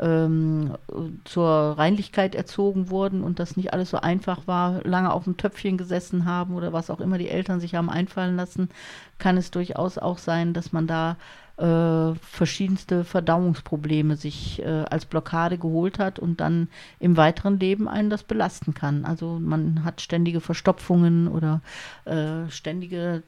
ähm, 0.00 0.76
zur 1.24 1.74
Reinlichkeit 1.78 2.34
erzogen 2.34 2.90
wurden 2.90 3.22
und 3.22 3.38
das 3.38 3.56
nicht 3.56 3.72
alles 3.72 3.90
so 3.90 3.98
einfach 3.98 4.46
war, 4.46 4.82
lange 4.84 5.12
auf 5.12 5.24
dem 5.24 5.36
Töpfchen 5.36 5.78
gesessen 5.78 6.24
haben 6.24 6.54
oder 6.54 6.72
was 6.72 6.90
auch 6.90 7.00
immer 7.00 7.18
die 7.18 7.28
Eltern 7.28 7.60
sich 7.60 7.74
haben 7.74 7.90
einfallen 7.90 8.36
lassen, 8.36 8.70
kann 9.18 9.36
es 9.36 9.50
durchaus 9.50 9.98
auch 9.98 10.18
sein, 10.18 10.52
dass 10.52 10.72
man 10.72 10.86
da 10.86 11.16
äh, 11.56 12.14
verschiedenste 12.16 13.04
Verdauungsprobleme 13.04 14.16
sich 14.16 14.60
äh, 14.60 14.84
als 14.90 15.04
Blockade 15.04 15.56
geholt 15.56 16.00
hat 16.00 16.18
und 16.18 16.40
dann 16.40 16.66
im 16.98 17.16
weiteren 17.16 17.60
Leben 17.60 17.88
einen 17.88 18.10
das 18.10 18.24
belasten 18.24 18.74
kann. 18.74 19.04
Also 19.04 19.38
man 19.40 19.84
hat 19.84 20.00
ständige 20.00 20.40
Verstopfungen 20.40 21.28
oder 21.28 21.60
äh, 22.06 22.50
ständige 22.50 23.22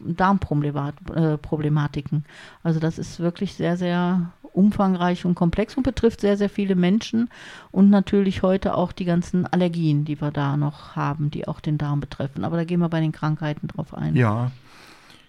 Darmproblematiken. 0.00 2.18
Äh, 2.18 2.22
also 2.64 2.80
das 2.80 2.98
ist 2.98 3.20
wirklich 3.20 3.54
sehr, 3.54 3.76
sehr 3.76 4.32
umfangreich 4.56 5.24
und 5.24 5.34
komplex 5.34 5.76
und 5.76 5.82
betrifft 5.82 6.20
sehr, 6.20 6.36
sehr 6.36 6.50
viele 6.50 6.74
Menschen 6.74 7.28
und 7.70 7.90
natürlich 7.90 8.42
heute 8.42 8.74
auch 8.74 8.92
die 8.92 9.04
ganzen 9.04 9.46
Allergien, 9.46 10.04
die 10.04 10.20
wir 10.20 10.30
da 10.30 10.56
noch 10.56 10.96
haben, 10.96 11.30
die 11.30 11.46
auch 11.46 11.60
den 11.60 11.78
Darm 11.78 12.00
betreffen. 12.00 12.44
Aber 12.44 12.56
da 12.56 12.64
gehen 12.64 12.80
wir 12.80 12.88
bei 12.88 13.00
den 13.00 13.12
Krankheiten 13.12 13.68
drauf 13.68 13.94
ein. 13.94 14.16
Ja, 14.16 14.50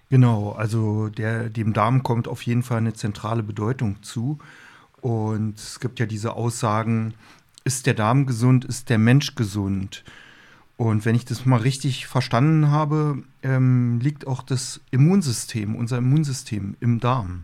Genau, 0.09 0.51
also 0.51 1.09
der, 1.09 1.49
dem 1.49 1.73
Darm 1.73 2.01
kommt 2.01 2.27
auf 2.27 2.43
jeden 2.43 2.63
Fall 2.63 2.77
eine 2.77 2.93
zentrale 2.93 3.43
Bedeutung 3.43 4.01
zu. 4.03 4.39
Und 5.01 5.59
es 5.59 5.79
gibt 5.79 5.99
ja 5.99 6.05
diese 6.05 6.33
Aussagen, 6.33 7.13
ist 7.63 7.85
der 7.85 7.93
Darm 7.93 8.25
gesund, 8.25 8.63
ist 8.63 8.89
der 8.89 8.97
Mensch 8.97 9.35
gesund. 9.35 10.03
Und 10.77 11.05
wenn 11.05 11.15
ich 11.15 11.25
das 11.25 11.45
mal 11.45 11.59
richtig 11.59 12.07
verstanden 12.07 12.69
habe, 12.69 13.23
ähm, 13.43 13.99
liegt 13.99 14.27
auch 14.27 14.43
das 14.43 14.79
Immunsystem, 14.91 15.75
unser 15.75 15.97
Immunsystem 15.97 16.77
im 16.79 16.99
Darm. 16.99 17.43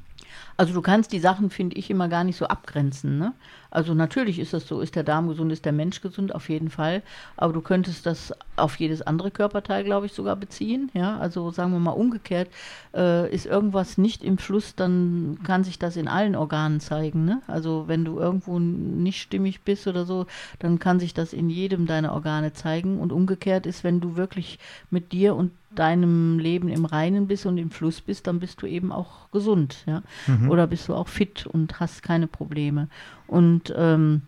Also 0.58 0.74
du 0.74 0.82
kannst 0.82 1.12
die 1.12 1.20
Sachen, 1.20 1.50
finde 1.50 1.76
ich, 1.78 1.90
immer 1.90 2.08
gar 2.10 2.24
nicht 2.24 2.38
so 2.38 2.46
abgrenzen. 2.46 3.18
Ne? 3.18 3.34
Also 3.74 3.96
natürlich 3.96 4.38
ist 4.38 4.54
das 4.54 4.68
so, 4.68 4.82
ist 4.82 4.96
der 4.96 5.04
Darm 5.04 5.28
gesund, 5.28 5.52
ist 5.52 5.66
der 5.66 5.72
Mensch 5.72 6.00
gesund, 6.02 6.36
auf 6.36 6.48
jeden 6.48 6.70
Fall. 6.70 7.02
Aber 7.38 7.54
du 7.54 7.62
könntest 7.62 8.06
das 8.06 8.32
auf 8.56 8.76
jedes 8.76 9.02
andere 9.02 9.32
Körperteil, 9.32 9.84
glaube 9.84 10.06
ich, 10.06 10.14
sogar 10.14 10.36
beziehen. 10.36 10.92
Ja, 10.94 11.18
also 11.18 11.50
sagen 11.50 11.72
wir 11.72 11.80
mal 11.80 11.92
umgekehrt, 11.92 12.50
äh, 12.94 13.34
ist 13.34 13.48
irgendwas 13.48 13.98
nicht 13.98 14.24
im 14.24 14.38
Fluss, 14.38 14.76
dann 14.76 15.40
kann 15.44 15.64
sich 15.64 15.80
das 15.80 15.98
in 15.98 16.08
allen 16.08 16.36
Organen 16.36 16.82
zeigen. 16.82 17.26
Ne? 17.26 17.42
Also 17.48 17.86
wenn 17.88 18.06
du 18.06 18.20
irgendwo 18.20 18.60
nicht 18.60 19.20
stimmig 19.20 19.62
bist 19.62 19.88
oder 19.88 20.06
so, 20.06 20.28
dann 20.60 20.78
kann 20.78 21.00
sich 21.00 21.16
das 21.16 21.34
in 21.34 21.50
jedem 21.50 21.88
deiner 21.88 22.14
Organe 22.14 22.54
zeigen. 22.54 23.00
Und 23.00 23.12
umgekehrt 23.12 23.66
ist, 23.66 23.84
wenn 23.84 24.00
du 24.00 24.16
wirklich 24.16 24.60
mit 24.92 25.14
dir 25.14 25.36
und 25.36 25.52
deinem 25.76 26.40
Leben 26.40 26.70
im 26.70 26.86
Reinen 26.86 27.28
bist 27.28 27.46
und 27.46 27.58
im 27.58 27.72
Fluss 27.72 28.02
bist, 28.02 28.28
dann 28.28 28.40
bist 28.40 28.62
du 28.62 28.68
eben 28.68 28.92
auch 28.92 29.32
gesund, 29.32 29.84
ja. 29.86 30.04
Mhm. 30.28 30.52
Oder 30.52 30.68
bist 30.68 30.88
du 30.88 30.94
auch 30.94 31.08
fit 31.08 31.46
und 31.48 31.80
hast 31.80 32.04
keine 32.04 32.28
Probleme. 32.28 32.88
Und 33.28 33.63
ähm, 33.76 34.24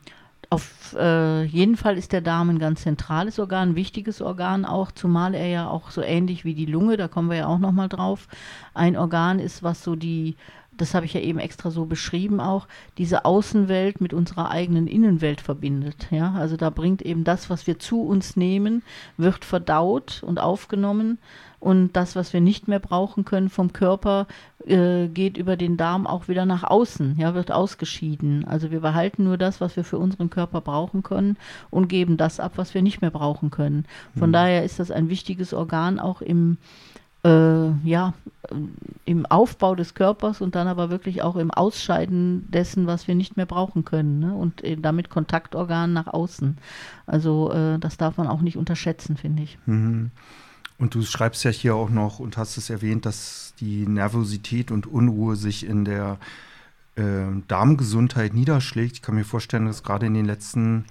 auf 0.49 0.95
äh, 0.97 1.43
jeden 1.43 1.75
Fall 1.75 1.97
ist 1.97 2.11
der 2.11 2.21
Darm 2.21 2.49
ein 2.49 2.59
ganz 2.59 2.83
zentrales 2.83 3.39
Organ, 3.39 3.69
ein 3.69 3.75
wichtiges 3.75 4.21
Organ 4.21 4.63
auch, 4.63 4.91
zumal 4.91 5.33
er 5.33 5.47
ja 5.47 5.67
auch 5.67 5.89
so 5.89 6.01
ähnlich 6.01 6.45
wie 6.45 6.53
die 6.53 6.67
Lunge, 6.67 6.97
da 6.97 7.07
kommen 7.07 7.29
wir 7.29 7.37
ja 7.37 7.47
auch 7.47 7.59
nochmal 7.59 7.89
drauf, 7.89 8.27
ein 8.73 8.95
Organ 8.95 9.39
ist, 9.39 9.63
was 9.63 9.83
so 9.83 9.95
die 9.95 10.35
das 10.77 10.93
habe 10.93 11.05
ich 11.05 11.13
ja 11.13 11.21
eben 11.21 11.39
extra 11.39 11.71
so 11.71 11.85
beschrieben 11.85 12.39
auch, 12.39 12.67
diese 12.97 13.25
Außenwelt 13.25 14.01
mit 14.01 14.13
unserer 14.13 14.51
eigenen 14.51 14.87
Innenwelt 14.87 15.41
verbindet. 15.41 16.07
Ja, 16.11 16.33
also 16.33 16.57
da 16.57 16.69
bringt 16.69 17.01
eben 17.01 17.23
das, 17.23 17.49
was 17.49 17.67
wir 17.67 17.79
zu 17.79 18.01
uns 18.01 18.35
nehmen, 18.35 18.83
wird 19.17 19.45
verdaut 19.45 20.21
und 20.25 20.39
aufgenommen 20.39 21.17
und 21.59 21.93
das, 21.93 22.15
was 22.15 22.33
wir 22.33 22.41
nicht 22.41 22.67
mehr 22.67 22.79
brauchen 22.79 23.25
können 23.25 23.49
vom 23.49 23.73
Körper, 23.73 24.27
äh, 24.67 25.07
geht 25.07 25.37
über 25.37 25.57
den 25.57 25.77
Darm 25.77 26.07
auch 26.07 26.27
wieder 26.27 26.45
nach 26.45 26.63
außen, 26.63 27.17
ja, 27.17 27.33
wird 27.35 27.51
ausgeschieden. 27.51 28.45
Also 28.47 28.71
wir 28.71 28.79
behalten 28.79 29.23
nur 29.23 29.37
das, 29.37 29.61
was 29.61 29.75
wir 29.75 29.83
für 29.83 29.97
unseren 29.97 30.29
Körper 30.29 30.61
brauchen 30.61 31.03
können 31.03 31.37
und 31.69 31.87
geben 31.87 32.17
das 32.17 32.39
ab, 32.39 32.53
was 32.55 32.73
wir 32.73 32.81
nicht 32.81 33.01
mehr 33.01 33.11
brauchen 33.11 33.51
können. 33.51 33.85
Von 34.17 34.29
mhm. 34.29 34.33
daher 34.33 34.63
ist 34.63 34.79
das 34.79 34.91
ein 34.91 35.09
wichtiges 35.09 35.53
Organ 35.53 35.99
auch 35.99 36.21
im 36.21 36.57
äh, 37.25 37.71
ja, 37.83 38.13
im 39.05 39.25
Aufbau 39.25 39.73
des 39.73 39.95
Körpers 39.95 40.41
und 40.41 40.53
dann 40.53 40.67
aber 40.67 40.91
wirklich 40.91 41.23
auch 41.23 41.35
im 41.35 41.49
Ausscheiden 41.49 42.45
dessen, 42.51 42.85
was 42.85 43.07
wir 43.07 43.15
nicht 43.15 43.35
mehr 43.35 43.47
brauchen 43.47 43.83
können. 43.83 44.19
Ne? 44.19 44.33
Und 44.35 44.61
damit 44.77 45.09
Kontaktorgan 45.09 45.91
nach 45.91 46.07
außen. 46.07 46.57
Also 47.07 47.51
äh, 47.51 47.79
das 47.79 47.97
darf 47.97 48.17
man 48.17 48.27
auch 48.27 48.41
nicht 48.41 48.57
unterschätzen, 48.57 49.17
finde 49.17 49.43
ich. 49.43 49.57
Mhm. 49.65 50.11
Und 50.77 50.93
du 50.93 51.01
schreibst 51.03 51.43
ja 51.43 51.51
hier 51.51 51.75
auch 51.75 51.89
noch 51.89 52.19
und 52.19 52.37
hast 52.37 52.57
es 52.57 52.69
erwähnt, 52.69 53.05
dass 53.05 53.44
die 53.59 53.87
Nervosität 53.87 54.71
und 54.71 54.87
Unruhe 54.87 55.35
sich 55.35 55.65
in 55.65 55.85
der 55.85 56.19
äh, 56.95 57.25
Darmgesundheit 57.47 58.33
niederschlägt. 58.33 58.93
Ich 58.93 59.01
kann 59.01 59.15
mir 59.15 59.25
vorstellen, 59.25 59.65
dass 59.65 59.83
gerade 59.83 60.05
in 60.05 60.13
den 60.13 60.25
letzten 60.25 60.85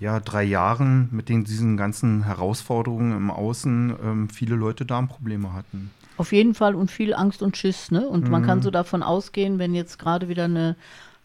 ja, 0.00 0.20
drei 0.20 0.42
Jahren 0.42 1.08
mit 1.12 1.28
den, 1.28 1.44
diesen 1.44 1.76
ganzen 1.76 2.24
Herausforderungen 2.24 3.16
im 3.16 3.30
Außen 3.30 3.94
ähm, 4.02 4.28
viele 4.28 4.56
Leute 4.56 4.84
Darmprobleme 4.84 5.52
hatten. 5.52 5.90
Auf 6.16 6.32
jeden 6.32 6.54
Fall 6.54 6.74
und 6.74 6.90
viel 6.90 7.14
Angst 7.14 7.42
und 7.42 7.56
Schiss. 7.56 7.90
Ne? 7.90 8.08
Und 8.08 8.24
mhm. 8.24 8.30
man 8.30 8.44
kann 8.44 8.62
so 8.62 8.70
davon 8.70 9.02
ausgehen, 9.02 9.58
wenn 9.58 9.74
jetzt 9.74 9.98
gerade 9.98 10.28
wieder 10.28 10.44
eine 10.44 10.76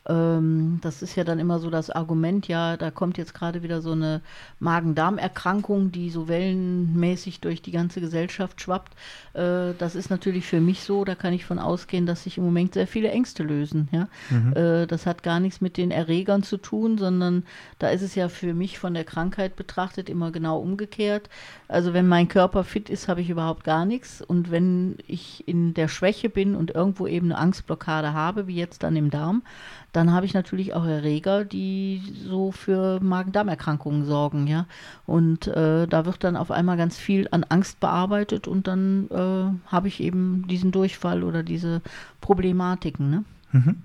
ähm, 0.07 0.79
das 0.81 1.01
ist 1.01 1.15
ja 1.15 1.23
dann 1.23 1.39
immer 1.39 1.59
so 1.59 1.69
das 1.69 1.89
Argument, 1.89 2.47
ja, 2.47 2.77
da 2.77 2.89
kommt 2.89 3.17
jetzt 3.17 3.33
gerade 3.33 3.63
wieder 3.63 3.81
so 3.81 3.91
eine 3.91 4.21
Magen-Darm-Erkrankung, 4.59 5.91
die 5.91 6.09
so 6.09 6.27
wellenmäßig 6.27 7.41
durch 7.41 7.61
die 7.61 7.71
ganze 7.71 7.99
Gesellschaft 7.99 8.61
schwappt. 8.61 8.93
Äh, 9.33 9.73
das 9.77 9.95
ist 9.95 10.09
natürlich 10.09 10.45
für 10.45 10.61
mich 10.61 10.83
so, 10.83 11.03
da 11.03 11.15
kann 11.15 11.33
ich 11.33 11.45
von 11.45 11.59
ausgehen, 11.59 12.05
dass 12.05 12.23
sich 12.23 12.37
im 12.37 12.45
Moment 12.45 12.73
sehr 12.73 12.87
viele 12.87 13.11
Ängste 13.11 13.43
lösen. 13.43 13.89
Ja? 13.91 14.07
Mhm. 14.29 14.53
Äh, 14.53 14.87
das 14.87 15.05
hat 15.05 15.21
gar 15.21 15.39
nichts 15.39 15.61
mit 15.61 15.77
den 15.77 15.91
Erregern 15.91 16.43
zu 16.43 16.57
tun, 16.57 16.97
sondern 16.97 17.43
da 17.77 17.89
ist 17.89 18.01
es 18.01 18.15
ja 18.15 18.29
für 18.29 18.53
mich 18.53 18.79
von 18.79 18.93
der 18.93 19.03
Krankheit 19.03 19.55
betrachtet 19.55 20.09
immer 20.09 20.31
genau 20.31 20.59
umgekehrt. 20.59 21.29
Also 21.67 21.93
wenn 21.93 22.07
mein 22.07 22.27
Körper 22.27 22.63
fit 22.63 22.89
ist, 22.89 23.07
habe 23.07 23.21
ich 23.21 23.29
überhaupt 23.29 23.63
gar 23.63 23.85
nichts. 23.85 24.21
Und 24.21 24.49
wenn 24.49 24.97
ich 25.05 25.47
in 25.47 25.73
der 25.73 25.87
Schwäche 25.87 26.29
bin 26.29 26.55
und 26.55 26.71
irgendwo 26.71 27.05
eben 27.05 27.27
eine 27.27 27.37
Angstblockade 27.37 28.13
habe, 28.13 28.47
wie 28.47 28.55
jetzt 28.55 28.81
dann 28.81 28.95
im 28.95 29.09
Darm, 29.11 29.43
dann 29.91 30.13
habe 30.13 30.25
ich 30.25 30.33
natürlich 30.33 30.73
auch 30.73 30.85
Erreger, 30.85 31.45
die 31.45 32.01
so 32.27 32.51
für 32.51 32.99
Magen-Darm-Erkrankungen 32.99 34.05
sorgen, 34.05 34.47
ja. 34.47 34.65
Und 35.05 35.47
äh, 35.47 35.87
da 35.87 36.05
wird 36.05 36.23
dann 36.23 36.35
auf 36.35 36.51
einmal 36.51 36.77
ganz 36.77 36.97
viel 36.97 37.27
an 37.31 37.43
Angst 37.49 37.79
bearbeitet 37.79 38.47
und 38.47 38.67
dann 38.67 39.09
äh, 39.09 39.71
habe 39.71 39.87
ich 39.87 39.99
eben 39.99 40.47
diesen 40.47 40.71
Durchfall 40.71 41.23
oder 41.23 41.43
diese 41.43 41.81
Problematiken, 42.21 43.09
ne? 43.09 43.23
Mhm. 43.51 43.81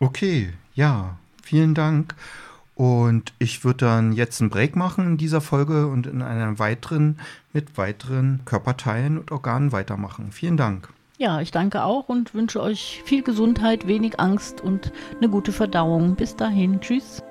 Okay, 0.00 0.52
ja, 0.74 1.16
vielen 1.42 1.74
Dank. 1.74 2.14
Und 2.74 3.34
ich 3.38 3.62
würde 3.62 3.84
dann 3.84 4.12
jetzt 4.12 4.40
einen 4.40 4.48
Break 4.48 4.74
machen 4.74 5.04
in 5.06 5.16
dieser 5.18 5.42
Folge 5.42 5.86
und 5.86 6.06
in 6.06 6.22
einer 6.22 6.58
weiteren 6.58 7.18
mit 7.52 7.76
weiteren 7.76 8.40
Körperteilen 8.46 9.18
und 9.18 9.32
Organen 9.32 9.70
weitermachen. 9.72 10.32
Vielen 10.32 10.56
Dank. 10.56 10.88
Ja, 11.20 11.42
ich 11.42 11.50
danke 11.50 11.84
auch 11.84 12.08
und 12.08 12.32
wünsche 12.32 12.62
euch 12.62 13.02
viel 13.04 13.22
Gesundheit, 13.22 13.86
wenig 13.86 14.18
Angst 14.18 14.62
und 14.62 14.90
eine 15.18 15.28
gute 15.28 15.52
Verdauung. 15.52 16.16
Bis 16.16 16.34
dahin. 16.34 16.80
Tschüss. 16.80 17.22